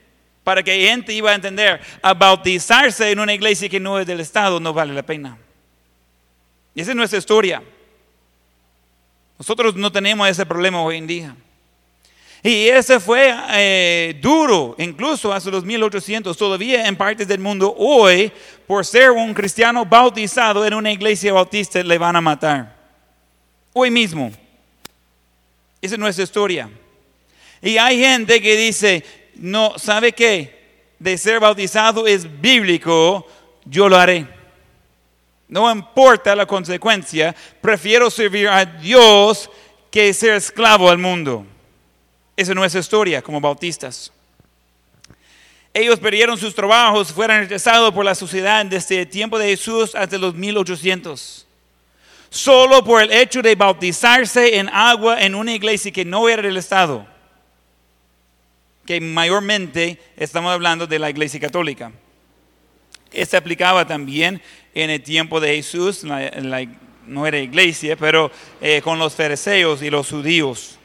para 0.43 0.64
que 0.64 0.88
gente 0.88 1.14
iba 1.14 1.32
a 1.32 1.36
entender, 1.36 1.82
bautizarse 2.18 3.12
en 3.12 3.20
una 3.20 3.34
iglesia 3.34 3.68
que 3.68 3.80
no 3.80 4.00
es 4.00 4.08
del 4.08 4.22
Estado 4.22 4.60
no 4.60 4.74
vale 4.74 4.93
la 4.93 5.04
pena. 5.04 5.38
Y 6.74 6.82
esa 6.82 6.91
es 6.91 6.98
nuestra 6.98 7.20
historia. 7.20 7.62
Nosotros 9.38 9.76
no 9.76 9.92
tenemos 9.92 10.28
ese 10.28 10.46
problema 10.46 10.82
hoy 10.82 10.98
en 10.98 11.08
día. 11.08 11.36
Y 12.44 12.68
ese 12.70 13.00
fue 13.00 13.34
eh, 13.52 14.18
duro, 14.22 14.76
incluso 14.78 15.34
hace 15.34 15.52
los 15.52 15.66
1800, 15.66 16.38
todavía 16.38 16.88
en 16.88 16.96
partes 16.96 17.28
del 17.28 17.40
mundo 17.40 17.74
hoy, 17.78 18.32
por 18.66 18.86
ser 18.86 19.12
un 19.12 19.34
cristiano 19.34 19.86
bautizado 19.86 20.66
en 20.66 20.74
una 20.74 20.92
iglesia 20.92 21.34
bautista, 21.34 21.82
le 21.84 21.98
van 21.98 22.16
a 22.16 22.22
matar. 22.22 22.76
Hoy 23.74 23.92
mismo. 23.92 24.32
Esa 25.82 25.96
es 25.96 26.00
nuestra 26.00 26.24
historia. 26.24 26.70
Y 27.62 27.78
hay 27.78 28.00
gente 28.00 28.42
que 28.42 28.56
dice, 28.56 29.04
no, 29.36 29.78
¿sabe 29.78 30.12
qué? 30.12 30.56
De 31.00 31.18
ser 31.18 31.40
bautizado 31.40 32.08
es 32.08 32.40
bíblico, 32.40 33.28
yo 33.66 33.90
lo 33.90 33.98
haré. 33.98 34.37
No 35.48 35.72
importa 35.72 36.36
la 36.36 36.45
consecuencia, 36.45 37.36
prefiero 37.62 38.10
servir 38.10 38.50
a 38.50 38.66
Dios 38.66 39.50
que 39.89 40.14
ser 40.14 40.36
esclavo 40.36 40.89
al 40.89 40.98
mundo. 40.98 41.45
Esa 42.36 42.54
no 42.54 42.66
es 42.66 42.76
historia 42.76 43.22
como 43.22 43.39
bautistas. 43.39 44.12
Ellos 45.74 46.00
perdieron 46.00 46.38
sus 46.38 46.54
trabajos, 46.54 47.14
fueron 47.14 47.39
rechazados 47.39 47.93
por 47.93 48.04
la 48.04 48.16
sociedad 48.16 48.66
desde 48.66 49.02
el 49.02 49.08
tiempo 49.08 49.38
de 49.38 49.50
Jesús 49.50 49.95
hasta 49.95 50.18
los 50.18 50.34
1800. 50.34 51.45
Solo 52.30 52.84
por 52.84 53.02
el 53.02 53.12
hecho 53.12 53.41
de 53.41 53.56
bautizarse 53.56 54.58
en 54.58 54.70
agua 54.70 55.22
en 55.22 55.34
una 55.34 55.54
iglesia 55.54 55.91
que 55.91 56.04
no 56.04 56.28
era 56.28 56.41
del 56.41 56.58
Estado. 56.58 57.08
Que 58.86 59.00
mayormente 59.00 60.00
estamos 60.18 60.52
hablando 60.52 60.88
de 60.88 61.00
la 61.00 61.10
iglesia 61.10 61.39
católica. 61.39 61.91
Esto 63.12 63.38
aplicaba 63.38 63.86
también 63.86 64.41
en 64.74 64.89
el 64.89 65.01
tiempo 65.01 65.39
de 65.39 65.55
Jesús, 65.55 66.03
no 66.03 67.26
era 67.26 67.39
iglesia, 67.39 67.95
pero 67.95 68.32
eh, 68.62 68.82
con 68.82 68.99
los 68.99 69.16
fariseos 69.16 69.82
y 69.82 69.89
los 69.89 70.10
judíos. 70.10 70.78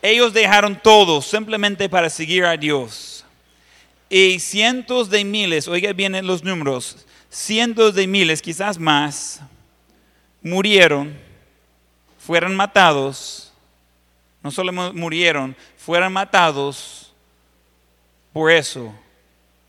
Ellos 0.00 0.32
dejaron 0.32 0.80
todo 0.80 1.20
simplemente 1.20 1.88
para 1.88 2.08
seguir 2.08 2.44
a 2.44 2.56
Dios. 2.56 3.24
Y 4.08 4.38
cientos 4.38 5.10
de 5.10 5.24
miles, 5.24 5.68
oiga 5.68 5.92
bien 5.92 6.26
los 6.26 6.42
números, 6.42 7.04
cientos 7.30 7.94
de 7.94 8.06
miles, 8.06 8.40
quizás 8.40 8.78
más, 8.78 9.40
murieron, 10.40 11.18
fueron 12.18 12.56
matados, 12.56 13.52
no 14.42 14.50
solo 14.50 14.72
murieron, 14.72 15.54
fueron 15.76 16.12
matados 16.12 17.12
por 18.32 18.50
eso 18.50 18.94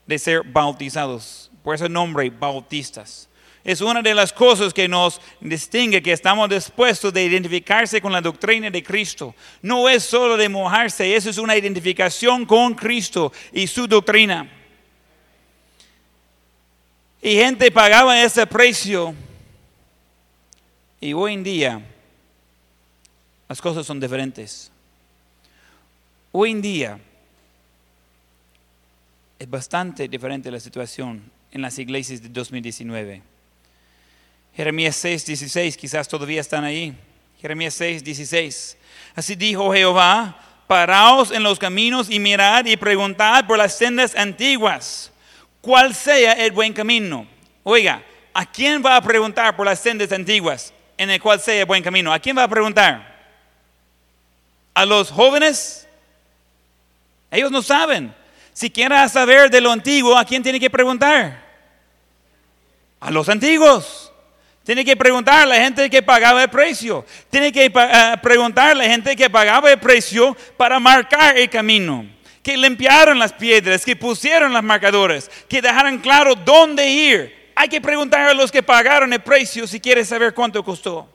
de 0.06 0.18
ser 0.18 0.42
bautizados, 0.42 1.49
por 1.62 1.74
ese 1.74 1.88
nombre, 1.88 2.30
bautistas. 2.30 3.28
Es 3.62 3.82
una 3.82 4.00
de 4.00 4.14
las 4.14 4.32
cosas 4.32 4.72
que 4.72 4.88
nos 4.88 5.20
distingue, 5.40 6.02
que 6.02 6.12
estamos 6.12 6.48
dispuestos 6.48 7.12
de 7.12 7.24
identificarse 7.24 8.00
con 8.00 8.10
la 8.10 8.22
doctrina 8.22 8.70
de 8.70 8.82
Cristo. 8.82 9.34
No 9.60 9.88
es 9.88 10.02
solo 10.02 10.36
de 10.36 10.48
mojarse, 10.48 11.14
eso 11.14 11.28
es 11.28 11.36
una 11.36 11.56
identificación 11.56 12.46
con 12.46 12.74
Cristo 12.74 13.32
y 13.52 13.66
su 13.66 13.86
doctrina. 13.86 14.50
Y 17.20 17.34
gente 17.34 17.70
pagaba 17.70 18.22
ese 18.22 18.46
precio. 18.46 19.14
Y 20.98 21.12
hoy 21.12 21.34
en 21.34 21.44
día 21.44 21.82
las 23.46 23.60
cosas 23.60 23.84
son 23.84 24.00
diferentes. 24.00 24.70
Hoy 26.32 26.52
en 26.52 26.62
día 26.62 26.98
es 29.38 29.50
bastante 29.50 30.08
diferente 30.08 30.50
la 30.50 30.60
situación 30.60 31.30
en 31.52 31.62
las 31.62 31.78
iglesias 31.78 32.22
de 32.22 32.28
2019. 32.28 33.22
Jeremías 34.56 34.96
6, 34.96 35.26
16, 35.26 35.76
quizás 35.76 36.08
todavía 36.08 36.40
están 36.40 36.64
ahí. 36.64 36.94
Jeremías 37.40 37.74
6, 37.74 38.04
16. 38.04 38.76
Así 39.14 39.34
dijo 39.34 39.72
Jehová, 39.72 40.38
paraos 40.66 41.30
en 41.30 41.42
los 41.42 41.58
caminos 41.58 42.10
y 42.10 42.18
mirad 42.18 42.64
y 42.66 42.76
preguntad 42.76 43.46
por 43.46 43.58
las 43.58 43.76
sendas 43.76 44.14
antiguas, 44.14 45.10
cuál 45.60 45.94
sea 45.94 46.32
el 46.32 46.52
buen 46.52 46.72
camino. 46.72 47.26
Oiga, 47.62 48.02
¿a 48.34 48.46
quién 48.46 48.84
va 48.84 48.96
a 48.96 49.02
preguntar 49.02 49.56
por 49.56 49.66
las 49.66 49.80
sendas 49.80 50.12
antiguas 50.12 50.72
en 50.96 51.10
el 51.10 51.20
cual 51.20 51.40
sea 51.40 51.60
el 51.60 51.66
buen 51.66 51.82
camino? 51.82 52.12
¿A 52.12 52.18
quién 52.18 52.36
va 52.36 52.44
a 52.44 52.48
preguntar? 52.48 53.18
¿A 54.74 54.84
los 54.84 55.10
jóvenes? 55.10 55.88
Ellos 57.30 57.50
no 57.50 57.62
saben. 57.62 58.14
Si 58.52 58.70
quieres 58.70 59.12
saber 59.12 59.50
de 59.50 59.60
lo 59.60 59.70
antiguo, 59.70 60.16
¿a 60.16 60.24
quién 60.24 60.42
tiene 60.42 60.60
que 60.60 60.70
preguntar? 60.70 61.39
A 63.00 63.10
los 63.10 63.28
antiguos. 63.28 64.12
Tiene 64.64 64.84
que 64.84 64.96
preguntar 64.96 65.42
a 65.42 65.46
la 65.46 65.56
gente 65.56 65.88
que 65.88 66.02
pagaba 66.02 66.42
el 66.42 66.50
precio. 66.50 67.04
Tiene 67.30 67.50
que 67.50 67.64
eh, 67.64 68.16
preguntar 68.22 68.70
a 68.70 68.74
la 68.74 68.84
gente 68.84 69.16
que 69.16 69.30
pagaba 69.30 69.72
el 69.72 69.80
precio 69.80 70.36
para 70.56 70.78
marcar 70.78 71.36
el 71.36 71.48
camino. 71.48 72.06
Que 72.42 72.56
limpiaron 72.56 73.18
las 73.18 73.32
piedras, 73.32 73.84
que 73.84 73.96
pusieron 73.96 74.52
los 74.52 74.62
marcadores, 74.62 75.30
que 75.48 75.60
dejaron 75.60 75.98
claro 75.98 76.34
dónde 76.34 76.88
ir. 76.88 77.52
Hay 77.54 77.68
que 77.68 77.80
preguntar 77.80 78.28
a 78.28 78.34
los 78.34 78.52
que 78.52 78.62
pagaron 78.62 79.12
el 79.12 79.20
precio 79.20 79.66
si 79.66 79.80
quiere 79.80 80.04
saber 80.04 80.34
cuánto 80.34 80.62
costó. 80.62 81.08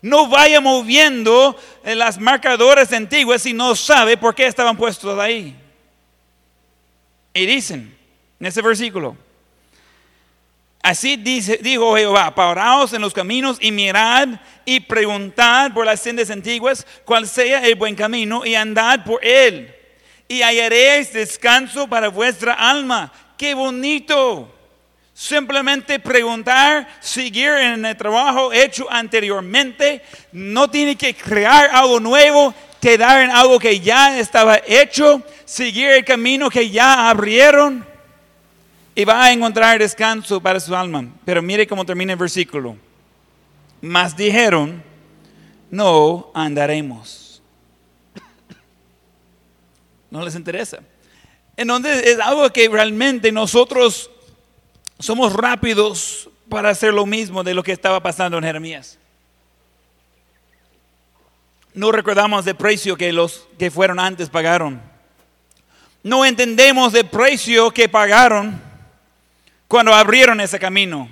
No 0.00 0.28
vaya 0.28 0.60
moviendo 0.60 1.58
eh, 1.84 1.94
las 1.94 2.18
marcadores 2.18 2.92
antiguas 2.92 3.42
si 3.42 3.52
no 3.52 3.74
sabe 3.74 4.16
por 4.16 4.34
qué 4.34 4.46
estaban 4.46 4.76
puestos 4.76 5.18
ahí. 5.18 5.56
Y 7.34 7.46
dicen 7.46 7.96
en 8.40 8.46
ese 8.46 8.62
versículo, 8.62 9.16
Así 10.82 11.16
dijo 11.16 11.96
Jehová, 11.96 12.34
paraos 12.34 12.92
en 12.92 13.02
los 13.02 13.12
caminos 13.12 13.58
y 13.60 13.72
mirad 13.72 14.28
y 14.64 14.80
preguntad 14.80 15.72
por 15.72 15.84
las 15.84 16.00
sendas 16.00 16.30
antiguas 16.30 16.86
cuál 17.04 17.26
sea 17.26 17.66
el 17.66 17.74
buen 17.74 17.94
camino 17.94 18.46
y 18.46 18.54
andad 18.54 19.04
por 19.04 19.24
él. 19.24 19.74
Y 20.28 20.42
hallaréis 20.42 21.12
descanso 21.12 21.88
para 21.88 22.08
vuestra 22.08 22.52
alma. 22.52 23.12
¡Qué 23.36 23.54
bonito! 23.54 24.54
Simplemente 25.14 25.98
preguntar, 25.98 26.86
seguir 27.00 27.50
en 27.50 27.84
el 27.84 27.96
trabajo 27.96 28.52
hecho 28.52 28.86
anteriormente. 28.88 30.02
No 30.30 30.70
tiene 30.70 30.94
que 30.94 31.12
crear 31.12 31.70
algo 31.72 31.98
nuevo, 31.98 32.54
quedar 32.80 33.22
en 33.22 33.30
algo 33.30 33.58
que 33.58 33.80
ya 33.80 34.16
estaba 34.16 34.60
hecho, 34.64 35.22
seguir 35.44 35.88
el 35.88 36.04
camino 36.04 36.48
que 36.48 36.70
ya 36.70 37.08
abrieron 37.08 37.87
y 38.98 39.04
va 39.04 39.26
a 39.26 39.32
encontrar 39.32 39.78
descanso 39.78 40.40
para 40.40 40.58
su 40.58 40.74
alma. 40.74 41.06
Pero 41.24 41.40
mire 41.40 41.68
cómo 41.68 41.86
termina 41.86 42.14
el 42.14 42.18
versículo. 42.18 42.76
Mas 43.80 44.16
dijeron, 44.16 44.82
no 45.70 46.32
andaremos. 46.34 47.40
No 50.10 50.24
les 50.24 50.34
interesa. 50.34 50.78
Entonces 51.56 52.06
es 52.06 52.18
algo 52.18 52.50
que 52.50 52.68
realmente 52.68 53.30
nosotros 53.30 54.10
somos 54.98 55.32
rápidos 55.32 56.28
para 56.48 56.70
hacer 56.70 56.92
lo 56.92 57.06
mismo 57.06 57.44
de 57.44 57.54
lo 57.54 57.62
que 57.62 57.70
estaba 57.70 58.02
pasando 58.02 58.36
en 58.36 58.42
Jeremías. 58.42 58.98
No 61.72 61.92
recordamos 61.92 62.44
el 62.48 62.56
precio 62.56 62.96
que 62.96 63.12
los 63.12 63.46
que 63.60 63.70
fueron 63.70 64.00
antes 64.00 64.28
pagaron. 64.28 64.82
No 66.02 66.24
entendemos 66.24 66.94
el 66.94 67.06
precio 67.06 67.70
que 67.70 67.88
pagaron 67.88 68.66
cuando 69.68 69.94
abrieron 69.94 70.40
ese 70.40 70.58
camino. 70.58 71.08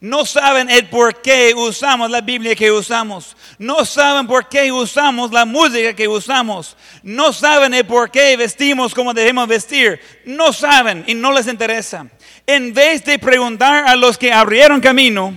No 0.00 0.26
saben 0.26 0.68
el 0.68 0.88
por 0.88 1.22
qué 1.22 1.54
usamos 1.54 2.10
la 2.10 2.20
Biblia 2.20 2.54
que 2.54 2.70
usamos. 2.70 3.36
No 3.58 3.84
saben 3.86 4.26
por 4.26 4.48
qué 4.48 4.70
usamos 4.70 5.32
la 5.32 5.46
música 5.46 5.94
que 5.94 6.08
usamos. 6.08 6.76
No 7.02 7.32
saben 7.32 7.72
el 7.72 7.86
por 7.86 8.10
qué 8.10 8.36
vestimos 8.36 8.94
como 8.94 9.14
debemos 9.14 9.48
vestir. 9.48 10.00
No 10.26 10.52
saben 10.52 11.04
y 11.06 11.14
no 11.14 11.32
les 11.32 11.46
interesa. 11.46 12.06
En 12.46 12.74
vez 12.74 13.02
de 13.04 13.18
preguntar 13.18 13.86
a 13.86 13.96
los 13.96 14.18
que 14.18 14.30
abrieron 14.30 14.80
camino, 14.80 15.32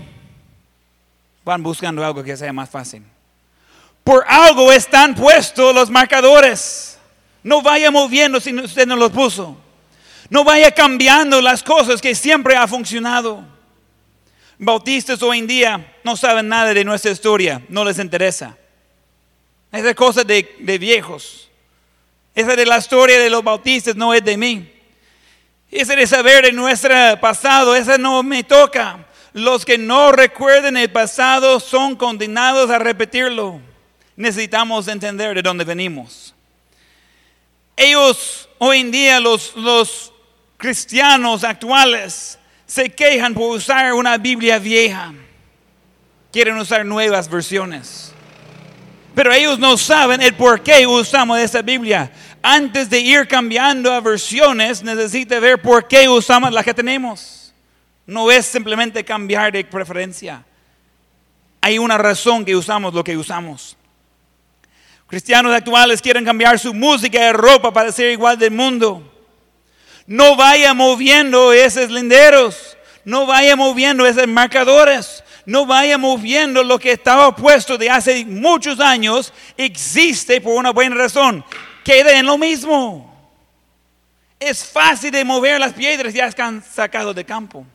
van 1.46 1.64
buscando 1.64 2.04
algo 2.04 2.22
que 2.24 2.36
sea 2.36 2.52
más 2.52 2.70
fácil. 2.70 3.04
Por 4.04 4.26
algo 4.28 4.72
están 4.74 5.16
puestos 5.16 5.74
los 5.74 5.90
marcadores. 5.90 7.00
No 7.42 7.62
vaya 7.62 7.90
moviendo 7.90 8.42
si 8.42 8.54
usted 8.54 8.86
no 8.86 8.98
los 8.98 9.12
puso. 9.12 9.58
No 10.30 10.44
vaya 10.44 10.72
cambiando 10.72 11.42
las 11.42 11.64
cosas 11.64 12.02
que 12.02 12.14
siempre 12.14 12.56
ha 12.56 12.68
funcionado. 12.68 13.44
Bautistas 14.60 15.22
hoy 15.22 15.40
en 15.40 15.48
día 15.48 15.96
no 16.04 16.18
saben 16.18 16.48
nada 16.48 16.74
de 16.74 16.84
nuestra 16.84 17.12
historia, 17.12 17.62
no 17.70 17.86
les 17.86 18.00
interesa. 18.00 18.58
Esa 19.72 19.94
cosa 19.94 20.24
de, 20.24 20.56
de 20.60 20.78
viejos. 20.78 21.50
Esa 22.34 22.56
de 22.56 22.66
la 22.66 22.78
historia 22.78 23.20
de 23.20 23.30
los 23.30 23.44
bautistas 23.44 23.96
no 23.96 24.14
es 24.14 24.24
de 24.24 24.38
mí. 24.38 24.72
Ese 25.70 25.96
de 25.96 26.08
saber 26.08 26.46
de 26.46 26.52
nuestro 26.52 26.94
pasado, 27.20 27.76
esa 27.76 27.98
no 27.98 28.24
me 28.24 28.44
toca. 28.44 29.06
Los 29.34 29.66
que 29.66 29.78
no 29.78 30.12
recuerden 30.12 30.78
el 30.78 30.92
pasado 30.92 31.60
son 31.60 31.96
condenados 31.96 32.70
a 32.70 32.80
repetirlo. 32.80 33.62
Necesitamos 34.16 34.88
entender 34.88 35.36
de 35.36 35.42
dónde 35.42 35.64
venimos. 35.64 36.34
Ellos, 37.76 38.50
hoy 38.58 38.80
en 38.80 38.92
día, 38.92 39.20
los, 39.20 39.56
los 39.56 40.14
cristianos 40.58 41.44
actuales, 41.44 42.38
se 42.66 42.90
quejan 42.90 43.34
por 43.34 43.56
usar 43.56 43.94
una 43.94 44.18
Biblia 44.18 44.60
vieja. 44.60 45.14
Quieren 46.32 46.58
usar 46.58 46.86
nuevas 46.86 47.30
versiones. 47.30 48.12
Pero 49.16 49.34
ellos 49.34 49.58
no 49.58 49.78
saben 49.78 50.22
el 50.22 50.36
por 50.36 50.62
qué 50.62 50.86
usamos 50.86 51.40
esa 51.40 51.62
Biblia. 51.62 52.12
Antes 52.44 52.90
de 52.90 53.00
ir 53.00 53.28
cambiando 53.28 53.92
a 53.92 54.00
versiones, 54.02 54.84
necesita 54.84 55.40
ver 55.40 55.62
por 55.62 55.88
qué 55.88 56.08
usamos 56.08 56.52
la 56.52 56.64
que 56.64 56.74
tenemos. 56.74 57.54
No 58.06 58.30
es 58.30 58.46
simplemente 58.46 59.04
cambiar 59.04 59.52
de 59.52 59.64
preferencia. 59.64 60.44
Hay 61.62 61.80
una 61.80 61.98
razón 61.98 62.46
que 62.46 62.56
usamos 62.56 62.94
lo 62.94 63.04
que 63.04 63.18
usamos. 63.18 63.76
Cristianos 65.08 65.54
actuales 65.54 66.02
quieren 66.02 66.24
cambiar 66.24 66.60
su 66.60 66.74
música 66.74 67.30
y 67.30 67.32
ropa 67.32 67.72
para 67.72 67.92
ser 67.92 68.12
igual 68.12 68.38
del 68.38 68.52
mundo. 68.52 69.17
No 70.08 70.38
vaya 70.38 70.74
moviendo 70.74 71.52
esos 71.52 71.92
linderos. 71.92 72.78
No 73.04 73.26
vaya 73.26 73.56
moviendo 73.58 74.06
esos 74.06 74.26
marcadores. 74.26 75.24
No 75.46 75.66
vaya 75.66 75.98
moviendo 75.98 76.64
lo 76.64 76.80
que 76.80 76.94
estaba 76.94 77.36
puesto 77.36 77.78
de 77.78 77.90
hace 77.90 78.26
muchos 78.26 78.80
años. 78.80 79.34
Existe 79.58 80.40
por 80.40 80.56
una 80.56 80.72
buena 80.72 80.96
razón. 80.96 81.44
Quede 81.84 82.18
en 82.18 82.26
lo 82.26 82.38
mismo. 82.38 83.14
Es 84.40 84.66
fácil 84.66 85.12
de 85.12 85.26
mover 85.26 85.60
las 85.60 85.74
piedras 85.74 86.14
ya 86.14 86.28
están 86.28 86.64
sacados 86.64 87.16
de 87.16 87.26
campo. 87.26 87.66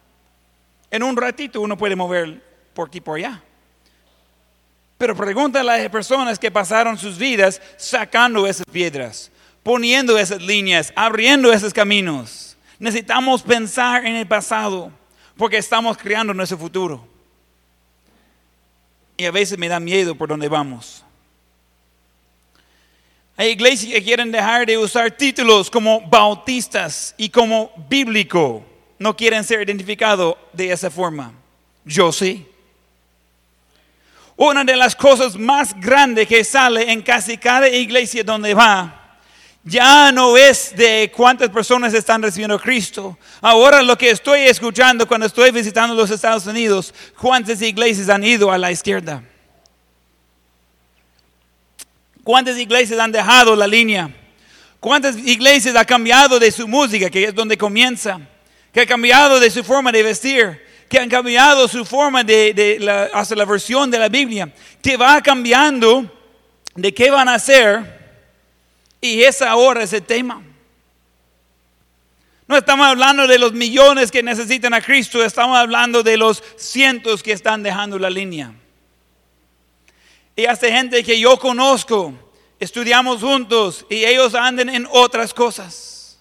En 0.90 1.02
un 1.02 1.16
ratito 1.16 1.60
uno 1.60 1.76
puede 1.76 1.96
mover 1.96 2.40
por 2.72 2.88
aquí 2.88 3.00
por 3.00 3.18
allá. 3.18 3.42
Pero 4.96 5.16
pregúntale 5.16 5.70
a 5.70 5.78
las 5.78 5.88
personas 5.90 6.38
que 6.38 6.50
pasaron 6.50 6.96
sus 6.96 7.18
vidas 7.18 7.60
sacando 7.76 8.46
esas 8.46 8.64
piedras 8.70 9.31
poniendo 9.62 10.18
esas 10.18 10.42
líneas, 10.42 10.92
abriendo 10.96 11.52
esos 11.52 11.72
caminos. 11.72 12.56
Necesitamos 12.78 13.42
pensar 13.42 14.04
en 14.04 14.16
el 14.16 14.26
pasado 14.26 14.90
porque 15.36 15.56
estamos 15.56 15.96
creando 15.96 16.34
nuestro 16.34 16.58
futuro. 16.58 17.06
Y 19.16 19.24
a 19.24 19.30
veces 19.30 19.58
me 19.58 19.68
da 19.68 19.78
miedo 19.78 20.14
por 20.14 20.28
dónde 20.28 20.48
vamos. 20.48 21.04
Hay 23.36 23.50
iglesias 23.50 23.92
que 23.92 24.02
quieren 24.02 24.30
dejar 24.32 24.66
de 24.66 24.76
usar 24.76 25.10
títulos 25.10 25.70
como 25.70 26.00
bautistas 26.08 27.14
y 27.16 27.28
como 27.28 27.72
bíblico. 27.88 28.64
No 28.98 29.16
quieren 29.16 29.44
ser 29.44 29.62
identificados 29.62 30.36
de 30.52 30.72
esa 30.72 30.90
forma. 30.90 31.32
Yo 31.84 32.12
sí. 32.12 32.46
Una 34.36 34.64
de 34.64 34.76
las 34.76 34.96
cosas 34.96 35.36
más 35.36 35.78
grandes 35.78 36.26
que 36.26 36.42
sale 36.42 36.90
en 36.90 37.02
casi 37.02 37.38
cada 37.38 37.68
iglesia 37.68 38.24
donde 38.24 38.54
va 38.54 39.01
ya 39.64 40.10
no 40.10 40.36
es 40.36 40.74
de 40.74 41.12
cuántas 41.14 41.48
personas 41.50 41.94
están 41.94 42.20
recibiendo 42.20 42.58
Cristo. 42.58 43.16
Ahora 43.40 43.82
lo 43.82 43.96
que 43.96 44.10
estoy 44.10 44.40
escuchando 44.40 45.06
cuando 45.06 45.26
estoy 45.26 45.52
visitando 45.52 45.94
los 45.94 46.10
Estados 46.10 46.46
Unidos, 46.46 46.92
cuántas 47.18 47.62
iglesias 47.62 48.08
han 48.08 48.24
ido 48.24 48.50
a 48.50 48.58
la 48.58 48.72
izquierda. 48.72 49.22
¿Cuántas 52.24 52.58
iglesias 52.58 52.98
han 52.98 53.12
dejado 53.12 53.54
la 53.54 53.66
línea? 53.66 54.10
¿Cuántas 54.80 55.16
iglesias 55.16 55.76
han 55.76 55.84
cambiado 55.84 56.40
de 56.40 56.50
su 56.50 56.66
música, 56.66 57.08
que 57.08 57.24
es 57.24 57.34
donde 57.34 57.56
comienza? 57.56 58.20
Que 58.72 58.80
han 58.80 58.86
cambiado 58.86 59.38
de 59.38 59.50
su 59.50 59.62
forma 59.62 59.92
de 59.92 60.02
vestir, 60.02 60.60
que 60.88 60.98
han 60.98 61.08
cambiado 61.08 61.68
su 61.68 61.84
forma 61.84 62.24
de, 62.24 62.78
la, 62.80 63.04
hasta 63.12 63.36
la 63.36 63.44
versión 63.44 63.90
de 63.90 63.98
la 63.98 64.08
Biblia, 64.08 64.52
que 64.82 64.96
va 64.96 65.20
cambiando 65.20 66.10
de 66.74 66.92
qué 66.92 67.10
van 67.10 67.28
a 67.28 67.34
hacer 67.34 68.01
y 69.02 69.24
esa 69.24 69.50
ahora 69.50 69.82
es 69.82 69.92
el 69.92 70.04
tema. 70.04 70.40
No 72.46 72.56
estamos 72.56 72.86
hablando 72.86 73.26
de 73.26 73.38
los 73.38 73.52
millones 73.52 74.10
que 74.10 74.22
necesitan 74.22 74.72
a 74.72 74.80
Cristo, 74.80 75.22
estamos 75.24 75.58
hablando 75.58 76.02
de 76.02 76.16
los 76.16 76.42
cientos 76.56 77.22
que 77.22 77.32
están 77.32 77.62
dejando 77.62 77.98
la 77.98 78.08
línea. 78.08 78.54
Y 80.36 80.46
hace 80.46 80.70
gente 80.70 81.02
que 81.02 81.18
yo 81.18 81.36
conozco, 81.38 82.14
estudiamos 82.60 83.20
juntos 83.20 83.84
y 83.90 84.04
ellos 84.04 84.34
andan 84.34 84.68
en 84.68 84.86
otras 84.90 85.34
cosas. 85.34 86.20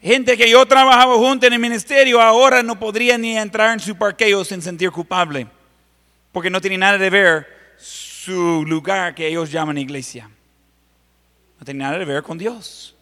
Gente 0.00 0.36
que 0.36 0.48
yo 0.48 0.64
trabajaba 0.66 1.16
junto 1.16 1.46
en 1.46 1.52
el 1.52 1.58
ministerio 1.58 2.20
ahora 2.20 2.62
no 2.62 2.78
podría 2.78 3.18
ni 3.18 3.36
entrar 3.36 3.72
en 3.72 3.80
su 3.80 3.96
parqueo 3.96 4.44
sin 4.44 4.62
sentir 4.62 4.90
culpable, 4.92 5.48
porque 6.30 6.48
no 6.48 6.60
tiene 6.60 6.78
nada 6.78 6.96
de 6.96 7.10
ver 7.10 7.59
su 8.24 8.66
lugar 8.66 9.14
que 9.14 9.26
ellos 9.26 9.50
llaman 9.50 9.78
iglesia. 9.78 10.28
No 11.58 11.64
tiene 11.64 11.84
nada 11.84 11.98
que 11.98 12.04
ver 12.04 12.22
con 12.22 12.36
Dios. 12.36 12.94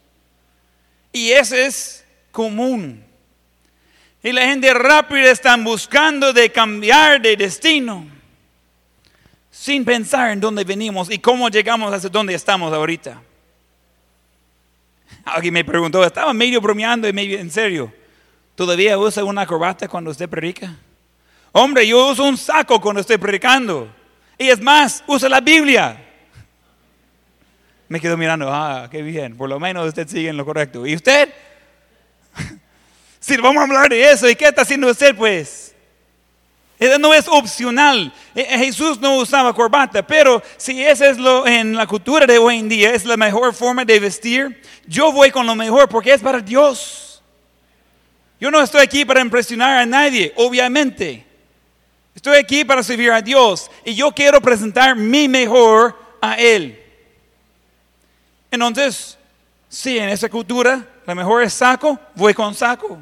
Y 1.13 1.31
ese 1.31 1.67
es 1.67 2.05
común. 2.31 3.05
Y 4.23 4.31
la 4.31 4.43
gente 4.43 4.73
rápida 4.75 5.31
están 5.31 5.65
buscando 5.65 6.33
de 6.33 6.53
cambiar 6.53 7.21
de 7.21 7.37
destino 7.37 8.07
sin 9.51 9.85
pensar 9.85 10.31
en 10.31 10.41
dónde 10.41 10.63
venimos 10.63 11.11
y 11.11 11.19
cómo 11.19 11.49
llegamos 11.49 11.93
hasta 11.93 12.09
donde 12.09 12.35
estamos 12.35 12.73
ahorita. 12.73 13.21
Alguien 15.25 15.55
me 15.55 15.65
preguntó, 15.65 16.05
estaba 16.05 16.33
medio 16.33 16.61
bromeando 16.61 17.09
y 17.09 17.13
medio 17.13 17.41
en 17.41 17.51
serio. 17.51 17.93
¿Todavía 18.55 18.97
usa 18.97 19.25
una 19.25 19.47
corbata 19.47 19.89
cuando 19.89 20.13
usted 20.13 20.29
predica? 20.29 20.77
Hombre, 21.51 21.87
yo 21.89 22.09
uso 22.09 22.23
un 22.23 22.37
saco 22.37 22.81
cuando 22.81 23.01
estoy 23.01 23.17
predicando. 23.17 23.98
Y 24.39 24.49
es 24.49 24.61
más, 24.61 25.03
usa 25.09 25.29
la 25.29 25.41
Biblia. 25.41 26.01
Me 27.89 28.01
quedo 28.01 28.17
mirando, 28.17 28.49
ah, 28.53 28.89
qué 28.91 29.03
bien, 29.03 29.37
por 29.37 29.49
lo 29.49 29.59
menos 29.59 29.89
usted 29.89 30.07
sigue 30.07 30.29
en 30.29 30.37
lo 30.37 30.45
correcto. 30.45 30.87
¿Y 30.87 30.95
usted? 30.95 31.29
si 33.21 33.37
vamos 33.39 33.61
a 33.61 33.65
hablar 33.65 33.89
de 33.89 34.11
eso, 34.11 34.29
¿y 34.29 34.37
qué 34.37 34.47
está 34.47 34.63
haciendo 34.63 34.89
usted 34.89 35.17
pues? 35.17 35.75
No 37.01 37.13
es 37.13 37.27
opcional. 37.27 38.13
Eh, 38.37 38.47
eh, 38.49 38.59
Jesús 38.59 39.01
no 39.01 39.17
usaba 39.17 39.53
corbata, 39.53 40.07
pero 40.07 40.41
si 40.57 40.85
eso 40.85 41.05
es 41.05 41.19
lo 41.19 41.45
en 41.45 41.75
la 41.75 41.89
cultura 41.89 42.25
de 42.25 42.39
hoy 42.39 42.59
en 42.59 42.69
día, 42.69 42.95
es 42.95 43.05
la 43.05 43.17
mejor 43.17 43.53
forma 43.53 43.85
de 43.85 43.99
vestir, 43.99 44.63
yo 44.87 45.11
voy 45.11 45.33
con 45.33 45.45
lo 45.45 45.57
mejor 45.57 45.89
porque 45.89 46.13
es 46.13 46.21
para 46.21 46.41
Dios. 46.41 47.21
Yo 48.41 48.53
no 48.53 48.61
estoy 48.61 48.83
aquí 48.83 49.05
para 49.05 49.21
impresionar 49.21 49.79
a 49.79 49.87
nadie, 49.87 50.33
obviamente. 50.37 51.28
Estoy 52.19 52.39
aquí 52.39 52.65
para 52.65 52.83
servir 52.83 53.13
a 53.13 53.23
Dios 53.23 53.71
y 53.85 53.95
yo 53.95 54.11
quiero 54.11 54.41
presentar 54.41 54.97
mi 54.97 55.29
mejor 55.29 55.97
a 56.21 56.35
Él. 56.35 56.77
Entonces, 58.51 59.17
si 59.69 59.97
en 59.97 60.09
esa 60.09 60.29
cultura 60.29 60.85
la 61.07 61.15
mejor 61.15 61.45
es 61.45 61.53
saco, 61.53 61.97
voy 62.17 62.35
con 62.35 62.57
saco. 62.57 62.99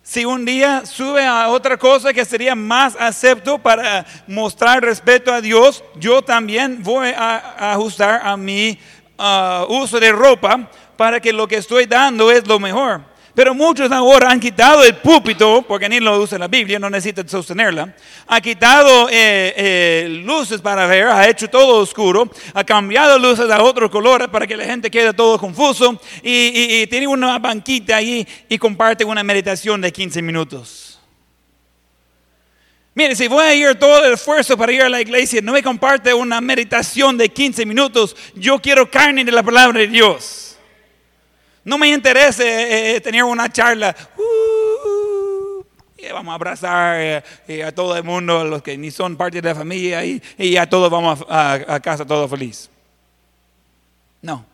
Si 0.00 0.24
un 0.24 0.44
día 0.44 0.86
sube 0.86 1.26
a 1.26 1.48
otra 1.48 1.76
cosa 1.76 2.12
que 2.12 2.24
sería 2.24 2.54
más 2.54 2.94
acepto 3.00 3.58
para 3.58 4.06
mostrar 4.28 4.80
respeto 4.80 5.32
a 5.32 5.40
Dios, 5.40 5.82
yo 5.96 6.22
también 6.22 6.84
voy 6.84 7.08
a, 7.08 7.72
ajustar 7.72 8.20
a 8.22 8.36
mi 8.36 8.78
uh, 9.18 9.64
uso 9.74 9.98
de 9.98 10.12
ropa 10.12 10.70
para 10.96 11.18
que 11.18 11.32
lo 11.32 11.48
que 11.48 11.56
estoy 11.56 11.86
dando 11.86 12.30
es 12.30 12.46
lo 12.46 12.60
mejor. 12.60 13.11
Pero 13.34 13.54
muchos 13.54 13.90
ahora 13.90 14.30
han 14.30 14.38
quitado 14.38 14.84
el 14.84 14.96
púlpito, 14.96 15.62
porque 15.66 15.88
ni 15.88 16.00
lo 16.00 16.20
usa 16.20 16.38
la 16.38 16.48
Biblia, 16.48 16.78
no 16.78 16.90
necesitan 16.90 17.26
sostenerla. 17.26 17.94
Ha 18.26 18.40
quitado 18.42 19.08
eh, 19.08 19.54
eh, 19.56 20.22
luces 20.22 20.60
para 20.60 20.86
ver, 20.86 21.06
ha 21.06 21.26
hecho 21.26 21.48
todo 21.48 21.80
oscuro, 21.80 22.30
ha 22.52 22.62
cambiado 22.62 23.18
luces 23.18 23.50
a 23.50 23.62
otros 23.62 23.90
colores 23.90 24.28
para 24.28 24.46
que 24.46 24.54
la 24.54 24.64
gente 24.64 24.90
quede 24.90 25.14
todo 25.14 25.38
confuso 25.38 25.98
y, 26.22 26.86
tiene 26.88 27.06
una 27.06 27.38
banquita 27.38 27.96
ahí 27.96 28.26
y 28.50 28.58
comparte 28.58 29.02
una 29.02 29.22
meditación 29.22 29.80
de 29.80 29.90
15 29.90 30.20
minutos. 30.20 31.00
Mire, 32.94 33.16
si 33.16 33.28
voy 33.28 33.44
a 33.44 33.54
ir 33.54 33.74
todo 33.76 34.04
el 34.04 34.12
esfuerzo 34.12 34.58
para 34.58 34.72
ir 34.72 34.82
a 34.82 34.90
la 34.90 35.00
iglesia, 35.00 35.40
no 35.42 35.52
me 35.52 35.62
comparte 35.62 36.12
una 36.12 36.42
meditación 36.42 37.16
de 37.16 37.30
15 37.30 37.64
minutos, 37.64 38.14
yo 38.34 38.58
quiero 38.58 38.90
carne 38.90 39.24
de 39.24 39.32
la 39.32 39.42
palabra 39.42 39.80
de 39.80 39.86
Dios. 39.86 40.51
No 41.64 41.78
me 41.78 41.88
interesa 41.88 42.42
eh, 42.42 42.96
eh, 42.96 43.00
tener 43.00 43.22
una 43.22 43.50
charla. 43.50 43.94
Uh, 44.16 45.64
vamos 46.12 46.32
a 46.32 46.34
abrazar 46.34 47.22
eh, 47.46 47.64
a 47.64 47.72
todo 47.72 47.96
el 47.96 48.02
mundo, 48.02 48.44
los 48.44 48.62
que 48.62 48.76
ni 48.76 48.90
son 48.90 49.16
parte 49.16 49.40
de 49.40 49.48
la 49.48 49.54
familia, 49.54 50.04
y, 50.04 50.20
y 50.36 50.50
ya 50.50 50.68
todos 50.68 50.90
vamos 50.90 51.24
a, 51.28 51.80
casa, 51.80 52.04
todos 52.04 52.28
feliz. 52.28 52.68
No, 54.20 54.44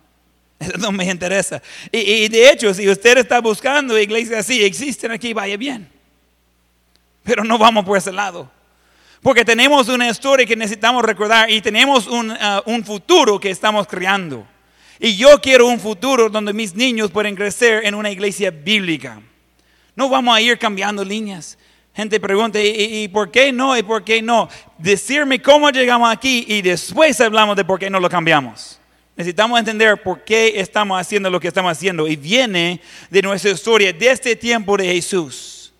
eso 0.58 0.72
no 0.78 0.92
me 0.92 1.04
interesa. 1.04 1.62
Y, 1.90 1.98
y, 1.98 2.28
de 2.28 2.50
hecho, 2.50 2.72
si 2.74 2.88
usted 2.88 3.18
está 3.18 3.40
buscando 3.40 3.98
iglesias 3.98 4.40
así, 4.40 4.62
existen 4.62 5.10
aquí, 5.10 5.32
vaya 5.32 5.56
bien. 5.56 5.88
Pero 7.22 7.44
no 7.44 7.58
vamos 7.58 7.84
por 7.84 7.96
ese 7.96 8.12
lado. 8.12 8.50
Porque 9.22 9.44
tenemos 9.44 9.88
una 9.88 10.08
historia 10.08 10.46
que 10.46 10.56
necesitamos 10.56 11.02
recordar 11.02 11.50
y 11.50 11.60
tenemos 11.60 12.06
un, 12.06 12.30
uh, 12.30 12.62
un 12.66 12.84
futuro 12.84 13.40
que 13.40 13.50
estamos 13.50 13.86
creando. 13.86 14.46
Y 15.00 15.16
yo 15.16 15.40
quiero 15.40 15.66
un 15.66 15.78
futuro 15.78 16.28
donde 16.28 16.52
mis 16.52 16.74
niños 16.74 17.10
pueden 17.10 17.36
crecer 17.36 17.84
en 17.84 17.94
una 17.94 18.10
iglesia 18.10 18.50
bíblica. 18.50 19.20
No 19.94 20.08
vamos 20.08 20.36
a 20.36 20.40
ir 20.40 20.58
cambiando 20.58 21.04
líneas. 21.04 21.56
Gente 21.94 22.20
pregunta, 22.20 22.60
¿y, 22.62 23.08
por 23.08 23.30
qué 23.30 23.50
no? 23.52 23.76
¿Y 23.76 23.82
por 23.82 24.04
qué 24.04 24.22
no? 24.22 24.48
Decirme 24.78 25.42
cómo 25.42 25.70
llegamos 25.70 26.10
aquí 26.10 26.44
y 26.46 26.62
después 26.62 27.20
hablamos 27.20 27.56
de 27.56 27.64
por 27.64 27.78
qué 27.78 27.90
no 27.90 27.98
lo 27.98 28.08
cambiamos. 28.08 28.78
Necesitamos 29.16 29.58
entender 29.58 30.00
por 30.00 30.22
qué 30.22 30.60
estamos 30.60 31.00
haciendo 31.00 31.28
lo 31.28 31.40
que 31.40 31.48
estamos 31.48 31.72
haciendo. 31.72 32.06
Y 32.06 32.14
viene 32.14 32.80
de 33.10 33.22
nuestra 33.22 33.50
historia, 33.50 33.92
de 33.92 34.10
este 34.10 34.36
tiempo 34.36 34.76
de 34.76 34.94
Jesús. 34.94 35.72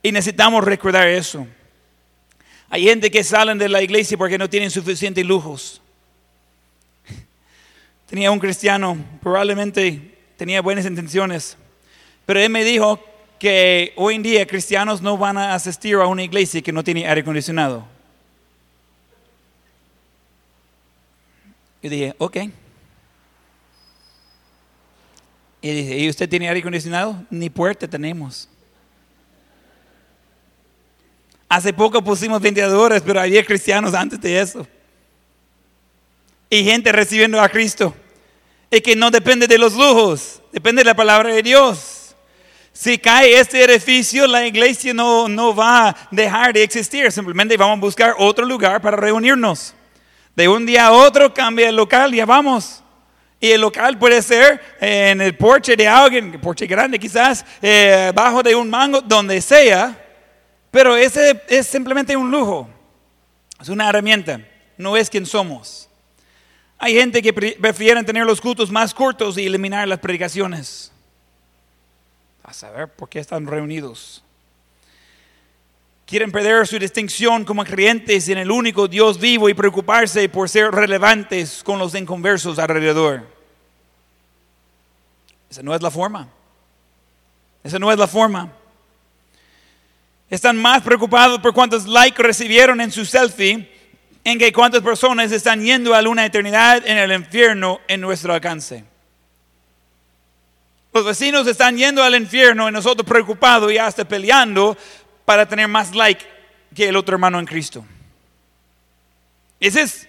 Y 0.00 0.12
necesitamos 0.12 0.62
recordar 0.62 1.08
eso. 1.08 1.44
Hay 2.68 2.84
gente 2.84 3.10
que 3.10 3.24
salen 3.24 3.58
de 3.58 3.68
la 3.68 3.82
iglesia 3.82 4.16
porque 4.16 4.38
no 4.38 4.48
tienen 4.48 4.70
suficientes 4.70 5.26
lujos. 5.26 5.82
Tenía 8.12 8.30
un 8.30 8.38
cristiano, 8.38 8.98
probablemente 9.22 10.18
tenía 10.36 10.60
buenas 10.60 10.84
intenciones, 10.84 11.56
pero 12.26 12.40
él 12.40 12.50
me 12.50 12.62
dijo 12.62 13.02
que 13.38 13.94
hoy 13.96 14.16
en 14.16 14.22
día 14.22 14.46
cristianos 14.46 15.00
no 15.00 15.16
van 15.16 15.38
a 15.38 15.54
asistir 15.54 15.94
a 15.94 16.06
una 16.06 16.22
iglesia 16.22 16.60
que 16.60 16.72
no 16.72 16.84
tiene 16.84 17.08
aire 17.08 17.22
acondicionado. 17.22 17.86
Y 21.80 21.88
dije, 21.88 22.14
ok. 22.18 22.36
Y 25.62 25.70
dije, 25.70 25.98
¿y 26.00 26.10
usted 26.10 26.28
tiene 26.28 26.48
aire 26.48 26.60
acondicionado? 26.60 27.24
Ni 27.30 27.48
puerta 27.48 27.88
tenemos. 27.88 28.46
Hace 31.48 31.72
poco 31.72 32.04
pusimos 32.04 32.42
ventiladores, 32.42 33.00
pero 33.00 33.22
había 33.22 33.42
cristianos 33.42 33.94
antes 33.94 34.20
de 34.20 34.38
eso. 34.38 34.66
Y 36.50 36.62
gente 36.62 36.92
recibiendo 36.92 37.40
a 37.40 37.48
Cristo 37.48 37.94
es 38.72 38.80
que 38.80 38.96
no 38.96 39.10
depende 39.10 39.46
de 39.46 39.58
los 39.58 39.74
lujos, 39.74 40.40
depende 40.50 40.80
de 40.80 40.86
la 40.86 40.94
palabra 40.94 41.28
de 41.30 41.42
Dios. 41.42 42.16
Si 42.72 42.96
cae 42.96 43.38
este 43.38 43.62
edificio, 43.62 44.26
la 44.26 44.46
iglesia 44.46 44.94
no, 44.94 45.28
no 45.28 45.54
va 45.54 45.90
a 45.90 46.08
dejar 46.10 46.54
de 46.54 46.62
existir, 46.62 47.12
simplemente 47.12 47.54
vamos 47.58 47.76
a 47.76 47.80
buscar 47.82 48.14
otro 48.16 48.46
lugar 48.46 48.80
para 48.80 48.96
reunirnos. 48.96 49.74
De 50.34 50.48
un 50.48 50.64
día 50.64 50.86
a 50.86 50.92
otro 50.92 51.34
cambia 51.34 51.68
el 51.68 51.76
local, 51.76 52.14
ya 52.14 52.24
vamos. 52.24 52.82
Y 53.38 53.50
el 53.50 53.60
local 53.60 53.98
puede 53.98 54.22
ser 54.22 54.58
en 54.80 55.20
el 55.20 55.36
porche 55.36 55.76
de 55.76 55.86
alguien, 55.86 56.40
porche 56.40 56.66
grande 56.66 56.98
quizás, 56.98 57.44
eh, 57.60 58.10
bajo 58.14 58.42
de 58.42 58.54
un 58.54 58.70
mango, 58.70 59.02
donde 59.02 59.42
sea. 59.42 60.02
Pero 60.70 60.96
ese 60.96 61.42
es 61.46 61.66
simplemente 61.66 62.16
un 62.16 62.30
lujo. 62.30 62.70
Es 63.60 63.68
una 63.68 63.90
herramienta. 63.90 64.40
No 64.78 64.96
es 64.96 65.10
quien 65.10 65.26
somos. 65.26 65.90
Hay 66.84 66.94
gente 66.94 67.22
que 67.22 67.32
prefiere 67.32 68.02
tener 68.02 68.26
los 68.26 68.40
cultos 68.40 68.68
más 68.68 68.92
cortos 68.92 69.38
y 69.38 69.46
eliminar 69.46 69.86
las 69.86 70.00
predicaciones. 70.00 70.90
A 72.42 72.52
saber 72.52 72.88
por 72.88 73.08
qué 73.08 73.20
están 73.20 73.46
reunidos. 73.46 74.24
Quieren 76.04 76.32
perder 76.32 76.66
su 76.66 76.80
distinción 76.80 77.44
como 77.44 77.64
creyentes 77.64 78.28
en 78.28 78.38
el 78.38 78.50
único 78.50 78.88
Dios 78.88 79.20
vivo 79.20 79.48
y 79.48 79.54
preocuparse 79.54 80.28
por 80.28 80.48
ser 80.48 80.72
relevantes 80.72 81.62
con 81.62 81.78
los 81.78 81.94
inconversos 81.94 82.58
alrededor. 82.58 83.28
Esa 85.48 85.62
no 85.62 85.76
es 85.76 85.82
la 85.82 85.90
forma. 85.92 86.28
Esa 87.62 87.78
no 87.78 87.92
es 87.92 87.98
la 87.98 88.08
forma. 88.08 88.52
Están 90.28 90.60
más 90.60 90.82
preocupados 90.82 91.38
por 91.38 91.54
cuántos 91.54 91.86
likes 91.86 92.20
recibieron 92.20 92.80
en 92.80 92.90
su 92.90 93.04
selfie 93.04 93.71
en 94.24 94.38
que 94.38 94.52
cuántas 94.52 94.82
personas 94.82 95.32
están 95.32 95.62
yendo 95.62 95.94
a 95.94 96.08
una 96.08 96.24
eternidad 96.24 96.86
en 96.86 96.98
el 96.98 97.12
infierno 97.12 97.80
en 97.88 98.00
nuestro 98.00 98.34
alcance. 98.34 98.84
Los 100.92 101.04
vecinos 101.04 101.46
están 101.46 101.76
yendo 101.76 102.02
al 102.02 102.14
infierno 102.14 102.68
y 102.68 102.72
nosotros 102.72 103.06
preocupados 103.06 103.72
y 103.72 103.78
hasta 103.78 104.04
peleando 104.06 104.76
para 105.24 105.48
tener 105.48 105.66
más 105.66 105.94
like 105.94 106.24
que 106.74 106.88
el 106.88 106.96
otro 106.96 107.14
hermano 107.14 107.38
en 107.38 107.46
Cristo. 107.46 107.84
Ese 109.58 109.82
es 109.82 110.08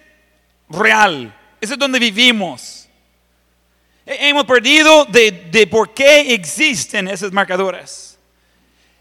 real. 0.68 1.34
Ese 1.60 1.72
es 1.74 1.78
donde 1.78 1.98
vivimos. 1.98 2.88
Hemos 4.04 4.44
perdido 4.44 5.06
de, 5.06 5.30
de 5.50 5.66
por 5.66 5.94
qué 5.94 6.34
existen 6.34 7.08
esas 7.08 7.32
marcadoras. 7.32 8.18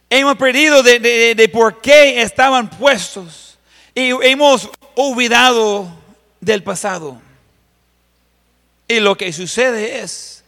Hemos 0.10 0.38
perdido 0.38 0.82
de, 0.84 1.00
de, 1.00 1.36
de 1.36 1.50
por 1.50 1.82
qué 1.82 2.22
estaban 2.22 2.70
puestos. 2.70 3.58
Y 3.94 4.12
hemos 4.26 4.70
olvidado 4.96 5.88
del 6.40 6.64
pasado. 6.64 7.22
Y 8.88 9.00
lo 9.00 9.16
que 9.16 9.32
sucede 9.32 10.02
es, 10.02 10.44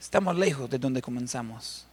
estamos 0.00 0.36
lejos 0.36 0.68
de 0.70 0.78
donde 0.78 1.02
comenzamos. 1.02 1.86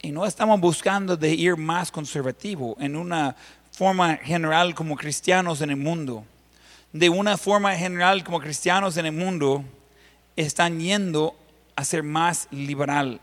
Y 0.00 0.10
no 0.10 0.26
estamos 0.26 0.60
buscando 0.60 1.16
de 1.16 1.32
ir 1.32 1.56
más 1.56 1.90
conservativo 1.90 2.76
en 2.80 2.96
una 2.96 3.36
forma 3.72 4.16
general 4.16 4.74
como 4.74 4.96
cristianos 4.96 5.60
en 5.60 5.70
el 5.70 5.76
mundo. 5.76 6.24
De 6.92 7.08
una 7.08 7.36
forma 7.36 7.74
general 7.74 8.22
como 8.22 8.40
cristianos 8.40 8.96
en 8.96 9.06
el 9.06 9.12
mundo, 9.12 9.64
están 10.36 10.80
yendo 10.80 11.34
a 11.76 11.84
ser 11.84 12.02
más 12.02 12.48
liberal, 12.50 13.20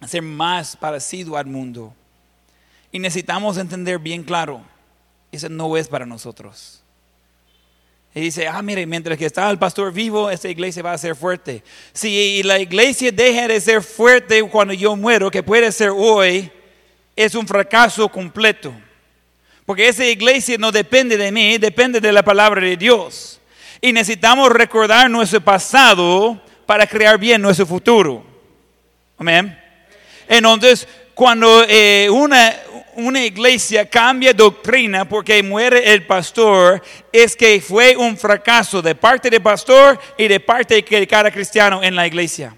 a 0.00 0.08
ser 0.08 0.22
más 0.22 0.76
parecido 0.76 1.36
al 1.36 1.46
mundo. 1.46 1.92
Y 2.90 2.98
necesitamos 2.98 3.58
entender 3.58 3.98
bien 3.98 4.22
claro 4.22 4.62
eso 5.34 5.48
no 5.48 5.76
es 5.76 5.88
para 5.88 6.06
nosotros. 6.06 6.82
Y 8.14 8.20
dice, 8.20 8.46
ah, 8.46 8.62
mire, 8.62 8.86
mientras 8.86 9.18
que 9.18 9.26
está 9.26 9.50
el 9.50 9.58
pastor 9.58 9.92
vivo, 9.92 10.30
esta 10.30 10.48
iglesia 10.48 10.82
va 10.82 10.92
a 10.92 10.98
ser 10.98 11.16
fuerte. 11.16 11.64
Si 11.92 12.42
la 12.44 12.60
iglesia 12.60 13.10
deja 13.10 13.48
de 13.48 13.60
ser 13.60 13.82
fuerte 13.82 14.40
cuando 14.44 14.72
yo 14.72 14.94
muero, 14.94 15.30
que 15.30 15.42
puede 15.42 15.72
ser 15.72 15.90
hoy, 15.90 16.50
es 17.16 17.34
un 17.34 17.46
fracaso 17.46 18.08
completo. 18.08 18.72
Porque 19.66 19.88
esa 19.88 20.06
iglesia 20.06 20.56
no 20.58 20.70
depende 20.70 21.16
de 21.16 21.32
mí, 21.32 21.58
depende 21.58 22.00
de 22.00 22.12
la 22.12 22.22
palabra 22.22 22.60
de 22.60 22.76
Dios. 22.76 23.40
Y 23.80 23.92
necesitamos 23.92 24.50
recordar 24.50 25.10
nuestro 25.10 25.40
pasado 25.40 26.40
para 26.66 26.86
crear 26.86 27.18
bien 27.18 27.42
nuestro 27.42 27.66
futuro. 27.66 28.24
Amén. 29.18 29.58
Entonces, 30.28 30.86
cuando 31.14 31.64
eh, 31.68 32.08
una, 32.10 32.54
una 32.96 33.24
iglesia 33.24 33.88
cambia 33.88 34.32
doctrina 34.32 35.08
porque 35.08 35.42
muere 35.42 35.92
el 35.92 36.04
pastor, 36.06 36.82
es 37.12 37.36
que 37.36 37.60
fue 37.60 37.96
un 37.96 38.16
fracaso 38.16 38.82
de 38.82 38.94
parte 38.94 39.30
del 39.30 39.42
pastor 39.42 39.98
y 40.16 40.28
de 40.28 40.40
parte 40.40 40.82
de 40.82 41.06
cada 41.06 41.30
cristiano 41.30 41.82
en 41.82 41.94
la 41.94 42.06
iglesia. 42.06 42.54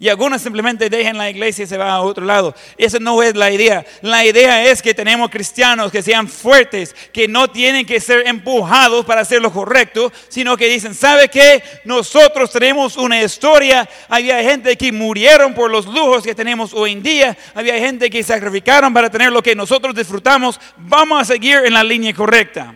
Y 0.00 0.08
algunos 0.08 0.40
simplemente 0.40 0.88
dejan 0.88 1.18
la 1.18 1.28
iglesia 1.28 1.64
y 1.64 1.66
se 1.66 1.76
van 1.76 1.88
a 1.88 2.00
otro 2.00 2.24
lado. 2.24 2.54
Esa 2.76 3.00
no 3.00 3.20
es 3.20 3.34
la 3.34 3.50
idea. 3.50 3.84
La 4.00 4.24
idea 4.24 4.64
es 4.64 4.80
que 4.80 4.94
tenemos 4.94 5.28
cristianos 5.28 5.90
que 5.90 6.04
sean 6.04 6.28
fuertes, 6.28 6.94
que 7.12 7.26
no 7.26 7.48
tienen 7.48 7.84
que 7.84 7.98
ser 7.98 8.28
empujados 8.28 9.04
para 9.04 9.22
hacer 9.22 9.42
lo 9.42 9.52
correcto, 9.52 10.12
sino 10.28 10.56
que 10.56 10.68
dicen, 10.68 10.94
¿sabe 10.94 11.28
qué? 11.28 11.64
Nosotros 11.84 12.52
tenemos 12.52 12.96
una 12.96 13.20
historia. 13.20 13.88
Había 14.08 14.40
gente 14.40 14.76
que 14.76 14.92
murieron 14.92 15.52
por 15.52 15.68
los 15.68 15.84
lujos 15.86 16.22
que 16.22 16.34
tenemos 16.34 16.72
hoy 16.74 16.92
en 16.92 17.02
día. 17.02 17.36
Había 17.52 17.76
gente 17.80 18.08
que 18.08 18.22
sacrificaron 18.22 18.94
para 18.94 19.10
tener 19.10 19.32
lo 19.32 19.42
que 19.42 19.56
nosotros 19.56 19.96
disfrutamos. 19.96 20.60
Vamos 20.76 21.22
a 21.22 21.24
seguir 21.24 21.62
en 21.64 21.74
la 21.74 21.82
línea 21.82 22.14
correcta. 22.14 22.72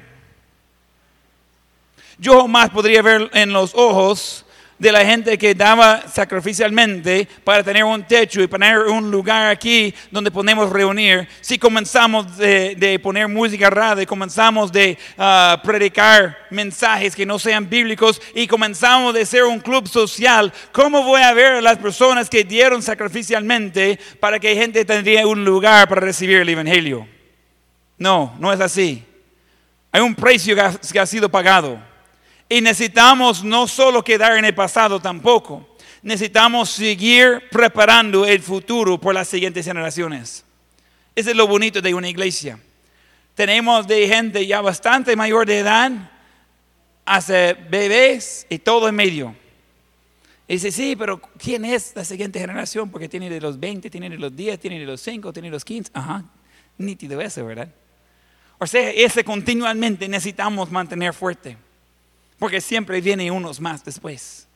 Yo 2.19 2.49
más 2.49 2.71
podría 2.71 3.01
ver 3.01 3.31
en 3.33 3.53
los 3.53 3.77
ojos 3.77 4.45
de 4.83 4.91
la 4.91 5.05
gente 5.05 5.39
que 5.39 5.55
daba 5.55 6.09
sacrificialmente 6.09 7.29
para 7.45 7.63
tener 7.63 7.85
un 7.85 8.03
techo 8.03 8.43
y 8.43 8.49
poner 8.49 8.81
un 8.81 9.13
lugar 9.13 9.49
aquí 9.49 9.95
donde 10.11 10.29
podemos 10.29 10.71
reunir, 10.71 11.29
si 11.41 11.57
comenzamos 11.57 12.37
de, 12.37 12.99
poner 13.01 13.29
música 13.29 13.71
rara 13.71 14.05
comenzamos 14.05 14.73
de 14.73 14.99
ah, 15.17 15.63
predicar 15.63 16.37
mensajes 16.51 17.15
que 17.15 17.25
no 17.25 17.39
sean 17.39 17.71
bíblicos 17.71 18.21
y 18.35 18.49
comenzamos 18.49 19.15
de 19.15 19.25
ser 19.25 19.45
un 19.45 19.61
club 19.61 19.87
social, 19.87 20.53
¿cómo 20.73 21.05
voy 21.05 21.23
a 21.23 21.33
ver 21.33 21.53
a 21.53 21.61
las 21.61 21.79
personas 21.79 22.29
que 22.29 22.43
dieron 22.43 22.83
sacrificialmente 22.83 24.01
para 24.19 24.41
que 24.41 24.57
gente 24.57 24.85
tendría 24.85 25.25
un 25.29 25.45
lugar 25.45 25.89
para 25.89 26.01
recibir 26.01 26.39
el 26.39 26.49
Evangelio? 26.49 27.07
No, 27.99 28.35
no 28.41 28.53
es 28.53 28.59
así. 28.59 29.05
Hay 29.93 30.01
un 30.01 30.17
precio 30.17 30.57
que 30.57 30.93
que 30.93 30.99
ha 30.99 31.07
sido 31.07 31.29
pagado. 31.29 31.92
Y 32.53 32.61
necesitamos 32.61 33.43
no 33.43 33.67
solo 33.67 34.05
quedar 34.05 34.37
en 34.37 34.45
el 34.45 34.55
pasado 34.55 35.01
tampoco, 35.01 35.67
necesitamos 36.03 36.69
seguir 36.69 37.45
preparando 37.51 38.27
el 38.27 38.43
futuro 38.43 39.01
por 39.01 39.15
las 39.15 39.29
siguientes 39.29 39.65
generaciones. 39.65 40.45
Ese 41.17 41.31
es 41.31 41.37
lo 41.37 41.47
bonito 41.47 41.81
de 41.81 41.95
una 41.95 42.11
iglesia. 42.11 42.59
Tenemos 43.35 43.87
de 43.87 44.07
gente 44.07 44.47
ya 44.47 44.61
bastante 44.61 45.17
mayor 45.17 45.47
de 45.47 45.61
edad, 45.61 45.93
hace 47.07 47.55
bebés 47.71 48.47
y 48.51 48.59
todo 48.59 48.87
en 48.87 48.97
medio. 48.97 49.35
Y 50.47 50.53
dice, 50.53 50.71
sí, 50.73 50.95
pero 50.95 51.23
¿quién 51.39 51.65
es 51.65 51.93
la 51.97 52.05
siguiente 52.05 52.39
generación? 52.39 52.91
Porque 52.91 53.09
tiene 53.09 53.31
de 53.31 53.41
los 53.41 53.59
20, 53.59 53.89
tiene 53.89 54.11
de 54.11 54.19
los 54.19 54.37
10, 54.37 54.61
tiene 54.61 54.79
de 54.79 54.85
los 54.85 55.01
5, 55.01 55.33
tiene 55.33 55.49
de 55.49 55.53
los 55.53 55.65
15. 55.65 55.91
Ajá, 55.95 56.23
nítido 56.77 57.19
eso, 57.23 57.47
¿verdad? 57.47 57.71
O 58.59 58.67
sea, 58.67 58.91
ese 58.91 59.25
continuamente 59.25 60.07
necesitamos 60.07 60.71
mantener 60.71 61.15
fuerte. 61.15 61.57
Porque 62.43 62.61
siempre 62.61 63.01
viene 63.01 63.31
unos 63.31 63.61
más 63.61 63.85
después. 63.85 64.49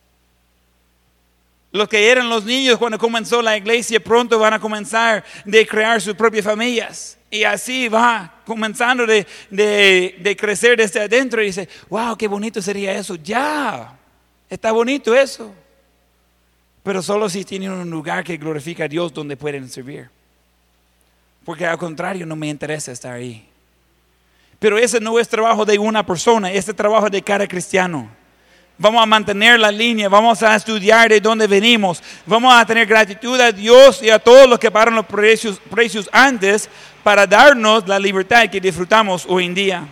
Los 1.71 1.87
que 1.87 2.11
eran 2.11 2.29
los 2.29 2.43
niños 2.43 2.77
cuando 2.77 2.99
comenzó 2.99 3.41
la 3.41 3.55
iglesia 3.55 3.97
pronto 4.01 4.37
van 4.37 4.55
a 4.55 4.59
comenzar 4.59 5.23
de 5.45 5.65
crear 5.65 6.01
sus 6.01 6.13
propias 6.13 6.43
familias. 6.43 7.17
Y 7.31 7.45
así 7.45 7.87
va 7.87 8.41
comenzando 8.45 9.05
de, 9.05 9.25
de, 9.49 10.17
de 10.19 10.35
crecer 10.35 10.75
desde 10.75 10.99
adentro 10.99 11.41
y 11.41 11.45
dice, 11.45 11.69
wow, 11.87 12.17
qué 12.17 12.27
bonito 12.27 12.61
sería 12.61 12.91
eso. 12.91 13.15
Ya, 13.15 13.97
está 14.49 14.73
bonito 14.73 15.15
eso. 15.15 15.55
Pero 16.83 17.01
solo 17.01 17.29
si 17.29 17.45
tienen 17.45 17.71
un 17.71 17.89
lugar 17.89 18.21
que 18.21 18.35
glorifica 18.35 18.83
a 18.83 18.89
Dios 18.89 19.13
donde 19.13 19.37
pueden 19.37 19.69
servir. 19.69 20.09
Porque 21.45 21.65
al 21.65 21.77
contrario 21.77 22.25
no 22.25 22.35
me 22.35 22.49
interesa 22.49 22.91
estar 22.91 23.13
ahí. 23.13 23.47
Pero 24.59 24.77
ese 24.77 24.99
no 24.99 25.19
es 25.19 25.27
trabajo 25.27 25.65
de 25.65 25.77
una 25.77 26.05
persona, 26.05 26.51
ese 26.51 26.73
trabajo 26.73 27.09
de 27.09 27.21
cada 27.21 27.47
cristiano. 27.47 28.09
Vamos 28.79 29.01
a 29.01 29.05
mantener 29.05 29.59
la 29.59 29.71
línea, 29.71 30.07
vamos 30.07 30.43
a 30.43 30.55
estudiar 30.55 31.09
de 31.09 31.19
dónde 31.19 31.47
venimos, 31.47 32.01
vamos 32.25 32.53
a 32.53 32.63
tener 32.65 32.85
gratitud 32.85 33.39
a 33.39 33.51
Dios 33.51 34.03
y 34.03 34.09
a 34.09 34.19
todos 34.19 34.47
los 34.47 34.59
que 34.59 34.69
pagaron 34.69 34.95
los 34.95 35.05
precios, 35.05 35.59
precios 35.69 36.07
antes 36.11 36.69
para 37.03 37.25
darnos 37.25 37.87
la 37.87 37.97
libertad 37.97 38.47
que 38.49 38.61
disfrutamos 38.61 39.25
hoy 39.27 39.45
en 39.45 39.55
día. 39.55 39.87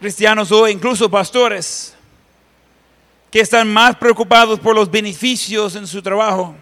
Cristianos 0.00 0.50
hoy, 0.50 0.72
incluso 0.72 1.10
pastores, 1.10 1.94
que 3.30 3.40
están 3.40 3.72
más 3.72 3.94
preocupados 3.94 4.58
por 4.58 4.74
los 4.74 4.90
beneficios 4.90 5.76
en 5.76 5.86
su 5.86 6.02
trabajo 6.02 6.56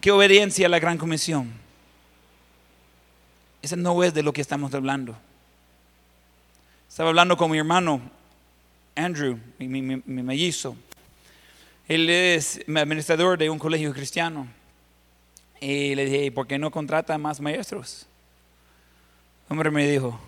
que 0.00 0.10
obediencia 0.10 0.66
a 0.66 0.70
la 0.70 0.78
gran 0.78 0.98
comisión. 0.98 1.50
Ese 3.62 3.76
no 3.76 4.02
es 4.02 4.14
de 4.14 4.22
lo 4.22 4.32
que 4.32 4.40
estamos 4.40 4.74
hablando. 4.74 5.16
Estaba 6.88 7.10
hablando 7.10 7.36
con 7.36 7.50
mi 7.50 7.58
hermano 7.58 8.00
Andrew, 8.96 9.38
mi, 9.58 9.82
mellizo. 10.22 10.76
Él 11.88 12.08
es 12.08 12.60
administrador 12.68 13.38
de 13.38 13.50
un 13.50 13.58
colegio 13.58 13.92
cristiano. 13.92 14.46
Y 15.60 15.94
le 15.94 16.06
dije, 16.06 16.32
¿por 16.32 16.46
qué 16.46 16.58
no 16.58 16.70
contrata 16.70 17.16
más 17.18 17.40
maestros? 17.40 18.06
El 19.46 19.52
hombre 19.52 19.70
me 19.70 19.86
dijo, 19.86 20.18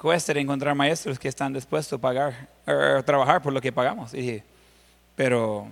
cuesta 0.00 0.32
encontrar 0.32 0.74
maestros 0.74 1.18
que 1.18 1.28
están 1.28 1.52
dispuestos 1.52 1.98
a 1.98 2.00
pagar, 2.00 2.48
a 2.66 3.02
trabajar 3.04 3.42
por 3.42 3.52
lo 3.52 3.60
que 3.60 3.72
pagamos. 3.72 4.14
Y 4.14 4.18
dije, 4.18 4.44
pero 5.14 5.68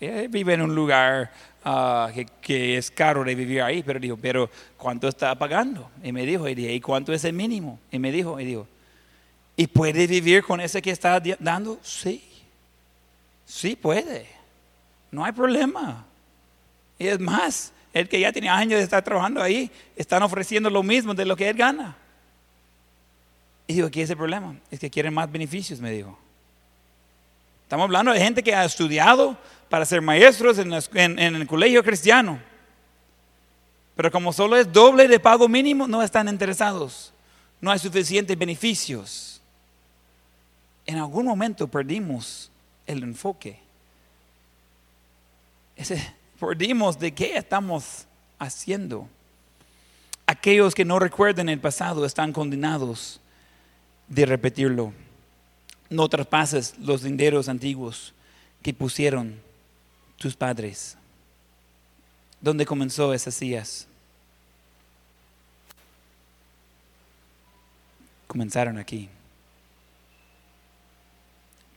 él 0.00 0.28
vive 0.28 0.54
en 0.54 0.62
un 0.62 0.74
lugar 0.74 1.30
que, 2.14 2.26
que, 2.40 2.76
es 2.76 2.90
caro 2.90 3.24
de 3.24 3.34
vivir 3.34 3.60
ahí, 3.60 3.82
pero 3.82 3.98
dijo, 3.98 4.16
pero 4.16 4.48
¿cuánto 4.76 5.08
está 5.08 5.34
pagando? 5.34 5.90
Y 6.02 6.12
me 6.12 6.24
dijo, 6.24 6.48
y 6.48 6.54
dije, 6.54 6.72
¿y 6.72 6.80
cuánto 6.80 7.12
es 7.12 7.24
el 7.24 7.32
mínimo? 7.32 7.80
Y 7.90 7.98
me 7.98 8.12
dijo, 8.12 8.38
y 8.38 8.44
dijo, 8.44 8.68
¿y 9.56 9.66
puede 9.66 10.06
vivir 10.06 10.44
con 10.44 10.60
ese 10.60 10.80
que 10.80 10.92
está 10.92 11.20
dando? 11.40 11.80
Sí, 11.82 12.22
sí 13.44 13.74
puede, 13.74 14.26
no 15.10 15.24
hay 15.24 15.32
problema. 15.32 16.04
Y 16.98 17.08
es 17.08 17.18
más, 17.18 17.72
el 17.92 18.08
que 18.08 18.20
ya 18.20 18.32
tiene 18.32 18.48
años 18.48 18.78
de 18.78 18.84
estar 18.84 19.02
trabajando 19.02 19.42
ahí, 19.42 19.70
están 19.96 20.22
ofreciendo 20.22 20.70
lo 20.70 20.82
mismo 20.84 21.14
de 21.14 21.24
lo 21.24 21.34
que 21.34 21.48
él 21.48 21.56
gana. 21.56 21.96
Y 23.66 23.74
digo, 23.74 23.90
¿qué 23.90 24.02
es 24.02 24.10
el 24.10 24.16
problema? 24.16 24.54
Es 24.70 24.78
que 24.78 24.88
quieren 24.88 25.12
más 25.12 25.30
beneficios, 25.30 25.80
me 25.80 25.90
dijo. 25.90 26.16
Estamos 27.66 27.86
hablando 27.86 28.12
de 28.12 28.20
gente 28.20 28.44
que 28.44 28.54
ha 28.54 28.64
estudiado 28.64 29.36
para 29.68 29.84
ser 29.84 30.00
maestros 30.00 30.56
en, 30.60 30.72
en, 31.18 31.34
el 31.34 31.48
colegio 31.48 31.82
cristiano. 31.82 32.38
Pero 33.96 34.08
como 34.12 34.32
solo 34.32 34.56
es 34.56 34.72
doble 34.72 35.08
de 35.08 35.18
pago 35.18 35.48
mínimo, 35.48 35.88
no 35.88 36.00
están 36.00 36.28
interesados. 36.28 37.12
No 37.60 37.72
hay 37.72 37.80
suficientes 37.80 38.38
beneficios. 38.38 39.40
En 40.86 40.98
algún 40.98 41.26
momento 41.26 41.66
perdimos 41.66 42.52
el 42.86 43.02
enfoque. 43.02 43.58
Perdimos 46.38 46.96
de 47.00 47.12
qué 47.12 47.36
estamos 47.36 48.06
haciendo. 48.38 49.08
Aquellos 50.24 50.72
que 50.72 50.84
no 50.84 51.00
recuerdan 51.00 51.48
el 51.48 51.58
pasado 51.58 52.06
están 52.06 52.32
condenados 52.32 53.20
de 54.06 54.24
repetirlo 54.24 54.92
no 55.90 56.08
traspases 56.08 56.74
los 56.78 57.02
linderos 57.02 57.48
antiguos 57.48 58.12
que 58.62 58.74
pusieron 58.74 59.40
tus 60.18 60.34
padres. 60.34 60.96
¿Dónde 62.40 62.66
comenzó 62.66 63.14
esas 63.14 63.34
sillas? 63.34 63.86
Comenzaron 68.26 68.78
aquí. 68.78 69.08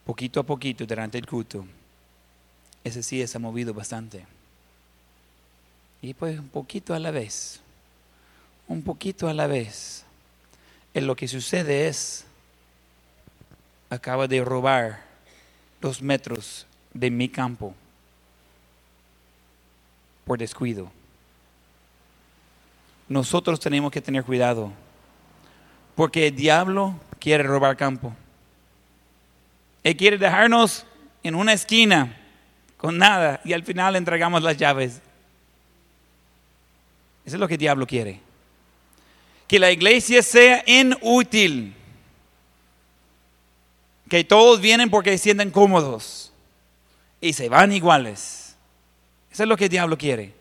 Poquito 0.06 0.40
a 0.40 0.44
poquito 0.44 0.86
durante 0.86 1.18
el 1.18 1.28
culto, 1.28 1.66
ese 2.84 3.04
sí 3.04 3.26
se 3.26 3.38
ha 3.38 3.40
movido 3.40 3.74
bastante. 3.74 4.26
Y 6.02 6.14
pues 6.14 6.40
un 6.40 6.50
poquito 6.50 6.94
a 6.94 7.00
la 7.00 7.12
vez, 7.12 7.60
un 8.68 8.82
poquito 8.82 9.28
a 9.28 9.34
la 9.34 9.48
vez. 9.48 10.04
En 10.94 11.06
lo 11.06 11.16
que 11.16 11.28
sucede 11.28 11.88
es 11.88 12.26
acaba 13.90 14.28
de 14.28 14.44
robar 14.44 15.04
dos 15.82 16.02
metros 16.02 16.68
de 16.94 17.10
mi 17.10 17.28
campo 17.28 17.74
por 20.26 20.38
descuido. 20.38 20.92
Nosotros 23.08 23.60
tenemos 23.60 23.92
que 23.92 24.02
tener 24.02 24.24
cuidado, 24.24 24.72
porque 25.96 26.28
el 26.28 26.36
diablo 26.36 26.96
quiere 27.20 27.44
robar 27.44 27.76
campo. 27.76 28.16
Él 29.84 29.98
quiere 29.98 30.18
dejarnos 30.18 30.86
en 31.24 31.34
una 31.34 31.54
esquina 31.54 32.16
con 32.78 32.98
nada 32.98 33.42
y 33.44 33.54
al 33.54 33.64
final 33.64 33.96
entregamos 33.96 34.44
las 34.44 34.58
llaves. 34.58 35.02
Eso 37.26 37.36
es 37.36 37.40
lo 37.40 37.48
que 37.48 37.56
el 37.56 37.60
diablo 37.60 37.88
quiere. 37.88 38.20
Que 39.48 39.60
la 39.60 39.72
iglesia 39.72 40.22
sea 40.22 40.64
inútil 40.68 41.74
que 44.10 44.24
todos 44.24 44.60
vienen 44.60 44.90
porque 44.90 45.12
se 45.12 45.20
sienten 45.20 45.52
cómodos 45.52 46.34
y 47.22 47.34
se 47.34 47.48
van 47.48 47.72
iguales. 47.72 48.56
Eso 49.32 49.44
es 49.44 49.50
lo 49.50 49.56
que 49.56 49.66
el 49.66 49.70
diablo 49.70 49.98
quiere. 49.98 50.34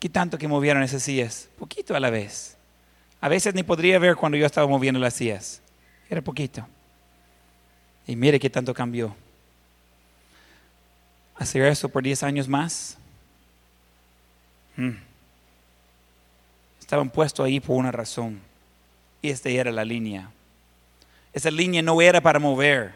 ¿Qué 0.00 0.08
tanto 0.08 0.38
que 0.38 0.48
movieron 0.48 0.82
esas 0.82 1.02
sillas? 1.02 1.48
Poquito 1.58 1.94
a 1.94 2.00
la 2.00 2.10
vez. 2.10 2.56
A 3.20 3.28
veces 3.28 3.54
ni 3.54 3.62
podría 3.62 3.98
ver 3.98 4.16
cuando 4.16 4.36
yo 4.36 4.46
estaba 4.46 4.66
moviendo 4.66 4.98
las 4.98 5.14
sillas. 5.14 5.60
Era 6.08 6.22
poquito. 6.22 6.66
Y 8.06 8.16
mire 8.16 8.40
qué 8.40 8.50
tanto 8.50 8.74
cambió. 8.74 9.14
Hacer 11.36 11.62
eso 11.62 11.88
por 11.88 12.02
10 12.02 12.22
años 12.22 12.48
más. 12.48 12.96
Hmm. 14.76 14.96
Estaban 16.80 17.10
puestos 17.10 17.44
ahí 17.44 17.60
por 17.60 17.76
una 17.76 17.90
razón. 17.90 18.40
Y 19.24 19.30
esta 19.30 19.48
era 19.48 19.72
la 19.72 19.86
línea. 19.86 20.30
Esa 21.32 21.50
línea 21.50 21.80
no 21.80 22.02
era 22.02 22.20
para 22.20 22.38
mover. 22.38 22.92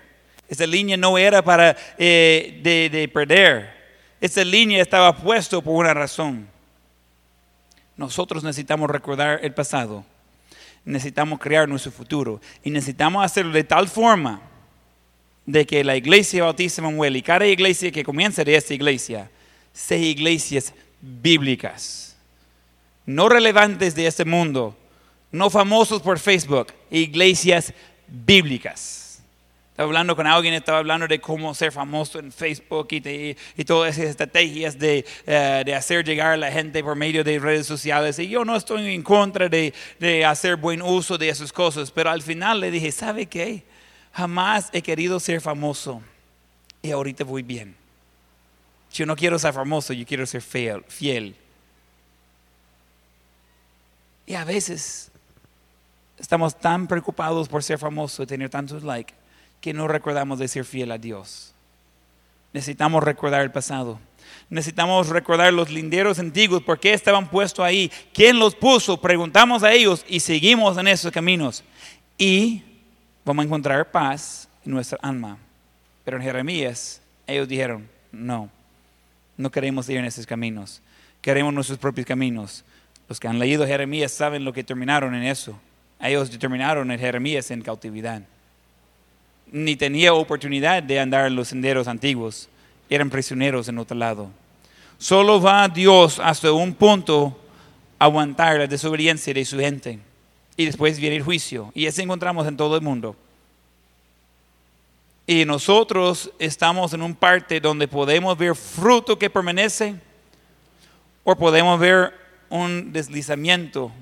Esa 0.47 0.67
línea 0.67 0.95
no 0.95 1.17
era 1.17 1.41
para 1.41 1.75
eh, 1.97 2.61
de, 2.63 2.91
de 2.91 3.09
perder. 3.09 3.71
Esa 4.21 4.45
línea 4.45 4.83
estaba 4.83 5.17
puesto 5.17 5.63
por 5.63 5.75
una 5.75 5.95
razón. 5.95 6.47
Nosotros 7.97 8.45
necesitamos 8.45 8.91
recordar 8.91 9.41
el 9.43 9.55
pasado. 9.55 10.05
necesitamos 10.85 11.39
crear 11.39 11.67
nuestro 11.67 11.93
futuro. 11.93 12.43
Y 12.63 12.69
necesitamos 12.73 13.25
hacerlo 13.25 13.55
de 13.55 13.65
tal 13.65 13.89
forma 13.89 14.43
de 15.47 15.65
que 15.65 15.83
la 15.83 15.97
iglesia 15.97 16.45
Bautista 16.45 16.83
Manuel 16.83 17.17
y 17.17 17.23
cada 17.23 17.47
iglesia 17.47 17.91
que 17.91 18.05
comienza 18.05 18.45
de 18.45 18.55
esta 18.55 18.75
iglesia, 18.75 19.31
sean 19.73 20.03
iglesias 20.03 20.75
bíblicas, 21.01 22.19
no 23.07 23.31
relevantes 23.31 23.95
de 23.95 24.07
este 24.07 24.27
mundo, 24.27 24.78
no 25.31 25.51
famosos 25.51 26.03
por 26.03 26.19
Facebook, 26.19 26.69
iglesias 26.91 27.73
bíblicas. 28.07 29.23
Estaba 29.71 29.87
hablando 29.87 30.17
con 30.17 30.27
alguien, 30.27 30.55
estaba 30.55 30.79
hablando 30.79 31.07
de 31.07 31.21
cómo 31.21 31.55
ser 31.55 31.71
famoso 31.71 32.19
en 32.19 32.33
Facebook 32.33 32.89
y, 32.91 33.37
todas 33.65 33.97
esas 33.97 34.11
estrategias 34.11 34.77
de, 34.77 35.05
eh, 35.25 35.63
de, 35.65 35.75
hacer 35.75 36.05
llegar 36.05 36.33
a 36.33 36.37
la 36.37 36.51
gente 36.51 36.83
por 36.83 36.97
medio 36.97 37.23
de 37.23 37.39
redes 37.39 37.67
sociales. 37.67 38.19
Y 38.19 38.29
yo 38.29 38.45
no 38.45 38.57
estoy 38.57 38.93
en 38.93 39.05
contra 39.05 39.49
de, 39.49 39.73
de 40.01 40.25
hacer 40.25 40.57
buen 40.57 40.83
uso 40.83 41.17
de 41.17 41.29
esas 41.29 41.53
cosas, 41.53 41.93
pero 41.93 42.11
al 42.11 42.23
final 42.23 42.59
le 42.59 42.73
dije, 42.73 42.91
¿sabe 42.91 43.27
qué? 43.27 43.63
Jamás 44.13 44.69
he 44.73 44.83
querido 44.83 45.21
ser 45.21 45.41
famoso 45.41 46.03
y 46.83 46.91
ahorita 46.91 47.23
voy 47.23 47.45
bien. 47.45 47.77
Yo 48.93 49.07
no 49.07 49.15
quiero 49.15 49.39
ser 49.39 49.53
famoso, 49.53 49.93
yo 49.93 50.05
quiero 50.05 50.27
ser 50.27 50.43
fiel. 50.43 50.83
fiel. 50.89 51.37
Y 54.27 54.35
a 54.35 54.45
veces 54.45 55.13
estamos 56.19 56.59
tan 56.59 56.87
preocupados 56.87 57.49
por 57.49 57.63
ser 57.63 57.79
famoso 57.79 58.23
y 58.23 58.27
tener 58.27 58.51
tantos 58.51 58.83
likes 58.83 59.15
que 59.61 59.73
no 59.73 59.89
recordamos 59.89 60.39
de 60.39 60.49
ser 60.49 60.65
fiel 60.65 60.91
a 60.93 60.99
Dios. 60.99 61.55
Necesitamos 62.53 63.03
recordar 63.03 63.43
el 63.43 63.51
pasado. 63.51 63.99
Necesitamos 64.51 65.09
recordar 65.09 65.53
los 65.53 65.71
linderos 65.71 66.19
antiguos, 66.19 66.63
por 66.63 66.81
qué 66.81 66.95
estaban 66.95 67.29
puestos 67.29 67.65
ahí, 67.65 67.91
quién 68.15 68.39
los 68.39 68.55
puso, 68.55 69.01
preguntamos 69.01 69.63
a 69.63 69.73
ellos 69.73 70.05
y 70.09 70.21
seguimos 70.21 70.79
en 70.79 70.89
esos 70.89 71.13
caminos. 71.13 71.63
Y 72.17 72.63
vamos 73.25 73.43
a 73.43 73.47
encontrar 73.47 73.91
paz 73.91 74.49
en 74.65 74.73
nuestra 74.73 74.99
alma. 75.03 75.39
Pero 76.05 76.17
en 76.17 76.23
Jeremías 76.23 77.03
ellos 77.27 77.47
dijeron, 77.47 77.89
no, 78.11 78.49
no 79.37 79.51
queremos 79.51 79.89
ir 79.89 79.99
en 79.99 80.07
esos 80.07 80.27
caminos, 80.27 80.81
queremos 81.21 81.53
nuestros 81.53 81.79
propios 81.79 82.07
caminos. 82.07 82.65
Los 83.09 83.21
que 83.21 83.29
han 83.29 83.39
leído 83.39 83.67
Jeremías 83.67 84.13
saben 84.13 84.45
lo 84.45 84.53
que 84.53 84.65
terminaron 84.65 85.15
en 85.15 85.25
eso. 85.25 85.59
Ellos 86.01 86.31
determinaron 86.31 86.91
en 86.91 86.99
Jeremías 86.99 87.51
en 87.51 87.63
cautividad 87.63 88.23
ni 89.53 89.77
tenía 89.77 90.13
oportunidad 90.15 90.83
de 90.83 91.01
andar 91.01 91.27
en 91.27 91.37
los 91.37 91.49
senderos 91.49 91.89
antiguos. 91.89 92.49
Eran 92.91 93.11
prisioneros 93.11 93.69
en 93.69 93.79
otro 93.79 93.97
lado. 93.97 94.31
Solo 94.99 95.41
va 95.41 95.69
Dios 95.69 96.19
hasta 96.19 96.53
un 96.53 96.75
punto 96.75 97.39
a 97.99 98.07
aguantar 98.07 98.59
la 98.59 98.67
desobediencia 98.67 99.33
de 99.33 99.45
su 99.45 99.59
gente. 99.59 99.99
Y 100.57 100.65
después 100.65 100.99
viene 100.99 101.17
el 101.17 101.23
juicio. 101.23 101.71
Y 101.75 101.87
eso 101.87 102.03
encontramos 102.03 102.47
en 102.47 102.57
todo 102.57 102.77
el 102.77 102.83
mundo. 102.83 103.15
Y 105.27 105.45
nosotros 105.45 106.31
estamos 106.39 106.93
en 106.95 107.03
un 107.03 107.15
parte 107.15 107.61
donde 107.61 107.87
podemos 107.87 108.37
ver 108.37 108.55
fruto 108.55 109.19
que 109.19 109.29
permanece 109.29 109.95
o 111.23 111.37
podemos 111.37 111.79
ver 111.79 112.15
un 112.49 112.93
deslizamiento 112.93 113.93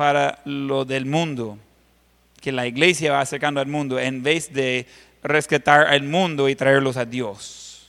para 0.00 0.38
lo 0.46 0.86
del 0.86 1.04
mundo 1.04 1.58
que 2.40 2.52
la 2.52 2.66
iglesia 2.66 3.12
va 3.12 3.20
acercando 3.20 3.60
al 3.60 3.66
mundo 3.66 3.98
en 3.98 4.22
vez 4.22 4.50
de 4.50 4.86
rescatar 5.22 5.88
al 5.88 6.04
mundo 6.04 6.48
y 6.48 6.56
traerlos 6.56 6.96
a 6.96 7.04
Dios. 7.04 7.86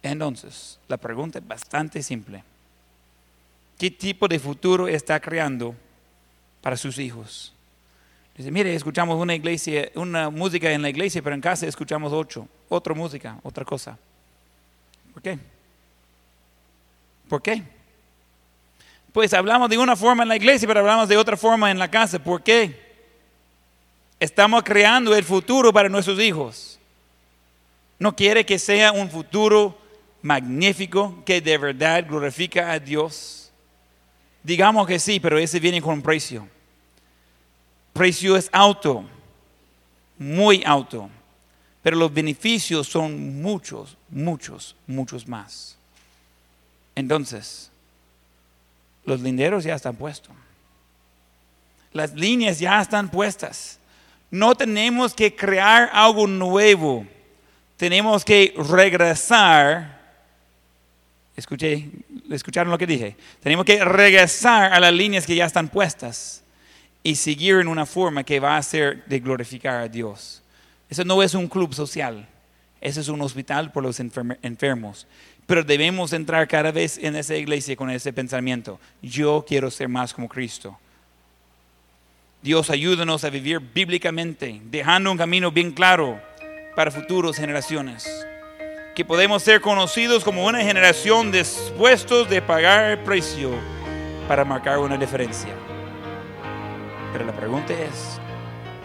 Entonces, 0.00 0.78
la 0.86 0.96
pregunta 0.96 1.40
es 1.40 1.48
bastante 1.48 2.04
simple. 2.04 2.44
¿Qué 3.76 3.90
tipo 3.90 4.28
de 4.28 4.38
futuro 4.38 4.86
está 4.86 5.18
creando 5.18 5.74
para 6.60 6.76
sus 6.76 7.00
hijos? 7.00 7.52
Dice, 8.36 8.52
mire, 8.52 8.72
escuchamos 8.72 9.20
una 9.20 9.34
iglesia, 9.34 9.90
una 9.96 10.30
música 10.30 10.70
en 10.70 10.82
la 10.82 10.88
iglesia, 10.88 11.20
pero 11.20 11.34
en 11.34 11.40
casa 11.40 11.66
escuchamos 11.66 12.12
ocho, 12.12 12.46
otra 12.68 12.94
música, 12.94 13.40
otra 13.42 13.64
cosa. 13.64 13.98
¿Por 15.12 15.20
qué? 15.20 15.36
¿Por 17.28 17.42
qué? 17.42 17.77
Pues 19.18 19.34
hablamos 19.34 19.68
de 19.68 19.76
una 19.76 19.96
forma 19.96 20.22
en 20.22 20.28
la 20.28 20.36
iglesia, 20.36 20.68
pero 20.68 20.78
hablamos 20.78 21.08
de 21.08 21.16
otra 21.16 21.36
forma 21.36 21.72
en 21.72 21.78
la 21.80 21.90
casa. 21.90 22.20
¿Por 22.20 22.40
qué? 22.40 22.72
Estamos 24.20 24.62
creando 24.62 25.12
el 25.12 25.24
futuro 25.24 25.72
para 25.72 25.88
nuestros 25.88 26.20
hijos. 26.20 26.78
No 27.98 28.14
quiere 28.14 28.46
que 28.46 28.60
sea 28.60 28.92
un 28.92 29.10
futuro 29.10 29.76
magnífico 30.22 31.20
que 31.24 31.40
de 31.40 31.58
verdad 31.58 32.06
glorifica 32.06 32.70
a 32.70 32.78
Dios. 32.78 33.50
Digamos 34.44 34.86
que 34.86 35.00
sí, 35.00 35.18
pero 35.18 35.36
ese 35.36 35.58
viene 35.58 35.82
con 35.82 35.94
un 35.94 36.02
precio. 36.02 36.46
Precio 37.92 38.36
es 38.36 38.48
alto, 38.52 39.04
muy 40.16 40.62
alto, 40.64 41.10
pero 41.82 41.96
los 41.96 42.14
beneficios 42.14 42.86
son 42.86 43.42
muchos, 43.42 43.96
muchos, 44.10 44.76
muchos 44.86 45.26
más. 45.26 45.76
Entonces, 46.94 47.72
los 49.08 49.20
linderos 49.22 49.64
ya 49.64 49.74
están 49.74 49.96
puestos. 49.96 50.34
Las 51.92 52.14
líneas 52.14 52.58
ya 52.58 52.80
están 52.80 53.08
puestas. 53.08 53.78
No 54.30 54.54
tenemos 54.54 55.14
que 55.14 55.34
crear 55.34 55.88
algo 55.92 56.26
nuevo. 56.26 57.06
Tenemos 57.78 58.22
que 58.22 58.54
regresar. 58.68 59.98
Escuché, 61.34 61.88
¿Escucharon 62.30 62.70
lo 62.70 62.76
que 62.76 62.86
dije? 62.86 63.16
Tenemos 63.42 63.64
que 63.64 63.82
regresar 63.82 64.72
a 64.72 64.78
las 64.78 64.92
líneas 64.92 65.24
que 65.24 65.34
ya 65.34 65.46
están 65.46 65.68
puestas 65.68 66.42
y 67.02 67.14
seguir 67.14 67.56
en 67.56 67.68
una 67.68 67.86
forma 67.86 68.24
que 68.24 68.40
va 68.40 68.58
a 68.58 68.62
ser 68.62 69.06
de 69.06 69.20
glorificar 69.20 69.80
a 69.80 69.88
Dios. 69.88 70.42
Eso 70.90 71.04
no 71.04 71.22
es 71.22 71.32
un 71.32 71.48
club 71.48 71.72
social. 71.72 72.28
Eso 72.80 73.00
es 73.00 73.08
un 73.08 73.22
hospital 73.22 73.72
por 73.72 73.82
los 73.82 73.98
enfermos. 74.00 75.06
Pero 75.48 75.64
debemos 75.64 76.12
entrar 76.12 76.46
cada 76.46 76.70
vez 76.70 76.98
en 76.98 77.16
esa 77.16 77.34
iglesia 77.34 77.74
con 77.74 77.88
ese 77.88 78.12
pensamiento. 78.12 78.78
Yo 79.00 79.46
quiero 79.48 79.70
ser 79.70 79.88
más 79.88 80.12
como 80.12 80.28
Cristo. 80.28 80.78
Dios 82.42 82.68
ayúdanos 82.68 83.24
a 83.24 83.30
vivir 83.30 83.58
bíblicamente, 83.58 84.60
dejando 84.64 85.10
un 85.10 85.16
camino 85.16 85.50
bien 85.50 85.72
claro 85.72 86.20
para 86.76 86.90
futuras 86.90 87.36
generaciones. 87.36 88.26
Que 88.94 89.06
podemos 89.06 89.42
ser 89.42 89.62
conocidos 89.62 90.22
como 90.22 90.44
una 90.44 90.60
generación 90.60 91.32
dispuestos 91.32 92.28
de 92.28 92.42
pagar 92.42 92.90
el 92.90 92.98
precio 92.98 93.50
para 94.28 94.44
marcar 94.44 94.78
una 94.78 94.98
diferencia. 94.98 95.54
Pero 97.10 97.24
la 97.24 97.32
pregunta 97.32 97.72
es, 97.72 98.20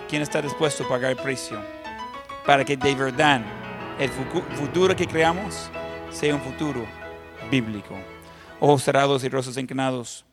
¿quién 0.08 0.22
está 0.22 0.42
dispuesto 0.42 0.86
a 0.86 0.88
pagar 0.88 1.12
el 1.12 1.18
precio 1.18 1.62
para 2.46 2.64
que 2.64 2.78
de 2.78 2.96
verdad 2.96 3.42
el 4.00 4.10
futuro 4.10 4.96
que 4.96 5.06
creamos 5.06 5.70
sea 6.14 6.36
un 6.36 6.42
futuro 6.42 6.86
bíblico? 7.50 7.96
Ojos 8.60 8.84
cerrados 8.84 9.24
y 9.24 9.30
rostros 9.30 9.58
inclinados. 9.58 10.26